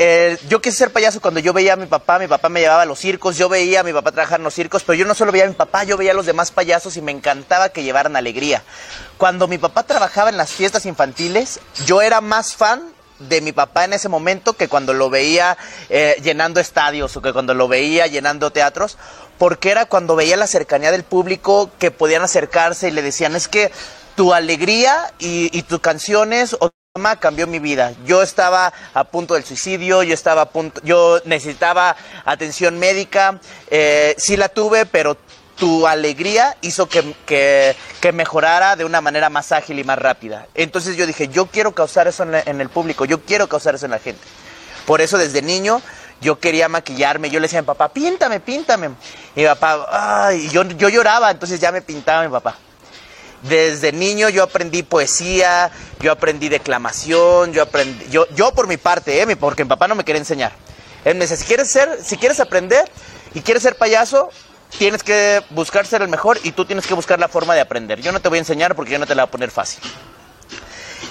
[0.00, 2.82] Eh, yo quise ser payaso cuando yo veía a mi papá, mi papá me llevaba
[2.82, 5.14] a los circos, yo veía a mi papá trabajar en los circos, pero yo no
[5.14, 7.82] solo veía a mi papá, yo veía a los demás payasos y me encantaba que
[7.82, 8.62] llevaran alegría.
[9.16, 13.84] Cuando mi papá trabajaba en las fiestas infantiles, yo era más fan de mi papá
[13.84, 15.58] en ese momento que cuando lo veía
[15.88, 18.98] eh, llenando estadios o que cuando lo veía llenando teatros,
[19.38, 23.48] porque era cuando veía la cercanía del público que podían acercarse y le decían, es
[23.48, 23.72] que
[24.14, 26.56] tu alegría y, tus canciones
[27.20, 27.92] Cambió mi vida.
[28.04, 34.14] Yo estaba a punto del suicidio, yo estaba a punto, yo necesitaba atención médica, eh,
[34.18, 35.16] sí la tuve, pero
[35.56, 40.46] tu alegría hizo que, que- que mejorara de una manera más ágil y más rápida.
[40.54, 43.90] Entonces yo dije, yo quiero causar eso en, el público, yo quiero causar eso en
[43.92, 44.20] la gente.
[44.86, 45.82] Por eso desde niño
[46.20, 48.90] yo quería maquillarme, yo le decía a mi papá, píntame, píntame.
[49.34, 49.86] Y mi papá,
[50.28, 52.56] ay, yo, yo lloraba, entonces ya me pintaba mi papá.
[53.42, 55.70] Desde niño yo aprendí poesía,
[56.00, 59.36] yo aprendí declamación, yo aprendí, yo, yo por mi parte, ¿eh?
[59.36, 60.52] Porque mi papá no me quería enseñar.
[61.04, 62.90] Él me decía, si quieres ser, si quieres aprender
[63.34, 64.30] y quieres ser payaso,
[64.76, 68.00] tienes que buscar ser el mejor y tú tienes que buscar la forma de aprender.
[68.00, 69.80] Yo no te voy a enseñar porque yo no te la voy a poner fácil.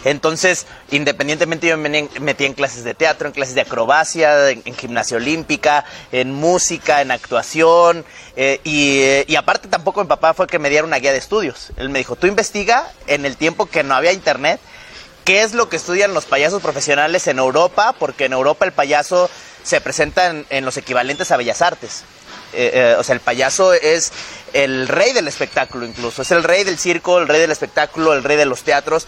[0.03, 4.63] Entonces, independientemente yo me me metí en clases de teatro, en clases de acrobacia, en,
[4.75, 8.05] gimnasia olímpica, en música, en actuación,
[8.35, 11.11] eh, y, eh, y aparte tampoco mi papá fue el que me diera una guía
[11.11, 11.71] de estudios.
[11.77, 14.59] Él me dijo, tú investiga en el tiempo que no había internet,
[15.25, 19.29] qué es lo que estudian los payasos profesionales en Europa, porque en Europa el payaso
[19.63, 22.03] se presenta en, los equivalentes a Bellas Artes.
[22.53, 24.13] Eh, o sea, el payaso es
[24.53, 28.23] el rey del espectáculo incluso, es el rey del circo, el rey del espectáculo, el
[28.23, 29.07] rey de los teatros.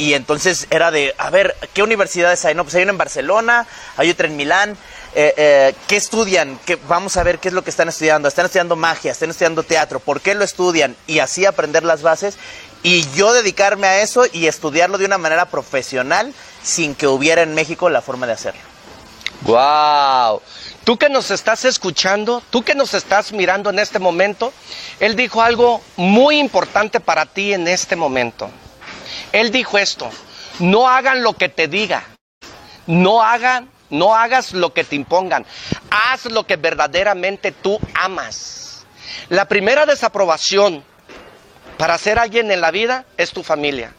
[0.00, 2.54] Y entonces era de, a ver, ¿qué universidades hay?
[2.54, 3.66] No, pues hay una en Barcelona,
[3.98, 4.70] hay otra en Milán.
[5.14, 6.58] Eh, eh, ¿Qué estudian?
[6.64, 8.26] ¿Qué, vamos a ver qué es lo que están estudiando.
[8.26, 10.00] Están estudiando magia, están estudiando teatro.
[10.00, 10.96] ¿Por qué lo estudian?
[11.06, 12.38] Y así aprender las bases.
[12.82, 16.32] Y yo dedicarme a eso y estudiarlo de una manera profesional
[16.62, 18.62] sin que hubiera en México la forma de hacerlo.
[19.42, 20.40] ¡Wow!
[20.84, 24.54] Tú que nos estás escuchando, tú que nos estás mirando en este momento,
[24.98, 28.50] él dijo algo muy importante para ti en este momento.
[29.32, 30.10] Él dijo esto,
[30.58, 32.04] No hagan lo que te diga.
[32.86, 35.46] No hagan, no hagas lo que te impongan.
[35.90, 38.84] Haz lo que verdaderamente tú amas.
[39.28, 40.84] La primera desaprobación
[41.78, 43.92] para ser alguien en la vida es tu familia.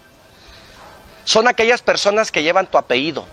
[1.23, 3.25] Son aquellas personas que llevan tu apellido.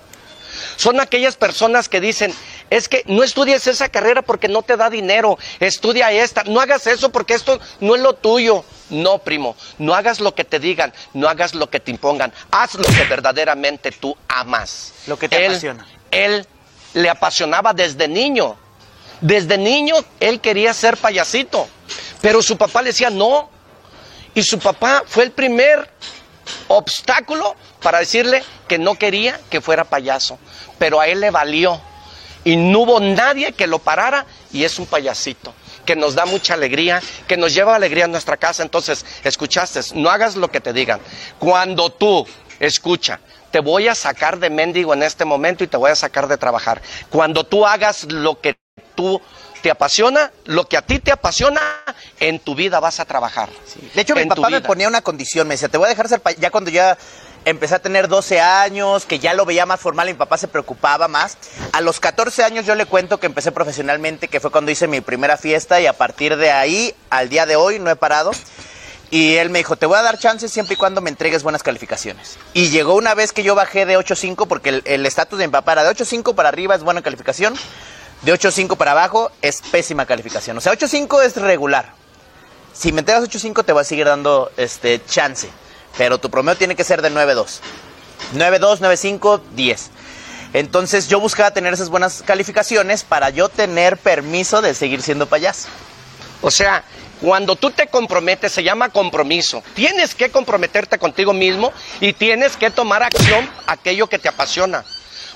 [0.76, 2.34] Son aquellas personas que dicen,
[2.70, 6.86] es que no estudies esa carrera porque no te da dinero, estudia esta, no hagas
[6.86, 8.64] eso porque esto no es lo tuyo.
[8.90, 12.74] No, primo, no hagas lo que te digan, no hagas lo que te impongan, haz
[12.74, 14.93] lo que verdaderamente tú amas.
[15.06, 15.86] Lo que te Él- apasiona.
[16.10, 16.47] Él
[16.94, 18.56] le apasionaba desde niño.
[19.20, 21.69] Desde niño él quería ser payasito,
[22.23, 23.51] pero su papá le decía no.
[24.35, 25.90] Y su papá fue el primer
[26.69, 30.39] obstáculo para decirle que no quería que fuera payaso.
[30.78, 31.81] Pero a él le valió.
[32.44, 35.52] Y no hubo nadie que lo parara y es un payasito
[35.89, 38.62] que nos da mucha alegría, que nos lleva alegría a nuestra casa.
[38.62, 41.01] Entonces, escuchaste, no hagas lo que te digan.
[41.39, 42.27] Cuando tú,
[42.60, 43.20] escucha,
[43.51, 46.36] te voy a sacar de mendigo en este momento y te voy a sacar de
[46.36, 46.82] trabajar.
[47.09, 48.59] Cuando tú hagas lo que
[48.97, 49.19] tú
[49.62, 51.62] te apasiona, lo que a ti te apasiona,
[52.20, 53.48] en tu vida vas a trabajar.
[53.94, 56.06] De hecho, mi En papá me ponía una condición, me decía, te voy a dejar
[56.06, 56.20] ser.
[56.39, 56.98] Ya cuando ya
[57.44, 60.48] empecé a tener 12 años, que ya lo veía más formal, y mi papá se
[60.48, 61.36] preocupaba más.
[61.73, 65.01] A los 14 años yo le cuento que empecé profesionalmente, que fue cuando hice mi
[65.01, 68.31] primera fiesta, y a partir de ahí, al día de hoy, no he parado.
[69.10, 71.62] Y él me dijo, te voy a dar chances siempre y cuando me entregues buenas
[71.62, 72.36] calificaciones.
[72.52, 75.73] Y llegó una vez que yo bajé de 8.5, porque el- estatus de mi papá
[75.73, 77.55] era de 8.5 para arriba es buena calificación,
[78.20, 80.59] de 8.5 para abajo es pésima calificación.
[80.59, 81.94] O sea, 8.5 es regular.
[82.74, 85.48] Si me entregas 8.5 te voy a seguir dando este chance.
[85.98, 87.60] Pero tu promedio tiene que ser de 9.2.
[88.34, 89.90] 9.2, 9.5, 10.
[90.54, 95.68] Entonces yo buscaba tener esas buenas calificaciones para yo tener permiso de seguir siendo payaso.
[96.40, 96.84] O sea,
[97.20, 99.62] cuando tú te comprometes, se llama compromiso.
[99.74, 104.84] Tienes que comprometerte contigo mismo y tienes que tomar acción aquello que te apasiona.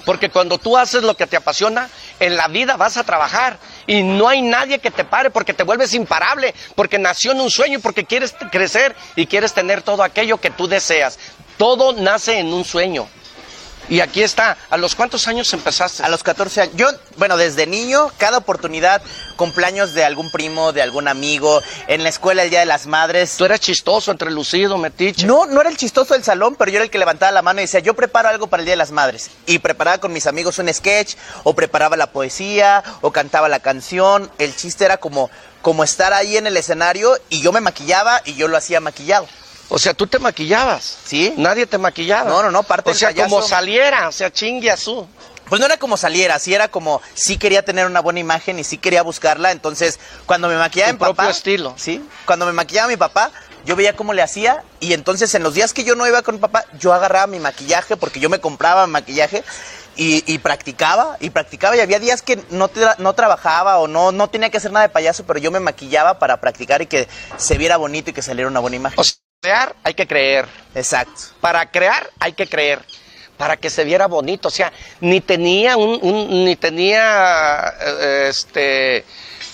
[0.05, 1.89] Porque cuando tú haces lo que te apasiona,
[2.21, 5.63] en la vida vas a trabajar y no hay nadie que te pare porque te
[5.63, 10.39] vuelves imparable, porque nació en un sueño, porque quieres crecer y quieres tener todo aquello
[10.39, 11.19] que tú deseas.
[11.57, 13.09] Todo nace en un sueño.
[13.89, 14.57] Y aquí está.
[14.71, 16.03] ¿A los cuántos años empezaste?
[16.03, 16.75] A los 14 años.
[16.77, 16.87] Yo,
[17.17, 19.03] bueno, desde niño, cada oportunidad,
[19.37, 23.37] cumpleaños de algún primo, de algún amigo, en la escuela el Día de las Madres.
[23.37, 25.27] Tú eras chistoso, entrelucido, metiche.
[25.27, 27.61] No, no era el chistoso del salón, pero yo era el que levantaba la mano
[27.61, 29.31] y decía, yo preparo algo para el Día de las Madres.
[29.47, 34.31] Y preparaba con mis amigos un sketch, o preparaba la poesía, o cantaba la canción.
[34.39, 35.31] El chiste era como,
[35.61, 39.27] como estar ahí en el escenario y yo me maquillaba y yo lo hacía maquillado.
[39.75, 40.99] O sea, tú te maquillabas.
[41.05, 41.33] ¿Sí?
[41.39, 42.29] Nadie te maquillaba.
[42.29, 45.07] No, no, no, parte O sea, como saliera, o sea, chingue a su.
[45.49, 48.65] Pues no era como saliera, sí era como, sí quería tener una buena imagen y
[48.65, 49.51] sí quería buscarla.
[49.51, 51.15] Entonces, cuando me maquillaba mi papá.
[51.15, 51.75] propio estilo.
[51.77, 53.31] Sí, cuando me maquillaba mi papá,
[53.65, 54.63] yo veía cómo le hacía.
[54.81, 57.39] Y entonces, en los días que yo no iba con mi papá, yo agarraba mi
[57.39, 59.43] maquillaje porque yo me compraba maquillaje.
[59.95, 64.11] Y, y practicaba, y practicaba, y había días que no, tra- no trabajaba o no,
[64.11, 67.09] no tenía que hacer nada de payaso, pero yo me maquillaba para practicar y que
[67.37, 68.99] se viera bonito y que saliera una buena imagen.
[68.99, 70.47] O sea, crear hay que creer.
[70.75, 71.35] Exacto.
[71.41, 72.81] Para crear hay que creer.
[73.37, 74.47] Para que se viera bonito.
[74.49, 79.05] O sea, ni tenía un, un- ni tenía eh, este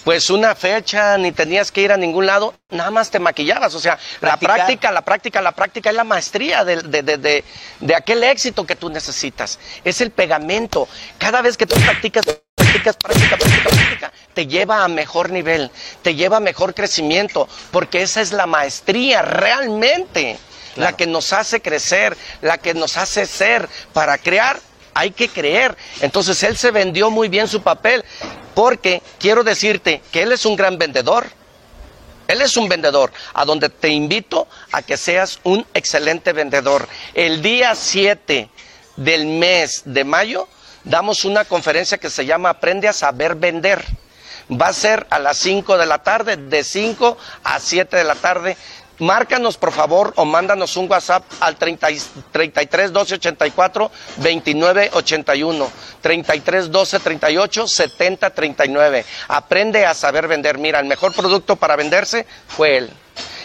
[0.05, 3.75] pues una fecha, ni tenías que ir a ningún lado, nada más te maquillabas.
[3.75, 7.45] O sea, la práctica, la práctica, la práctica es la maestría de- de- de-
[7.81, 9.59] de aquel éxito que tú necesitas.
[9.85, 10.89] Es el pegamento.
[11.19, 12.25] Cada vez que tú practicas,
[12.79, 15.71] practicas, práctica, práctica, práctica, te lleva a mejor nivel,
[16.03, 20.39] te lleva a mejor crecimiento, porque esa es la maestría realmente,
[20.77, 23.69] la que nos hace crecer, la que nos hace ser.
[23.93, 24.61] Para crear
[24.95, 25.77] hay que creer.
[26.01, 28.05] Entonces él se vendió muy bien su papel,
[28.55, 31.27] porque quiero decirte que él es un gran vendedor.
[32.29, 36.87] Él es un vendedor, a donde te invito a que seas un excelente vendedor.
[37.15, 38.51] El día 7
[38.97, 40.47] del mes de mayo
[40.89, 43.85] damos una conferencia que se llama Aprende a saber vender.
[44.51, 48.15] Va a ser a las 5 de la tarde, de 5 a 7 de la
[48.15, 48.57] tarde.
[49.01, 52.01] Márcanos por favor o mándanos un WhatsApp al 30 y-
[52.33, 55.71] 33 12 84 29 81
[56.01, 59.05] 33 12 38 70 39.
[59.29, 60.59] Aprende a saber vender.
[60.59, 62.91] Mira, el mejor producto para venderse fue él.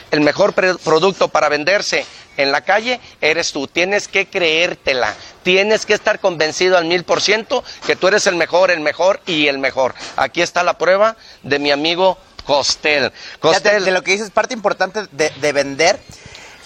[0.09, 2.05] El mejor producto para venderse
[2.37, 3.67] en la calle eres tú.
[3.67, 5.13] Tienes que creértela.
[5.43, 9.21] Tienes que estar convencido al mil por ciento que tú eres el mejor, el mejor
[9.25, 9.93] y el mejor.
[10.15, 13.11] Aquí está la prueba de mi amigo Costel.
[13.39, 13.85] Costel.
[13.85, 15.99] de lo que dices, parte importante de, de vender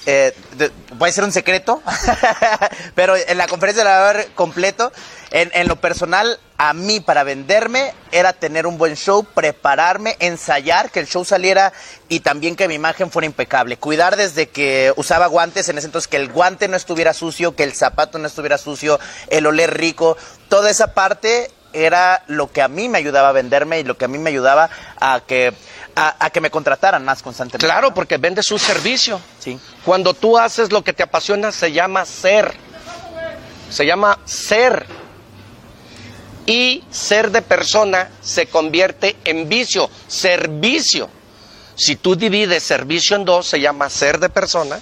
[0.05, 1.81] eh, de- puede ser un secreto,
[2.95, 4.91] pero en la conferencia la va a ver completo.
[5.31, 10.89] En, en lo personal, a mí para venderme era tener un buen show, prepararme, ensayar,
[10.89, 11.73] que el show saliera
[12.09, 13.77] y también que mi imagen fuera impecable.
[13.77, 17.63] Cuidar desde que usaba guantes, en ese entonces que el guante no estuviera sucio, que
[17.63, 18.99] el zapato no estuviera sucio,
[19.29, 20.17] el oler rico,
[20.49, 24.05] toda esa parte era lo que a mí me ayudaba a venderme y lo que
[24.05, 25.53] a mí me ayudaba a que,
[25.95, 27.67] a, a que me contrataran más constantemente.
[27.67, 29.21] Claro, porque vendes un servicio.
[29.39, 29.59] Sí.
[29.85, 32.55] Cuando tú haces lo que te apasiona, se llama ser.
[33.69, 34.87] Se llama ser.
[36.47, 41.09] Y ser de persona se convierte en vicio, servicio.
[41.75, 44.79] Si tú divides servicio en dos, se llama ser de persona.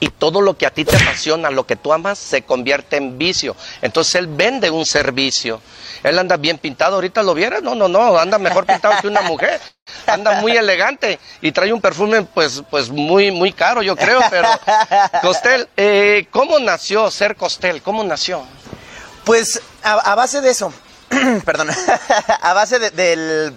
[0.00, 3.18] Y todo lo que a ti te apasiona, lo que tú amas, se convierte en
[3.18, 3.54] vicio.
[3.82, 5.60] Entonces él vende un servicio.
[6.02, 9.20] Él anda bien pintado, ahorita lo vieras, no, no, no, anda mejor pintado que una
[9.20, 9.60] mujer.
[10.06, 14.48] Anda muy elegante y trae un perfume pues, pues muy, muy caro, yo creo, pero
[15.20, 17.82] Costel, eh, ¿cómo nació ser Costel?
[17.82, 18.42] ¿Cómo nació?
[19.24, 20.72] Pues a, base de eso,
[21.44, 21.68] perdón,
[22.42, 23.54] a base de- del,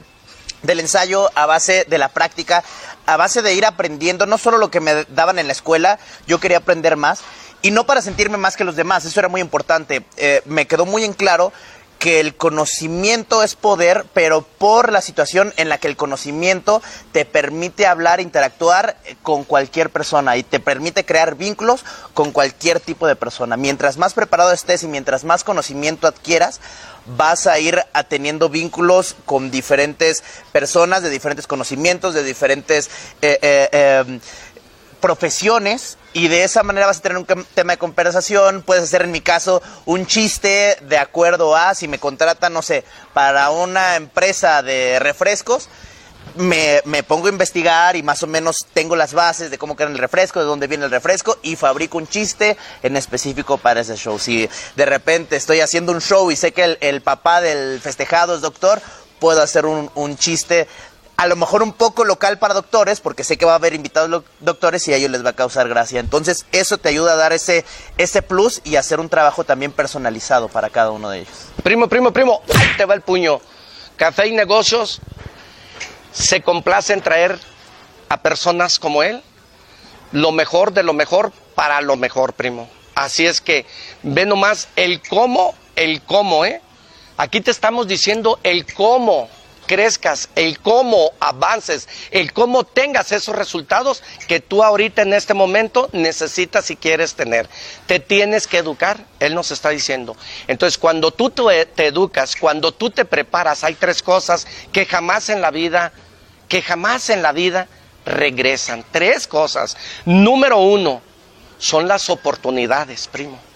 [0.61, 2.63] del ensayo, a base de la práctica,
[3.05, 6.39] a base de ir aprendiendo, no solo lo que me daban en la escuela, yo
[6.39, 7.19] quería aprender más,
[7.61, 10.05] y no para sentirme más que los demás, eso era muy importante.
[10.17, 11.53] Eh, me quedó muy en claro
[12.03, 16.81] que el conocimiento es poder, pero por la situación en la que el conocimiento
[17.13, 22.81] te permite hablar, interactuar eh, con cualquier persona y te permite crear vínculos con cualquier
[22.81, 23.55] tipo de persona.
[23.55, 26.59] Mientras más preparado estés y mientras más conocimiento adquieras,
[27.05, 32.89] vas a ir teniendo vínculos con diferentes personas de diferentes conocimientos, de diferentes
[33.21, 34.19] eh, eh, eh,
[35.03, 39.11] profesiones y de esa manera vas a tener un tema de conversación, puedes hacer en
[39.11, 44.63] mi caso un chiste de acuerdo a si me contratan, no sé, para una empresa
[44.63, 45.67] de refrescos,
[46.35, 49.89] me, me pongo a investigar y más o menos tengo las bases de cómo queda
[49.89, 53.97] el refresco, de dónde viene el refresco y fabrico un chiste en específico para ese
[53.97, 54.17] show.
[54.17, 58.35] Si de repente estoy haciendo un show y sé que el, el papá del festejado
[58.35, 58.81] es doctor,
[59.19, 60.65] puedo hacer un, un chiste
[61.15, 64.23] a lo mejor un poco local para doctores, porque sé que va a haber invitados
[64.39, 65.99] doctores y a ellos les va a causar gracia.
[65.99, 67.65] Entonces, eso te ayuda a dar ese,
[67.97, 71.33] ese plus y hacer un trabajo también personalizado para cada uno de ellos.
[71.63, 72.41] Primo, primo, primo,
[72.77, 73.39] te va el puño.
[73.95, 75.01] Café y negocios
[76.11, 77.39] se complace en traer
[78.09, 79.23] a personas como él
[80.11, 82.69] lo mejor de lo mejor para lo mejor, primo.
[82.95, 83.65] Así es que
[84.03, 86.61] ve nomás el cómo, el cómo, ¿eh?
[87.17, 89.29] Aquí te estamos diciendo el cómo
[89.65, 95.89] crezcas, el cómo avances, el cómo tengas esos resultados que tú ahorita en este momento
[95.93, 97.49] necesitas y quieres tener.
[97.85, 100.15] Te tienes que educar, él nos está diciendo.
[100.47, 105.41] Entonces, cuando tú te, educas, cuando tú te preparas, hay tres cosas que jamás en
[105.41, 105.93] la vida,
[106.47, 107.67] que jamás en la vida
[108.05, 108.83] regresan.
[108.91, 109.77] Tres cosas.
[110.05, 111.01] Número uno,
[111.57, 113.52] son las oportunidades, primo.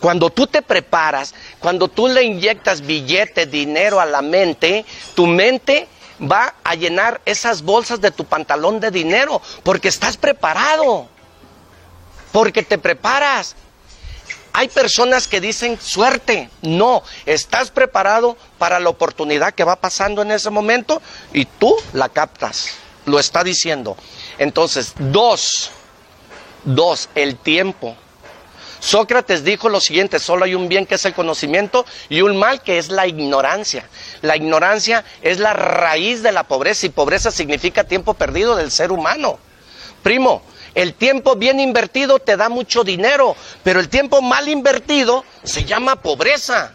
[0.00, 4.84] Cuando tú te preparas, cuando tú le inyectas billete, dinero a la mente,
[5.14, 5.88] tu mente
[6.20, 11.08] va a llenar esas bolsas de tu pantalón de dinero, porque estás preparado,
[12.32, 13.56] porque te preparas.
[14.52, 20.32] Hay personas que dicen suerte, no, estás preparado para la oportunidad que va pasando en
[20.32, 21.00] ese momento
[21.32, 22.70] y tú la captas,
[23.06, 23.96] lo está diciendo.
[24.38, 25.70] Entonces, dos,
[26.64, 27.96] dos, el tiempo.
[28.80, 32.62] Sócrates dijo lo siguiente, solo hay un bien que es el conocimiento y un mal
[32.62, 33.88] que es la ignorancia.
[34.22, 38.92] La ignorancia es la raíz de la pobreza y pobreza significa tiempo perdido del ser
[38.92, 39.38] humano.
[40.02, 40.42] Primo,
[40.74, 43.34] el tiempo bien invertido te da mucho dinero,
[43.64, 46.72] pero el tiempo mal invertido se llama pobreza.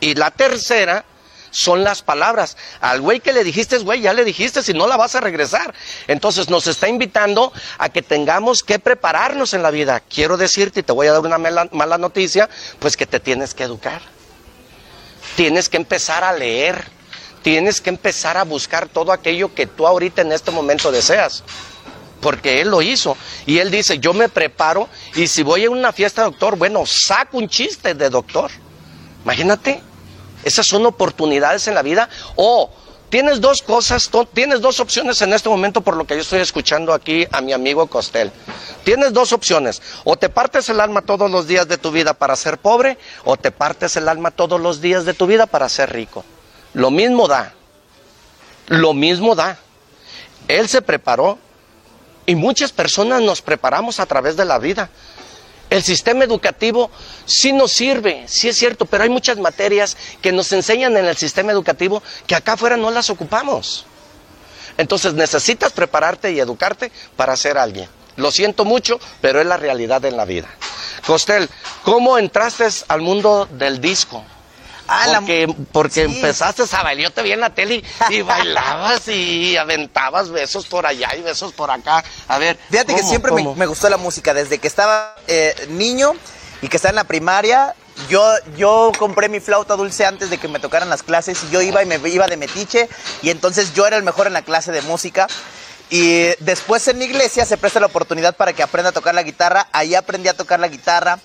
[0.00, 1.04] Y la tercera
[1.54, 2.56] son las palabras.
[2.80, 5.72] Al güey que le dijiste, güey, ya le dijiste, si no la vas a regresar.
[6.08, 10.00] Entonces nos está invitando a que tengamos que prepararnos en la vida.
[10.00, 12.50] Quiero decirte, y te voy a dar una mala, noticia,
[12.80, 14.02] pues que te tienes que educar.
[15.36, 16.84] Tienes que empezar a leer.
[17.42, 21.44] Tienes que empezar a buscar todo aquello que tú ahorita en este momento deseas.
[22.20, 23.16] Porque él lo hizo.
[23.46, 27.38] Y él dice, yo me preparo y si voy a una fiesta doctor, bueno, saco
[27.38, 28.50] un chiste de doctor.
[29.22, 29.80] Imagínate,
[30.44, 32.08] esas son oportunidades en la vida.
[32.36, 32.70] O
[33.10, 36.92] tienes dos cosas, tienes dos opciones en este momento por lo que yo estoy escuchando
[36.92, 38.30] aquí a mi amigo Costel.
[38.84, 39.82] Tienes dos opciones.
[40.04, 43.36] O te partes el alma todos los días de tu vida para ser pobre, o
[43.36, 46.24] te partes el alma todos los días de tu vida para ser rico.
[46.74, 47.54] Lo mismo da.
[48.66, 49.58] Lo mismo da.
[50.48, 51.38] Él se preparó
[52.26, 54.90] y muchas personas nos preparamos a través de la vida.
[55.74, 56.88] El sistema educativo
[57.26, 61.16] sí nos sirve, sí es cierto, pero hay muchas materias que nos enseñan en el
[61.16, 63.84] sistema educativo que acá afuera no las ocupamos.
[64.78, 67.88] Entonces necesitas prepararte y educarte para ser alguien.
[68.14, 70.48] Lo siento mucho, pero es la realidad en la vida.
[71.08, 71.50] Costel,
[71.82, 74.24] ¿cómo entraste al mundo del disco?
[74.86, 75.22] Ah, la-
[75.72, 76.14] porque Sí.
[76.16, 80.66] empezaste a bailar, yo te vi en la tele y, y bailabas y aventabas besos
[80.66, 82.04] por allá y besos por acá.
[82.28, 86.12] A ver, Fíjate que ¿cómo, siempre me, gustó la música, desde que estaba eh, niño
[86.62, 87.74] y que estaba en la primaria.
[88.08, 91.62] Yo, yo compré mi flauta dulce antes de que me tocaran las clases y yo
[91.62, 92.88] iba y me iba de metiche
[93.22, 95.28] y entonces yo era el mejor en la clase de música.
[95.90, 99.22] Y después en la iglesia se presta la oportunidad para que aprenda a tocar la
[99.22, 99.68] guitarra.
[99.70, 101.20] Ahí aprendí a tocar la guitarra.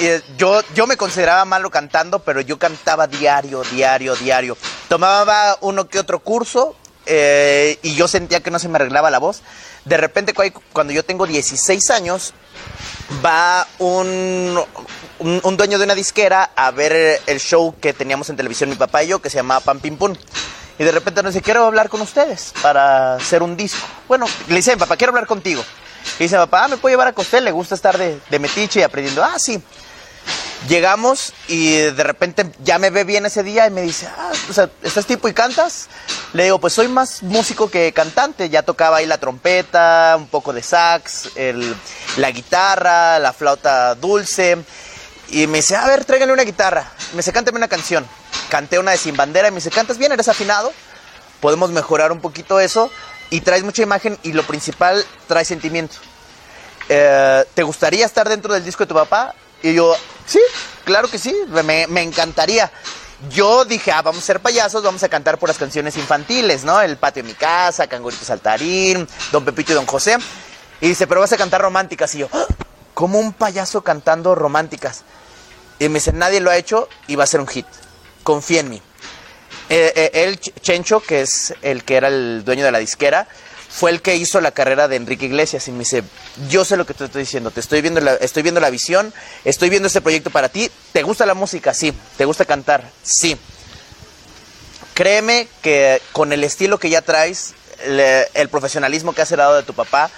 [0.00, 4.56] Eh, yo, yo me consideraba malo cantando, pero yo cantaba diario, diario, diario.
[4.88, 6.76] Tomaba uno que otro curso
[7.06, 9.42] eh, y yo sentía que no se me arreglaba la voz.
[9.84, 12.32] De repente, cu- cuando yo tengo 16 años,
[13.24, 14.62] va un,
[15.18, 18.76] un, un dueño de una disquera a ver el show que teníamos en televisión mi
[18.76, 20.14] papá y yo, que se llamaba Pam Pim Pum.
[20.78, 23.84] Y de repente nos dice, quiero hablar con ustedes para hacer un disco.
[24.06, 25.64] Bueno, le dice papá, quiero hablar contigo.
[26.20, 27.44] Y dice, papá, ¿me puede llevar a Costel?
[27.44, 29.24] Le gusta estar de, de metiche y aprendiendo.
[29.24, 29.60] Ah, sí.
[30.68, 34.52] Llegamos y de repente ya me ve bien ese día y me dice, ah, o
[34.52, 35.88] sea, ¿estás tipo y cantas?
[36.32, 38.48] Le digo, pues soy más músico que cantante.
[38.50, 41.74] Ya tocaba ahí la trompeta, un poco de sax, el-
[42.16, 44.58] la guitarra, la flauta dulce.
[45.30, 46.90] Y me dice, a ver, tráiganle una guitarra.
[47.12, 48.06] Me dice, cántame una canción.
[48.50, 50.10] Canté una de Sin Bandera y me dice, ¿cantas bien?
[50.12, 50.72] ¿Eres afinado?
[51.40, 52.90] Podemos mejorar un poquito eso.
[53.30, 55.96] Y traes mucha imagen y lo principal, trae sentimiento.
[56.88, 59.34] Eh, ¿te gustaría estar dentro del disco de tu papá?
[59.62, 60.40] Y yo, sí,
[60.84, 62.70] claro que sí, me, me encantaría.
[63.30, 66.80] Yo dije, ah, vamos a ser payasos, vamos a cantar por las canciones infantiles, ¿no?
[66.80, 70.16] El patio de mi casa, Cangurito Saltarín, Don Pepito y Don José.
[70.80, 72.14] Y dice, pero vas a cantar románticas.
[72.14, 72.44] Y yo, "Ah,
[72.94, 75.02] ¿cómo un payaso cantando románticas?
[75.80, 77.66] Y me dice, nadie lo ha hecho y va a ser un hit.
[78.22, 78.82] Confía en mí.
[79.68, 83.26] Eh, eh, Ch- Chencho, que es el que era el dueño de la disquera,
[83.68, 86.02] fue el que hizo la carrera de Enrique Iglesias y me dice,
[86.48, 89.12] yo sé lo que te estoy diciendo, te estoy viendo la, estoy viendo la visión,
[89.44, 91.74] estoy viendo este proyecto para ti, ¿te gusta la música?
[91.74, 92.90] Sí, ¿te gusta cantar?
[93.02, 93.36] Sí.
[94.94, 97.54] Créeme que con el estilo que ya traes,
[98.34, 100.10] el profesionalismo que has heredado de tu papá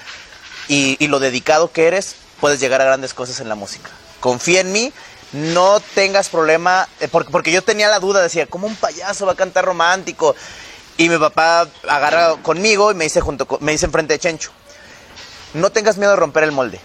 [0.68, 3.90] y, y lo dedicado que eres, puedes llegar a grandes cosas en la música.
[4.20, 4.92] Confía en mí,
[5.32, 9.32] no tengas problema, eh, porque, porque yo tenía la duda, decía, ¿cómo un payaso va
[9.32, 10.34] a cantar romántico?
[11.00, 14.50] Y mi papá agarra conmigo y me dice, junto me dice enfrente de Chencho,
[15.54, 16.78] no tengas miedo de romper el molde.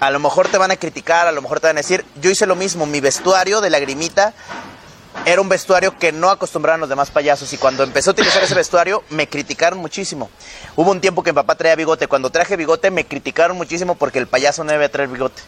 [0.00, 2.28] A lo mejor te van a criticar, a lo mejor te van a decir, yo
[2.28, 4.34] hice lo mismo, mi vestuario de lagrimita
[5.26, 8.56] era un vestuario que no acostumbraban los demás payasos y cuando empecé a utilizar ese
[8.56, 10.28] vestuario me criticaron muchísimo.
[10.74, 14.18] Hubo un tiempo que mi papá traía bigote, cuando traje bigote me criticaron muchísimo porque
[14.18, 15.40] el payaso no debe traer bigote.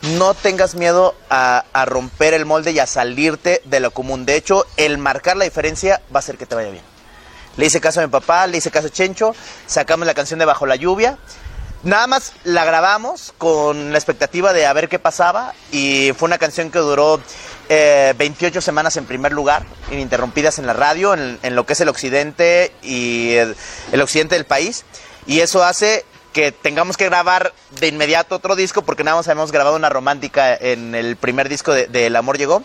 [0.00, 4.24] No tengas miedo a, a romper el molde y a salirte de lo común.
[4.24, 6.95] De hecho, el marcar la diferencia va a hacer que te vaya bien.
[7.56, 9.34] Le hice caso a mi papá, le hice caso a Chencho,
[9.66, 11.18] sacamos la canción de Bajo la Lluvia.
[11.82, 16.38] Nada más la grabamos con la expectativa de a ver qué pasaba y fue una
[16.38, 17.20] canción que duró
[17.68, 21.80] eh, 28 semanas en primer lugar, ininterrumpidas en la radio, en, en lo que es
[21.80, 23.56] el occidente y el,
[23.92, 24.84] el occidente del país.
[25.26, 29.52] Y eso hace que tengamos que grabar de inmediato otro disco porque nada más habíamos
[29.52, 32.62] grabado una romántica en el primer disco de, de El Amor Llegó.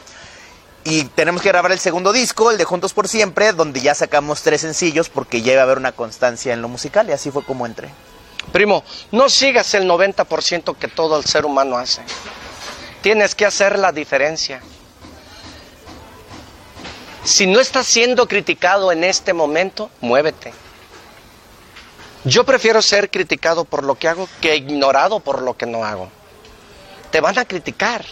[0.84, 4.42] Y tenemos que grabar el segundo disco, el de Juntos por Siempre, donde ya sacamos
[4.42, 7.44] tres sencillos porque ya iba a haber una constancia en lo musical y así fue
[7.44, 7.90] como entré.
[8.52, 12.02] Primo, no sigas el 90% que todo el ser humano hace.
[13.02, 14.62] Tienes que hacer la diferencia.
[17.24, 20.52] Si no estás siendo criticado en este momento, muévete.
[22.24, 26.10] Yo prefiero ser criticado por lo que hago que ignorado por lo que no hago.
[27.12, 28.04] Te van a criticar.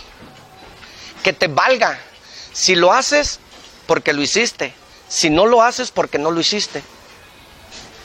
[1.23, 1.99] Que te valga.
[2.59, 3.39] Si lo haces,
[3.87, 4.73] porque lo hiciste.
[5.07, 6.83] Si no lo haces, porque no lo hiciste.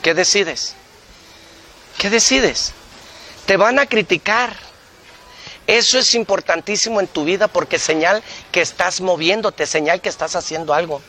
[0.00, 0.76] ¿Qué decides?
[1.98, 2.72] ¿Qué decides?
[3.46, 4.54] Te van a criticar.
[5.66, 8.22] Eso es importantísimo en tu vida porque señal
[8.52, 11.02] que estás moviéndote, señal que estás haciendo algo.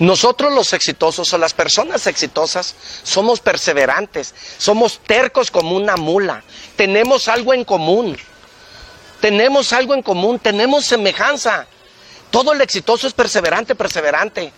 [0.00, 2.74] Nosotros los exitosos o las personas exitosas
[3.04, 6.42] somos perseverantes, somos tercos como una mula,
[6.74, 8.18] tenemos algo en común,
[9.20, 11.68] tenemos algo en común, tenemos semejanza.
[12.30, 14.52] Todo el exitoso es perseverante, perseverante.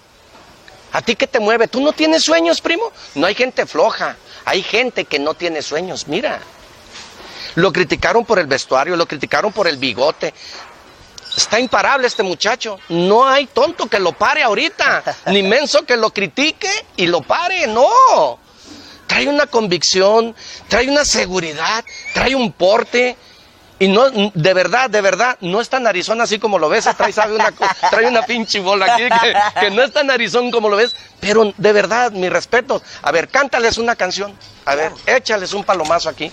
[0.92, 1.68] ¿A ti qué te mueve?
[1.68, 2.92] ¿Tú no tienes sueños, primo?
[3.14, 6.40] No hay gente floja, hay gente que no tiene sueños, mira.
[7.54, 10.34] Lo criticaron por el vestuario, lo criticaron por el bigote.
[11.36, 12.78] Está imparable este muchacho.
[12.90, 17.66] No hay tonto que lo pare ahorita, ni menso que lo critique y lo pare,
[17.66, 18.38] no.
[19.06, 20.34] Trae una convicción,
[20.68, 23.16] trae una seguridad, trae un porte.
[23.82, 26.88] Y no, de verdad, de verdad, no es tan narizón así como lo ves.
[26.96, 27.52] Trae, sabe, una,
[27.90, 30.94] trae una pinche bola aquí que, que no es tan narizón como lo ves.
[31.18, 32.80] Pero de verdad, mi respeto.
[33.02, 34.38] A ver, cántales una canción.
[34.66, 36.30] A ver, échales un palomazo aquí.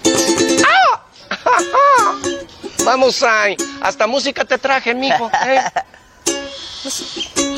[0.64, 1.02] ¡Ah!
[2.86, 3.58] Vamos ahí.
[3.82, 5.32] Hasta música te traje, mijo.
[5.44, 5.64] ¿eh?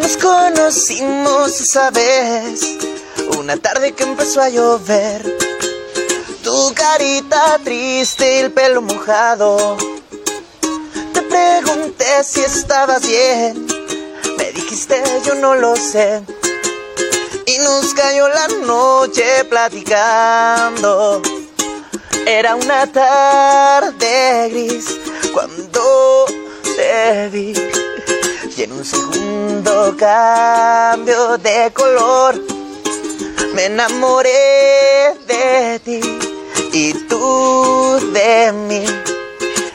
[0.00, 2.78] Nos conocimos esa vez,
[3.38, 5.22] una tarde que empezó a llover.
[6.42, 9.76] Tu carita triste y el pelo mojado.
[11.12, 13.66] Te pregunté si estabas bien,
[14.38, 16.22] me dijiste yo no lo sé.
[17.44, 21.20] Y nos cayó la noche platicando.
[22.26, 24.98] Era una tarde gris
[25.34, 26.24] cuando
[26.76, 27.52] te vi.
[28.60, 32.34] Y en un segundo cambio de color
[33.54, 35.98] me enamoré de ti
[36.70, 38.84] y tú de mí.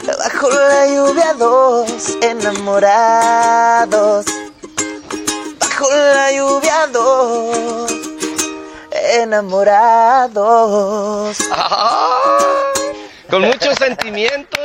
[0.06, 4.24] Bajo la lluvia dos enamorados.
[5.58, 7.90] Bajo la lluvia dos
[9.16, 11.38] enamorados.
[13.28, 14.55] Con mucho sentimiento.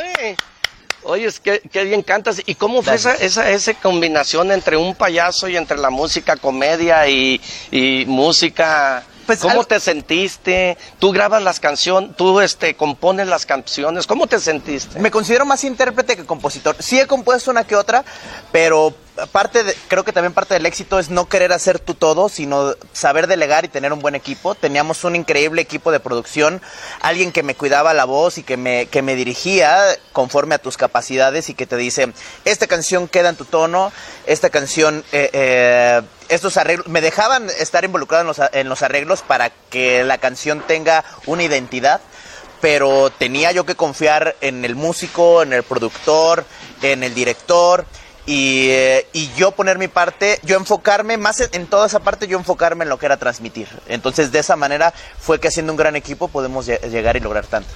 [1.11, 2.41] Oye, es que, que bien cantas.
[2.45, 7.07] ¿Y cómo fue esa, esa, esa combinación entre un payaso y entre la música, comedia
[7.07, 9.03] y, y música?
[9.39, 10.77] ¿Cómo algo- te sentiste?
[10.99, 14.07] Tú grabas las canciones, tú este, compones las canciones.
[14.07, 14.99] ¿Cómo te sentiste?
[14.99, 16.75] Me considero más intérprete que compositor.
[16.79, 18.03] Sí he compuesto una que otra,
[18.51, 18.93] pero
[19.31, 22.73] parte de- creo que también parte del éxito es no querer hacer tú todo, sino
[22.93, 24.55] saber delegar y tener un buen equipo.
[24.55, 26.61] Teníamos un increíble equipo de producción,
[27.01, 29.79] alguien que me cuidaba la voz y que me, que me dirigía
[30.13, 32.13] conforme a tus capacidades y que te dice,
[32.45, 33.91] esta canción queda en tu tono,
[34.25, 39.21] esta canción, eh, eh, estos arreglos, me dejaban estar involucrado en los, en los arreglos
[39.21, 42.01] para que la canción tenga una identidad
[42.61, 46.45] pero tenía yo que confiar en el músico, en el productor,
[46.83, 47.87] en el director
[48.31, 52.37] y, eh, y yo poner mi parte, yo enfocarme más en, toda esa parte, yo
[52.37, 53.67] enfocarme en lo que era transmitir.
[53.89, 57.45] Entonces de esa manera fue que haciendo un gran equipo podemos lle- llegar y lograr
[57.45, 57.67] tanto.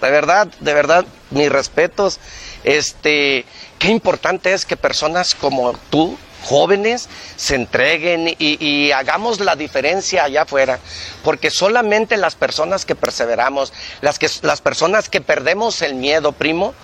[0.00, 2.20] De verdad, de verdad, mis respetos.
[2.62, 3.44] Este,
[3.80, 10.42] qué importante es que personas como tú, jóvenes, se entreguen y, hagamos la diferencia allá
[10.42, 10.78] afuera.
[11.22, 16.74] Porque solamente las personas que perseveramos, las, que, las personas que perdemos el miedo, primo,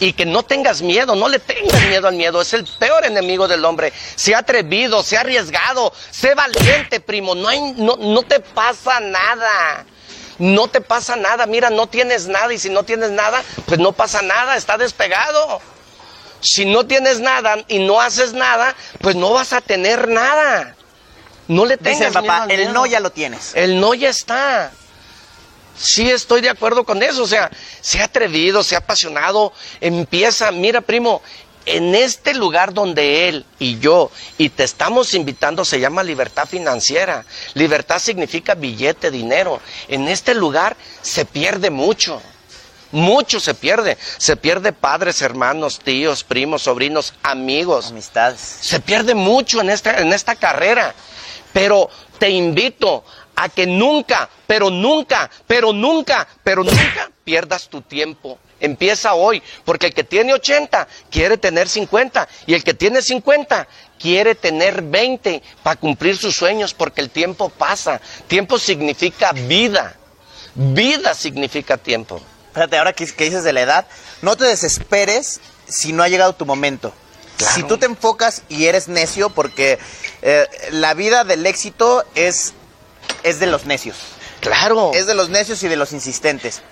[0.00, 3.48] y que no tengas miedo, no le tengas miedo al miedo, es el peor enemigo
[3.48, 3.92] del hombre.
[4.16, 9.86] Sea atrevido, sea arriesgado, sé valiente, primo, no, hay, no, no te pasa nada.
[10.38, 13.92] No te pasa nada, mira, no tienes nada y si no tienes nada, pues no
[13.92, 15.60] pasa nada, está despegado.
[16.44, 20.76] Si no tienes nada y no haces nada, pues no vas a tener nada.
[21.48, 23.52] No le tengas Dice papá, miedo el no ya lo tienes.
[23.54, 24.70] El no ya está.
[25.74, 27.50] Sí estoy de acuerdo con eso, o sea,
[27.80, 31.22] sea atrevido, sea apasionado, empieza, mira primo,
[31.64, 37.24] en este lugar donde él y yo y te estamos invitando se llama libertad financiera.
[37.54, 39.60] Libertad significa billete, dinero.
[39.88, 42.20] En este lugar se pierde mucho.
[42.94, 43.98] Mucho se pierde.
[44.18, 47.88] Se pierde padres, hermanos, tíos, primos, sobrinos, amigos.
[47.88, 48.38] Amistades.
[48.38, 50.94] Se pierde mucho en esta, en esta carrera.
[51.52, 51.90] Pero
[52.20, 53.04] te invito
[53.34, 58.38] a que nunca, pero nunca, pero nunca, pero nunca pierdas tu tiempo.
[58.60, 63.66] Empieza hoy, porque el que tiene 80 quiere tener 50 y el que tiene 50
[63.98, 68.00] quiere tener 20 para cumplir sus sueños, porque el tiempo pasa.
[68.28, 69.96] Tiempo significa vida.
[70.54, 72.22] Vida significa tiempo.
[72.54, 73.86] Fíjate, ahora que, que dices de la edad,
[74.22, 76.92] no te desesperes si no ha llegado tu momento.
[77.36, 79.78] Si tú te enfocas y eres necio, porque
[80.22, 82.54] eh, la vida del éxito es,
[83.22, 83.96] es de los necios.
[84.40, 84.92] Claro.
[84.94, 86.62] Es de los necios y de los insistentes.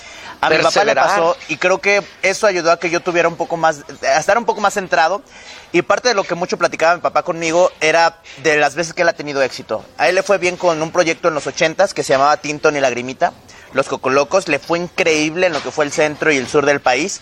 [0.40, 3.36] A mi papá le pasó y creo que eso ayudó a que yo tuviera un
[3.36, 5.22] poco más, a estar un poco más centrado.
[5.70, 9.02] Y parte de lo que mucho platicaba mi papá conmigo era de las veces que
[9.02, 9.84] él ha tenido éxito.
[9.98, 12.76] A él le fue bien con un proyecto en los ochentas que se llamaba Tinton
[12.76, 13.32] y Lagrimita,
[13.72, 14.48] Los Cocolocos.
[14.48, 17.20] Le fue increíble en lo que fue el centro y el sur del país.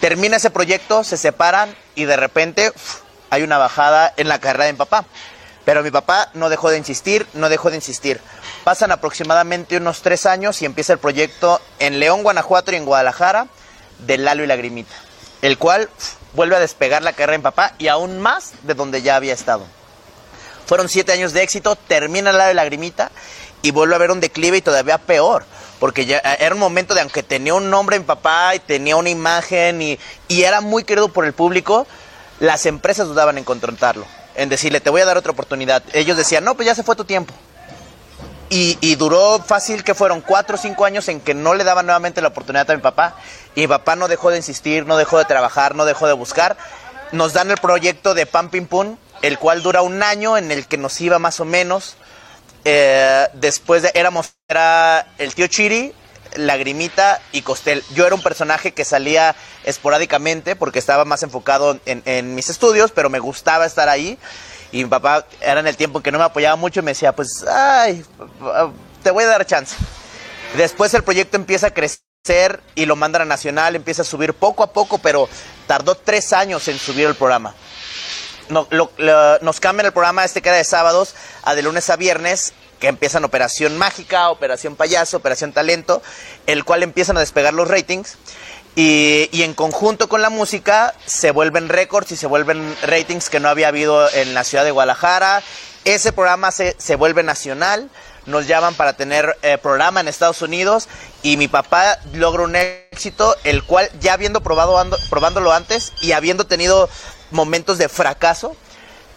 [0.00, 2.72] Termina ese proyecto, se separan y de repente
[3.30, 5.04] hay una bajada en la carrera de mi papá.
[5.64, 8.20] Pero mi papá no dejó de insistir, no dejó de insistir.
[8.62, 13.48] Pasan aproximadamente unos tres años y empieza el proyecto en León, Guanajuato y en Guadalajara
[13.98, 14.94] de Lalo y Lagrimita,
[15.42, 15.88] el cual
[16.34, 19.34] vuelve a despegar la carrera de mi papá y aún más de donde ya había
[19.34, 19.66] estado.
[20.66, 23.10] Fueron siete años de éxito, termina Lalo y Lagrimita
[23.62, 25.44] y vuelve a haber un declive y todavía peor,
[25.78, 29.10] porque ya era un momento de, aunque tenía un nombre mi papá y tenía una
[29.10, 29.98] imagen y,
[30.28, 31.86] y era muy querido por el público,
[32.40, 34.06] las empresas dudaban en contratarlo.
[34.34, 35.82] en decirle, te voy a dar otra oportunidad.
[35.94, 37.32] Ellos decían, no, pues ya se fue tu tiempo.
[38.50, 41.86] Y, y, duró fácil que fueron cuatro o cinco años en que no le daban
[41.86, 43.16] nuevamente la oportunidad a mi papá.
[43.54, 46.56] Y mi papá no dejó de insistir, no dejó de trabajar, no dejó de buscar.
[47.12, 50.66] Nos dan el proyecto de Pam Pim Pum, el cual dura un año en el
[50.66, 51.96] que nos iba más o menos.
[52.68, 55.92] Eh, después de, éramos, era el tío Chiri,
[56.34, 57.84] Lagrimita y Costel.
[57.94, 62.90] Yo era un personaje que salía esporádicamente porque estaba más enfocado en, en mis estudios,
[62.90, 64.18] pero me gustaba estar ahí.
[64.72, 67.12] Y mi papá era en el tiempo que no me apoyaba mucho y me decía,
[67.12, 68.04] pues, ay,
[69.04, 69.76] te voy a dar chance.
[70.56, 74.64] Después el proyecto empieza a crecer y lo mandan a Nacional, empieza a subir poco
[74.64, 75.28] a poco, pero
[75.68, 77.54] tardó tres años en subir el programa.
[78.48, 78.68] No,
[79.40, 81.14] nos cambian el programa, este que era de sábados,
[81.46, 86.02] a de lunes a viernes, que empiezan Operación Mágica, Operación Payaso, Operación Talento,
[86.46, 88.18] el cual empiezan a despegar los ratings.
[88.74, 93.40] Y, y, en conjunto con la música se vuelven récords y se vuelven ratings que
[93.40, 95.42] no había habido en la ciudad de Guadalajara.
[95.86, 97.88] Ese programa se, se vuelve nacional,
[98.26, 100.88] nos llaman para tener eh, programa en Estados Unidos
[101.22, 104.78] y mi papá logra un éxito, el cual ya habiendo probado,
[105.08, 106.90] probándolo antes y habiendo tenido
[107.30, 108.56] momentos de fracaso,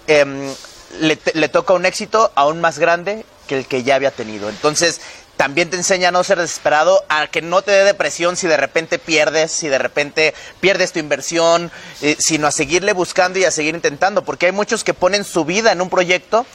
[0.07, 0.53] eh,
[0.99, 4.49] le, le toca un éxito aún más grande que el que ya había tenido.
[4.49, 5.01] Entonces,
[5.39, 8.57] también te enseña a no ser desesperado, a que no te dé depresión si de
[8.57, 11.71] repente pierdes, si de repente pierdes tu inversión,
[12.01, 15.45] eh, sino a seguirle buscando y a seguir intentando, porque hay muchos que ponen su
[15.45, 16.45] vida en un proyecto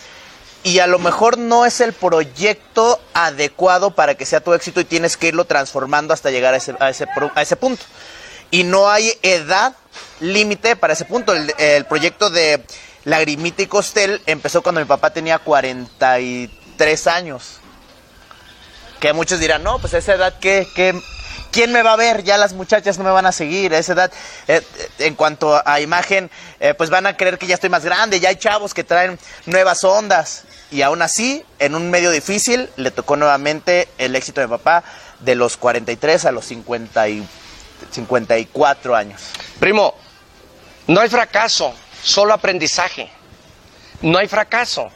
[0.65, 4.85] y a lo mejor no es el proyecto adecuado para que sea tu éxito y
[4.85, 7.85] tienes que irlo transformando hasta llegar a ese, a ese, punto.
[8.51, 9.74] Y no hay edad
[10.20, 11.32] límite para ese punto.
[11.32, 12.62] El proyecto de
[13.05, 17.60] Lagrimita y Costel empezó cuando mi papá tenía 43 años
[19.05, 20.98] que muchos dirán, no, pues a esa edad, ¿qué, qué,
[21.51, 22.24] quién me va a ver?
[22.24, 23.74] Ya las muchachas no me van a seguir.
[23.74, 24.10] A esa edad,
[24.48, 24.62] eh,
[24.98, 28.18] en cuanto a imagen, eh, pues van a creer que ya estoy más grande.
[28.18, 30.44] Ya hay chavos que traen nuevas ondas.
[30.70, 34.85] Y aún así, en un medio difícil, le tocó nuevamente el éxito de papá
[35.20, 37.28] de los 43 a los 50 y
[37.90, 39.20] 54 años.
[39.60, 39.94] Primo,
[40.86, 41.74] no hay fracaso,
[42.05, 43.10] solo aprendizaje.
[44.02, 44.90] No hay fracaso,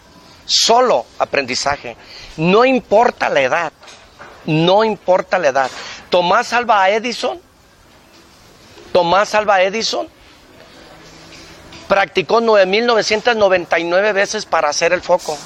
[0.45, 1.97] solo aprendizaje.
[2.37, 3.73] No importa la edad.
[4.45, 5.71] No importa la edad.
[6.11, 7.41] Tomás Alba Edison,
[8.93, 10.09] Tomás Alba Edison
[11.87, 15.37] practicó 9.999 veces para hacer el foco.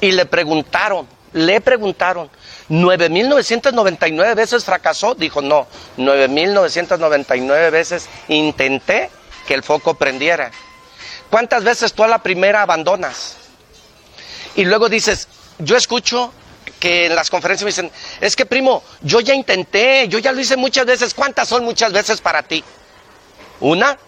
[0.00, 2.30] Y le preguntaron, le preguntaron,
[2.68, 5.14] 9.999 veces fracasó.
[5.14, 9.10] Dijo, no, 9.999 veces intenté
[9.46, 10.50] que el foco prendiera.
[11.30, 13.36] ¿Cuántas veces tú a la primera abandonas?
[14.56, 15.28] Y luego dices,
[15.58, 16.32] yo escucho
[16.80, 17.90] que en las conferencias me dicen,
[18.20, 21.14] es que primo, yo ya intenté, yo ya lo hice muchas veces.
[21.14, 22.64] ¿Cuántas son muchas veces para ti?
[23.60, 23.98] ¿Una?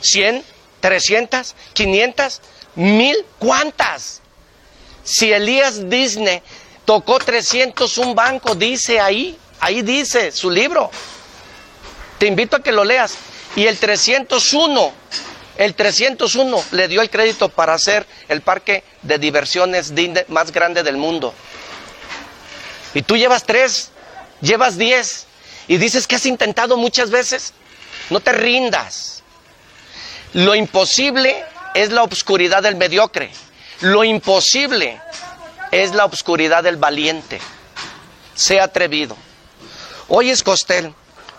[0.00, 0.42] ¿Cien?
[0.80, 1.54] ¿Trescientas?
[1.72, 2.40] ¿Quinientas?
[2.74, 3.16] ¿Mil?
[3.38, 4.20] ¿Cuántas?
[5.02, 6.42] Si Elías Disney
[6.84, 10.90] tocó 300 un banco, dice ahí, ahí dice su libro.
[12.18, 13.16] Te invito a que lo leas.
[13.54, 14.92] Y el 301,
[15.58, 19.92] el 301 le dio el crédito para hacer el parque de diversiones
[20.28, 21.34] más grande del mundo.
[22.94, 23.90] Y tú llevas tres,
[24.40, 25.26] llevas diez,
[25.68, 27.52] y dices que has intentado muchas veces.
[28.10, 29.22] No te rindas.
[30.32, 33.30] Lo imposible es la obscuridad del mediocre.
[33.80, 35.00] Lo imposible
[35.72, 37.40] es la obscuridad del valiente.
[38.34, 39.16] Sea atrevido.
[40.08, 40.94] Oye, Costel,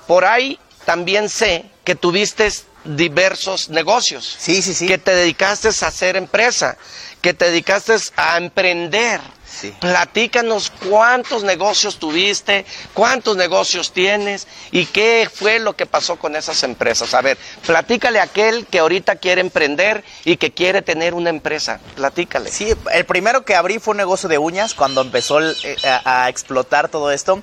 [0.07, 2.52] por ahí también sé que tuviste
[2.95, 4.38] diversos negocios.
[4.39, 4.88] Sí, sí, sí.
[4.88, 6.77] Que te dedicaste a hacer empresa,
[7.22, 9.19] que te dedicaste a emprender.
[9.45, 9.73] Sí.
[9.80, 16.61] Platícanos cuántos negocios tuviste, cuántos negocios tienes y qué fue lo que pasó con esas
[16.61, 17.14] empresas.
[17.15, 21.80] A ver, platícale a aquel que ahorita quiere emprender y que quiere tener una empresa.
[21.95, 22.51] Platícale.
[22.51, 26.30] Sí, el primero que abrí fue un negocio de uñas cuando empezó eh, a, a,
[26.30, 27.41] explotar todo esto.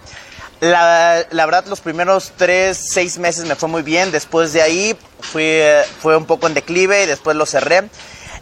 [0.65, 4.11] La, la, verdad, los primeros tres, seis meses me fue muy bien.
[4.11, 5.61] Después de ahí fui,
[6.01, 7.91] fue un poco en declive y después lo cerré.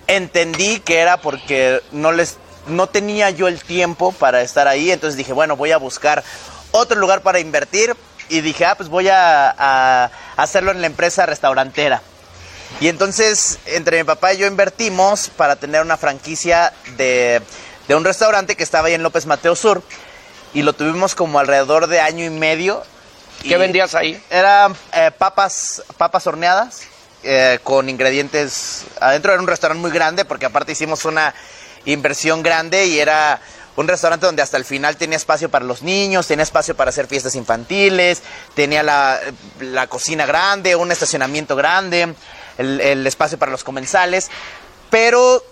[0.07, 2.39] Entendí que era porque no les
[2.69, 6.23] no tenía yo el tiempo para estar ahí, entonces dije, bueno, voy a buscar
[6.71, 7.97] otro lugar para invertir
[8.29, 12.03] y dije, ah, pues voy a, hacerlo en la empresa restaurantera.
[12.81, 17.43] Y entonces, entre mi papá y yo invertimos para tener una franquicia de,
[17.89, 19.83] de un restaurante que estaba ahí en López Mateo Sur
[20.55, 22.83] y lo tuvimos como alrededor de año y medio.
[23.43, 24.23] ¿Qué vendías ahí?
[24.31, 26.83] Eran eh, papas, papas horneadas
[27.23, 29.33] eh, con ingredientes adentro.
[29.33, 31.35] Era un restaurante muy grande porque aparte hicimos una
[31.85, 33.41] inversión grande y era
[33.75, 37.07] un restaurante donde hasta el final tenía espacio para los niños, tenía espacio para hacer
[37.07, 38.23] fiestas infantiles,
[38.55, 39.19] tenía la,
[39.61, 42.15] la cocina grande, un estacionamiento grande,
[42.59, 44.31] el, el, espacio para los comensales.
[44.91, 45.43] pero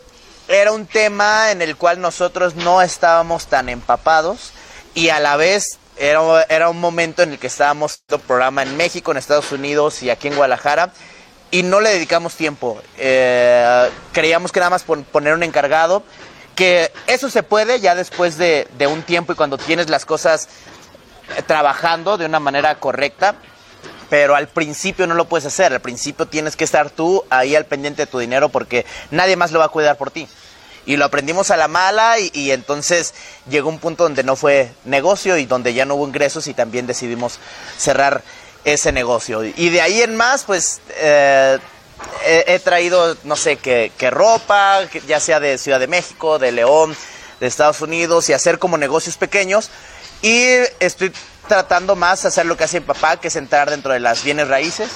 [0.48, 4.52] era un tema en el cual nosotros no estábamos tan empapados
[4.94, 8.76] y a la vez era, era un momento en el que estábamos haciendo programa en
[8.76, 10.92] México, en Estados Unidos y aquí en Guadalajara
[11.50, 12.80] y no le dedicamos tiempo.
[12.98, 16.02] Eh, creíamos que nada más poner un encargado,
[16.54, 20.48] que eso se puede ya después de, de un tiempo y cuando tienes las cosas
[21.36, 23.36] eh, trabajando de una manera correcta,
[24.08, 27.64] pero al principio no lo puedes hacer, al principio tienes que estar tú ahí al
[27.66, 30.28] pendiente de tu dinero porque nadie más lo va a cuidar por ti.
[30.90, 33.14] Y lo aprendimos a la mala y, entonces
[33.48, 36.88] llegó un punto donde no fue negocio y donde ya no hubo ingresos y también
[36.88, 37.38] decidimos
[37.78, 38.24] cerrar
[38.64, 39.44] ese negocio.
[39.44, 41.60] Y de ahí en más, pues eh,
[42.26, 46.96] he, traído, no sé, qué ropa, ya sea de Ciudad de México, de León,
[47.38, 49.70] de Estados Unidos y hacer como negocios pequeños.
[50.22, 50.42] Y
[50.80, 51.12] estoy
[51.50, 54.48] tratando más hacer lo que hace mi papá, que es entrar dentro de las bienes
[54.48, 54.88] raíces.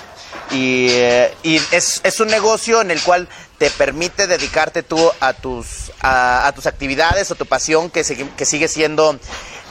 [0.50, 3.28] Y, eh, es, un negocio en el cual
[3.59, 8.02] te permite dedicarte tú a tus, a, tus actividades o tu pasión, que,
[8.36, 9.18] que sigue siendo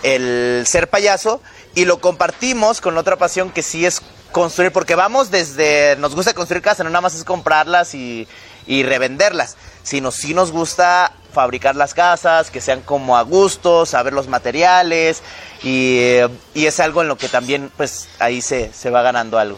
[0.03, 1.41] el ser payaso,
[1.75, 4.01] y lo compartimos con otra pasión que sí es
[4.31, 8.27] construir, porque vamos desde, nos gusta construir casas, no nada más es comprarlas y,
[8.67, 14.13] y revenderlas, sino sí nos gusta fabricar las casas, que sean como a gusto, saber
[14.13, 15.23] los materiales
[15.63, 16.17] y,
[16.53, 19.57] y es algo en lo que también pues ahí se, se va ganando algo.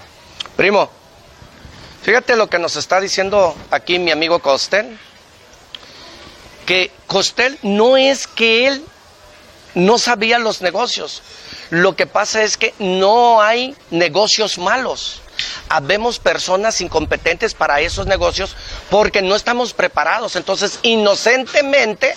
[0.56, 0.90] Primo,
[2.06, 5.00] fíjate lo que nos está diciendo aquí mi amigo Costel,
[6.68, 8.86] que Costel no es que él
[9.74, 11.24] no sabía los negocios,
[11.72, 15.24] lo que pasa es que no hay negocios malos.
[15.68, 18.56] Habemos personas incompetentes para esos negocios
[18.92, 20.36] porque no estamos preparados.
[20.36, 22.14] Entonces, inocentemente,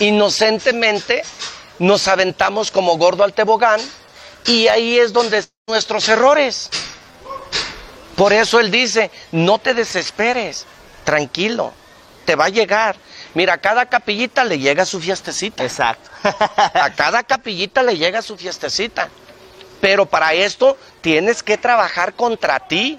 [0.00, 1.22] inocentemente
[1.78, 3.80] nos aventamos como gordo al tebogán
[4.46, 6.70] y ahí es donde están nuestros errores.
[8.18, 10.66] Por eso él dice, no te desesperes,
[11.04, 11.72] tranquilo,
[12.24, 12.96] te va a llegar.
[13.34, 15.62] Mira, a cada capillita le llega su fiestecita.
[15.62, 16.10] Exacto.
[16.24, 19.08] a cada capillita le llega su fiestecita.
[19.80, 22.98] Pero para esto tienes que trabajar contra ti.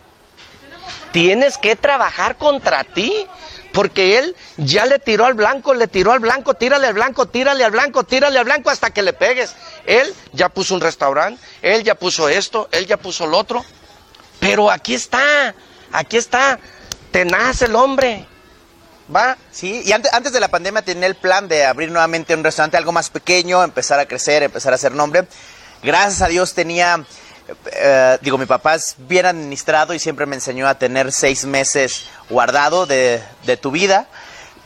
[1.11, 3.27] Tienes que trabajar contra ti.
[3.73, 7.65] Porque él ya le tiró al blanco, le tiró al blanco, tírale al blanco, tírale
[7.65, 9.53] al blanco, tírale al blanco hasta que le pegues.
[9.85, 13.65] Él ya puso un restaurante, él ya puso esto, él ya puso lo otro.
[14.39, 15.53] Pero aquí está,
[15.91, 16.59] aquí está,
[17.11, 18.25] tenaz el hombre.
[19.13, 19.37] ¿Va?
[19.51, 22.91] Sí, y antes, de la pandemia tenía el plan de abrir nuevamente un restaurante algo
[22.91, 25.27] más pequeño, empezar a crecer, empezar a hacer nombre.
[25.81, 27.03] Gracias a Dios tenía,
[27.71, 32.05] eh, digo, mi papá es bien administrado y siempre me enseñó a tener seis meses
[32.29, 33.23] guardado de,
[33.59, 34.07] tu vida.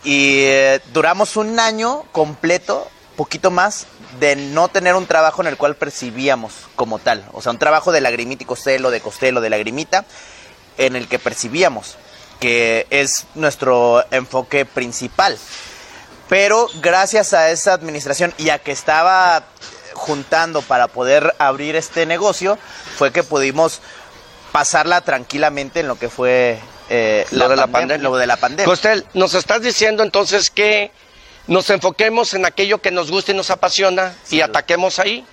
[0.04, 3.88] Y eh, duramos un año completo, poquito más,
[4.20, 7.26] de no tener un trabajo en el cual percibíamos como tal.
[7.34, 10.06] O sea, un trabajo de lagrimita y costelo, de costelo, de lagrimita,
[10.78, 11.98] en el que percibíamos,
[12.40, 15.38] que es nuestro enfoque principal.
[16.30, 19.44] Pero gracias a esa administración y a que estaba
[19.94, 22.58] juntando para poder abrir este negocio
[22.98, 23.82] fue que pudimos
[24.52, 26.60] pasarla tranquilamente en lo que fue
[26.90, 28.10] eh, lo, de la pandemia.
[28.10, 28.66] lo de la pandemia.
[28.66, 30.92] Costel, nos estás diciendo entonces que
[31.48, 35.26] nos enfoquemos en aquello que nos gusta y nos apasiona y ataquemos ahí.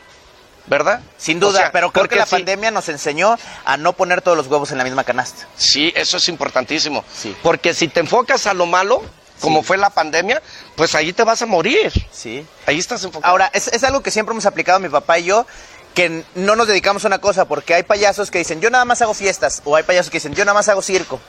[0.67, 1.01] ¿verdad?
[1.19, 4.71] Sin duda, pero creo que la pandemia nos enseñó a no poner todos los huevos
[4.71, 5.49] en la misma canasta.
[5.57, 7.05] Sí, eso es importantísimo.
[7.13, 7.35] Sí.
[7.43, 9.03] Porque si te enfocas a lo malo,
[9.41, 10.41] como fue la pandemia,
[10.77, 11.91] pues ahí te vas a morir.
[12.13, 12.47] Sí.
[12.67, 13.31] Ahí estás enfocado.
[13.31, 15.47] Ahora, es, algo que siempre hemos aplicado mi papá y yo,
[15.95, 19.03] que no nos dedicamos a una cosa, porque hay payasos que dicen, yo nada más
[19.03, 21.21] hago fiestas, o hay payasos que dicen, yo nada más hago circo.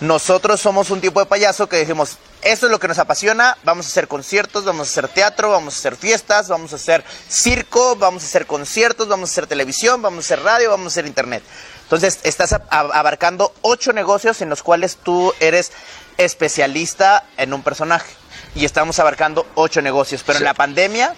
[0.00, 3.86] Nosotros somos un tipo de payaso que dijimos, esto es lo que nos apasiona, vamos
[3.86, 7.96] a hacer conciertos, vamos a hacer teatro, vamos a hacer fiestas, vamos a hacer circo,
[7.96, 11.06] vamos a hacer conciertos, vamos a hacer televisión, vamos a hacer radio, vamos a hacer
[11.06, 11.42] internet.
[11.84, 15.70] Entonces, estás abarcando ocho negocios en los cuales tú eres
[16.18, 18.12] especialista en un personaje.
[18.54, 20.22] Y estamos abarcando ocho negocios.
[20.24, 21.14] Pero en la pandemia,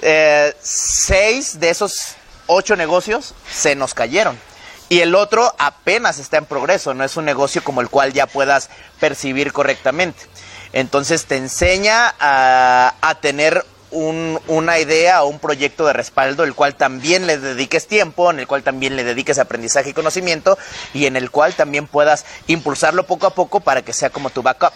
[0.00, 2.14] eh, seis de esos
[2.46, 4.38] ocho negocios se nos cayeron.
[4.92, 8.26] Y el otro apenas está en progreso, no es un negocio como el cual ya
[8.26, 8.68] puedas
[9.00, 10.20] percibir correctamente.
[10.74, 17.26] Entonces te enseña a, tener una idea o un proyecto de respaldo, el cual también
[17.26, 20.58] le dediques tiempo, en el cual también le dediques aprendizaje y conocimiento
[20.92, 24.42] y en el cual también puedas impulsarlo poco a poco para que sea como tu
[24.42, 24.74] backup.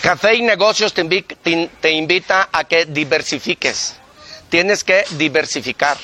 [0.00, 3.94] Café y Negocios te, te invita a que diversifiques.
[4.48, 5.96] Tienes que diversificar.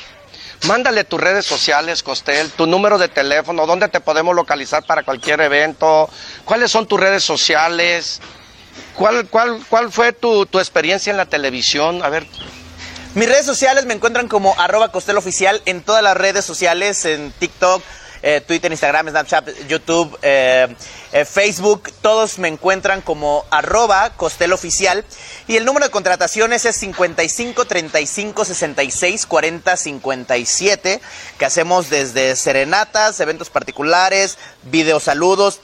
[0.66, 5.40] Mándale tus redes sociales, Costel, tu número de teléfono, dónde te podemos localizar para cualquier
[5.40, 6.10] evento,
[6.44, 8.20] cuáles son tus redes sociales,
[8.94, 12.02] ¿Cuál, cuál, cuál fue tu, experiencia en la televisión?
[12.02, 12.26] A ver.
[13.14, 17.82] Mis redes sociales me encuentran como arroba oficial en todas las redes sociales, en TikTok,
[18.22, 20.74] eh, Twitter, Instagram, Snapchat, YouTube, eh,
[21.12, 21.90] eh, Facebook.
[22.02, 25.04] Todos me encuentran como arroba Costel Oficial.
[25.46, 31.00] Y el número de contrataciones es 55 35 66 40 57,
[31.38, 35.58] que hacemos desde serenatas, eventos particulares, videosaludos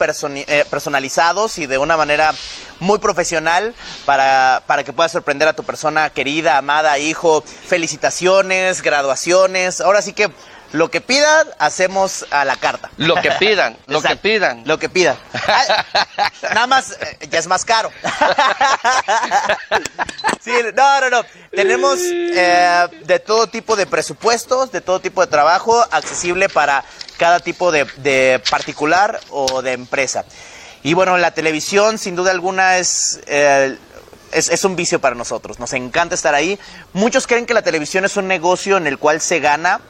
[0.71, 2.35] personalizados y de una manera
[2.81, 3.75] muy profesional
[4.05, 7.43] para, para que puedas sorprender a tu persona querida, amada, hijo.
[7.43, 9.81] Felicitaciones, graduaciones.
[9.81, 10.31] Ahora sí que
[10.75, 12.91] lo que pidan, hacemos a la carta.
[12.97, 14.65] Lo que pidan, lo que pidan.
[14.67, 15.17] Lo que pidan.
[15.33, 15.85] Ah,
[16.53, 17.91] Nada más, eh, ya es más caro.
[20.41, 21.25] Sí, no, no, no.
[21.53, 26.85] Tenemos eh, de todo tipo de presupuestos, de todo tipo de trabajo, accesible para
[27.17, 30.27] cada tipo de, de particular o de empresa.
[30.83, 33.79] Y bueno, la televisión, sin duda alguna, es, eh,
[34.33, 35.59] es, es un vicio para nosotros.
[35.59, 36.59] Nos encanta estar ahí.
[36.93, 39.81] Muchos creen que la televisión es un negocio en el cual se gana.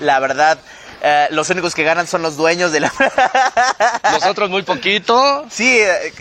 [0.00, 0.58] La verdad,
[1.02, 2.92] eh, los únicos que ganan son los dueños de la...
[4.12, 5.44] Nosotros muy poquito.
[5.50, 6.12] Sí, eh,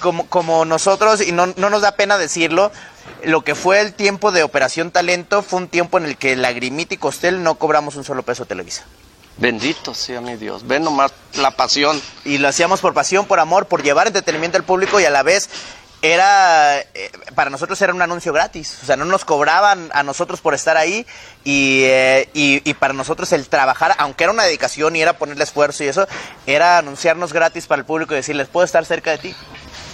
[0.00, 2.72] como, como nosotros, y no, no nos da pena decirlo,
[3.24, 6.94] lo que fue el tiempo de Operación Talento fue un tiempo en el que Lagrimita
[6.94, 8.84] y Costel no cobramos un solo peso de Televisa.
[9.36, 10.66] Bendito sea mi Dios.
[10.66, 12.00] Ven nomás la pasión.
[12.26, 15.22] Y lo hacíamos por pasión, por amor, por llevar entretenimiento al público y a la
[15.22, 15.48] vez
[16.02, 18.78] era, eh, para nosotros era un anuncio gratis.
[18.82, 21.06] O sea, no nos cobraban a nosotros por estar ahí
[21.44, 25.44] y, eh, y, y para nosotros el trabajar, aunque era una dedicación y era ponerle
[25.44, 26.06] esfuerzo y eso,
[26.46, 29.34] era anunciarnos gratis para el público y decirles, puedo estar cerca de ti.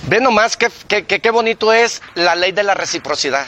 [0.08, 3.46] Ve nomás qué, qué, qué- qué bonito es la ley de la reciprocidad.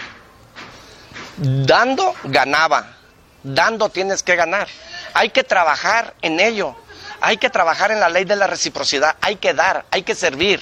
[1.36, 2.96] Dando, ganaba.
[3.44, 4.66] Dando tienes que ganar.
[5.14, 6.74] Hay que trabajar en ello.
[7.20, 9.16] Hay que trabajar en la ley de la reciprocidad.
[9.20, 10.60] Hay que dar, hay que servir,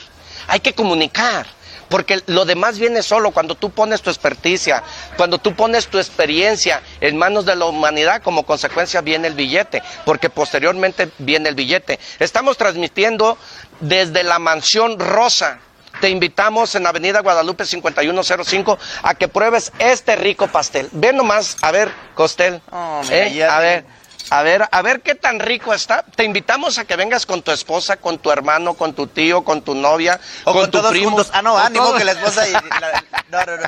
[0.49, 1.47] hay que comunicar.
[1.89, 4.83] Porque lo demás viene solo cuando tú pones tu experticia,
[5.17, 9.83] cuando tú pones tu experiencia en manos de la humanidad, como consecuencia viene el billete,
[10.05, 11.99] porque posteriormente viene el billete.
[12.19, 13.39] Estamos transmitiendo
[13.81, 15.59] desde la mansión Rosa.
[16.01, 20.89] Te invitamos en Avenida Guadalupe 5105 a que pruebes este rico pastel.
[20.93, 22.61] Ven nomás, a ver, Costel.
[22.71, 23.45] Oh, mira, ¿eh?
[23.45, 23.85] A ver,
[24.31, 26.03] a ver, a ver qué tan rico está.
[26.03, 29.63] Te invitamos a que vengas con tu esposa, con tu hermano, con tu tío, con
[29.63, 31.11] tu novia, O con, con, tu todos primo.
[31.11, 31.31] juntos.
[31.33, 31.99] Ah, no, ánimo todos.
[31.99, 32.53] que la esposa y...
[32.53, 33.63] la- no, no, no.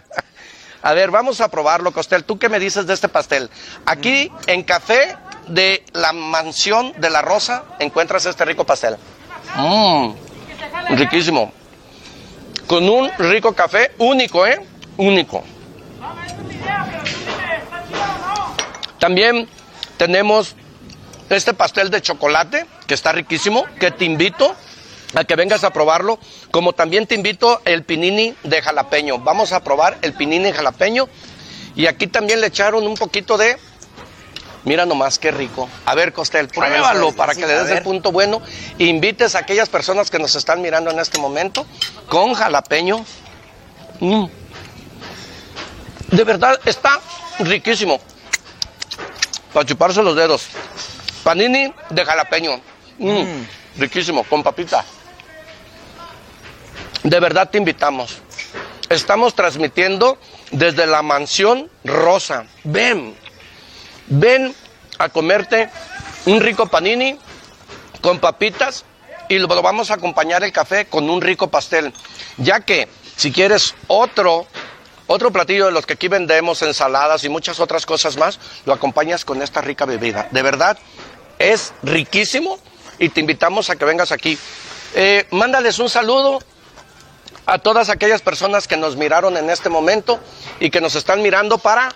[0.83, 2.25] A ver, vamos a probarlo, Costel.
[2.25, 3.51] ¿Tú qué me dices de este pastel?
[3.87, 5.17] Aquí, en Café
[5.49, 8.97] de la Mansión de la Rosa, encuentras este rico pastel.
[9.57, 10.13] Mmm,
[10.91, 11.53] riquísimo.
[12.67, 14.65] Con un rico café único, ¿eh?
[14.99, 15.43] Único.
[18.99, 19.49] También
[19.99, 20.57] tenemos
[21.29, 24.55] este pastel de chocolate, que está riquísimo, que te invito
[25.15, 26.19] a que vengas a probarlo,
[26.51, 29.19] como también te invito el pinini de jalapeño.
[29.19, 31.09] Vamos a probar el pinini jalapeño
[31.75, 33.59] y aquí también le echaron un poquito de...
[34.65, 35.69] Mira nomás qué rico.
[35.87, 38.43] A ver, Costel, pruébalo para que le des el punto bueno.
[38.79, 41.65] Invites a aquellas personas que nos están mirando en este momento
[42.09, 43.05] con jalapeño.
[44.01, 44.27] Mm.
[46.11, 47.01] De verdad, está
[47.39, 48.01] riquísimo.
[49.53, 50.47] Para chuparse los dedos.
[51.23, 52.61] Panini de jalapeño.
[52.99, 53.45] Mm,
[53.79, 54.85] Riquísimo, con papita.
[57.03, 58.19] De verdad te invitamos.
[58.89, 60.19] Estamos transmitiendo
[60.51, 62.47] desde la mansión Rosa.
[62.65, 63.15] Ven,
[64.09, 64.55] ven
[64.99, 65.71] a comerte
[66.27, 67.19] un rico panini
[68.01, 68.85] con papitas
[69.29, 71.93] y lo vamos a acompañar el café con un rico pastel.
[72.39, 74.47] Ya que si quieres otro,
[75.09, 79.25] otro platillo de los que aquí vendemos, ensaladas y muchas otras cosas más, lo acompañas
[79.25, 80.29] con esta rica bebida.
[80.31, 80.79] De verdad,
[81.41, 82.59] es riquísimo
[83.01, 84.39] y te invitamos a que vengas aquí.
[84.95, 86.39] Eh, mándales un saludo
[87.47, 90.21] a todas aquellas personas que nos miraron en este momento
[90.61, 91.93] y que nos están mirando para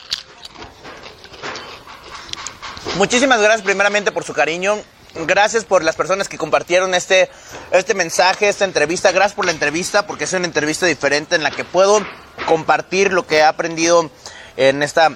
[2.96, 4.76] Muchísimas gracias primeramente por su cariño.
[5.14, 7.28] Gracias por las personas que compartieron este,
[7.70, 9.12] este mensaje, esta entrevista.
[9.12, 12.04] Gracias por la entrevista, porque es una entrevista diferente en la que puedo
[12.46, 14.10] compartir lo que he aprendido
[14.56, 15.10] en esta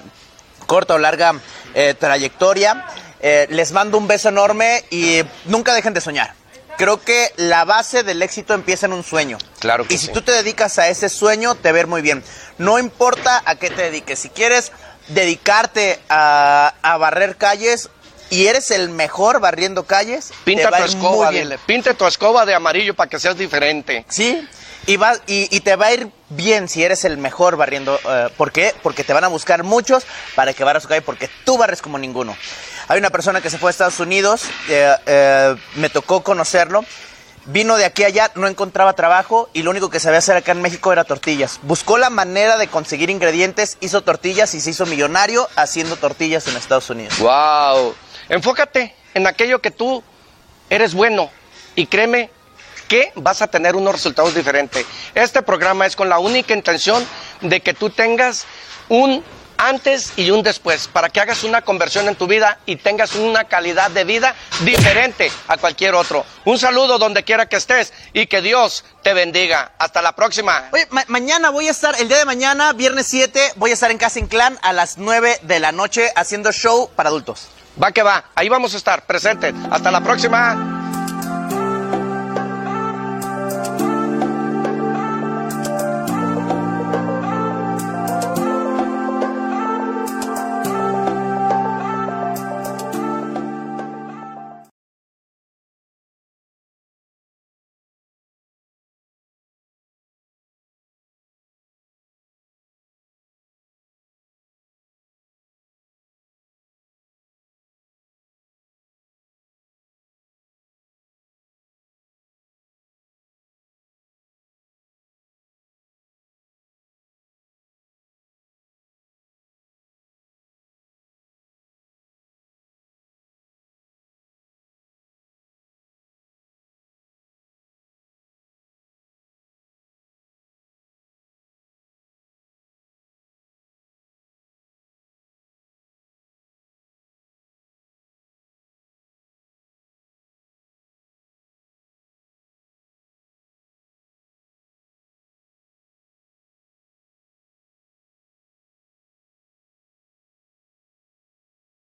[0.67, 1.33] corta o larga
[1.73, 2.85] eh, trayectoria.
[3.19, 6.35] Eh, les mando un beso enorme y nunca dejen de soñar.
[6.77, 9.39] Creo que la base del éxito empieza en un sueño.
[9.57, 10.11] Claro que Y si sí.
[10.13, 12.23] tú te dedicas a ese sueño, te ver muy bien.
[12.59, 14.19] No importa a qué te dediques.
[14.19, 14.71] Si quieres
[15.07, 17.89] dedicarte a, a barrer calles
[18.29, 21.57] y eres el mejor barriendo calles, pinta te tu escoba, dile.
[21.65, 24.05] Pinta tu escoba de amarillo para que seas diferente.
[24.09, 24.47] Sí,
[24.85, 27.99] y, va, y, y te va a ir bien si eres el mejor barriendo.
[28.07, 28.73] eh, ¿Por qué?
[28.83, 30.03] Porque te van a buscar muchos
[30.35, 32.35] para que barras su calle, porque tú barres como ninguno.
[32.87, 36.85] Hay una persona que se fue a Estados Unidos, eh, eh, me tocó conocerlo.
[37.49, 40.51] Vino de aquí a allá, no encontraba trabajo y lo único que sabía hacer acá
[40.51, 41.59] en México era tortillas.
[41.61, 46.57] Buscó la manera de conseguir ingredientes, hizo tortillas y se hizo millonario haciendo tortillas en
[46.57, 47.17] Estados Unidos.
[47.19, 47.95] Wow.
[48.29, 50.03] Enfócate en aquello que tú
[50.69, 51.29] eres bueno
[51.75, 52.29] y créeme
[52.87, 54.85] que vas a tener unos resultados diferentes.
[55.13, 57.05] Este programa es con la única intención
[57.41, 58.45] de que tú tengas
[58.89, 59.23] un
[59.59, 63.45] antes y un después, para que hagas una conversión en tu vida y tengas una
[63.45, 66.23] calidad de vida diferente a cualquier otro.
[66.45, 69.71] Un saludo donde quiera que estés y que Dios te bendiga.
[69.79, 70.69] Hasta la próxima.
[70.71, 73.89] Oye, ma- mañana voy a estar, el día de mañana, viernes 7, voy a estar
[73.89, 77.47] en Casa Inclán a las 9 de la noche haciendo show para adultos.
[77.81, 79.53] Va que va, ahí vamos a estar presentes.
[79.71, 80.76] Hasta la próxima.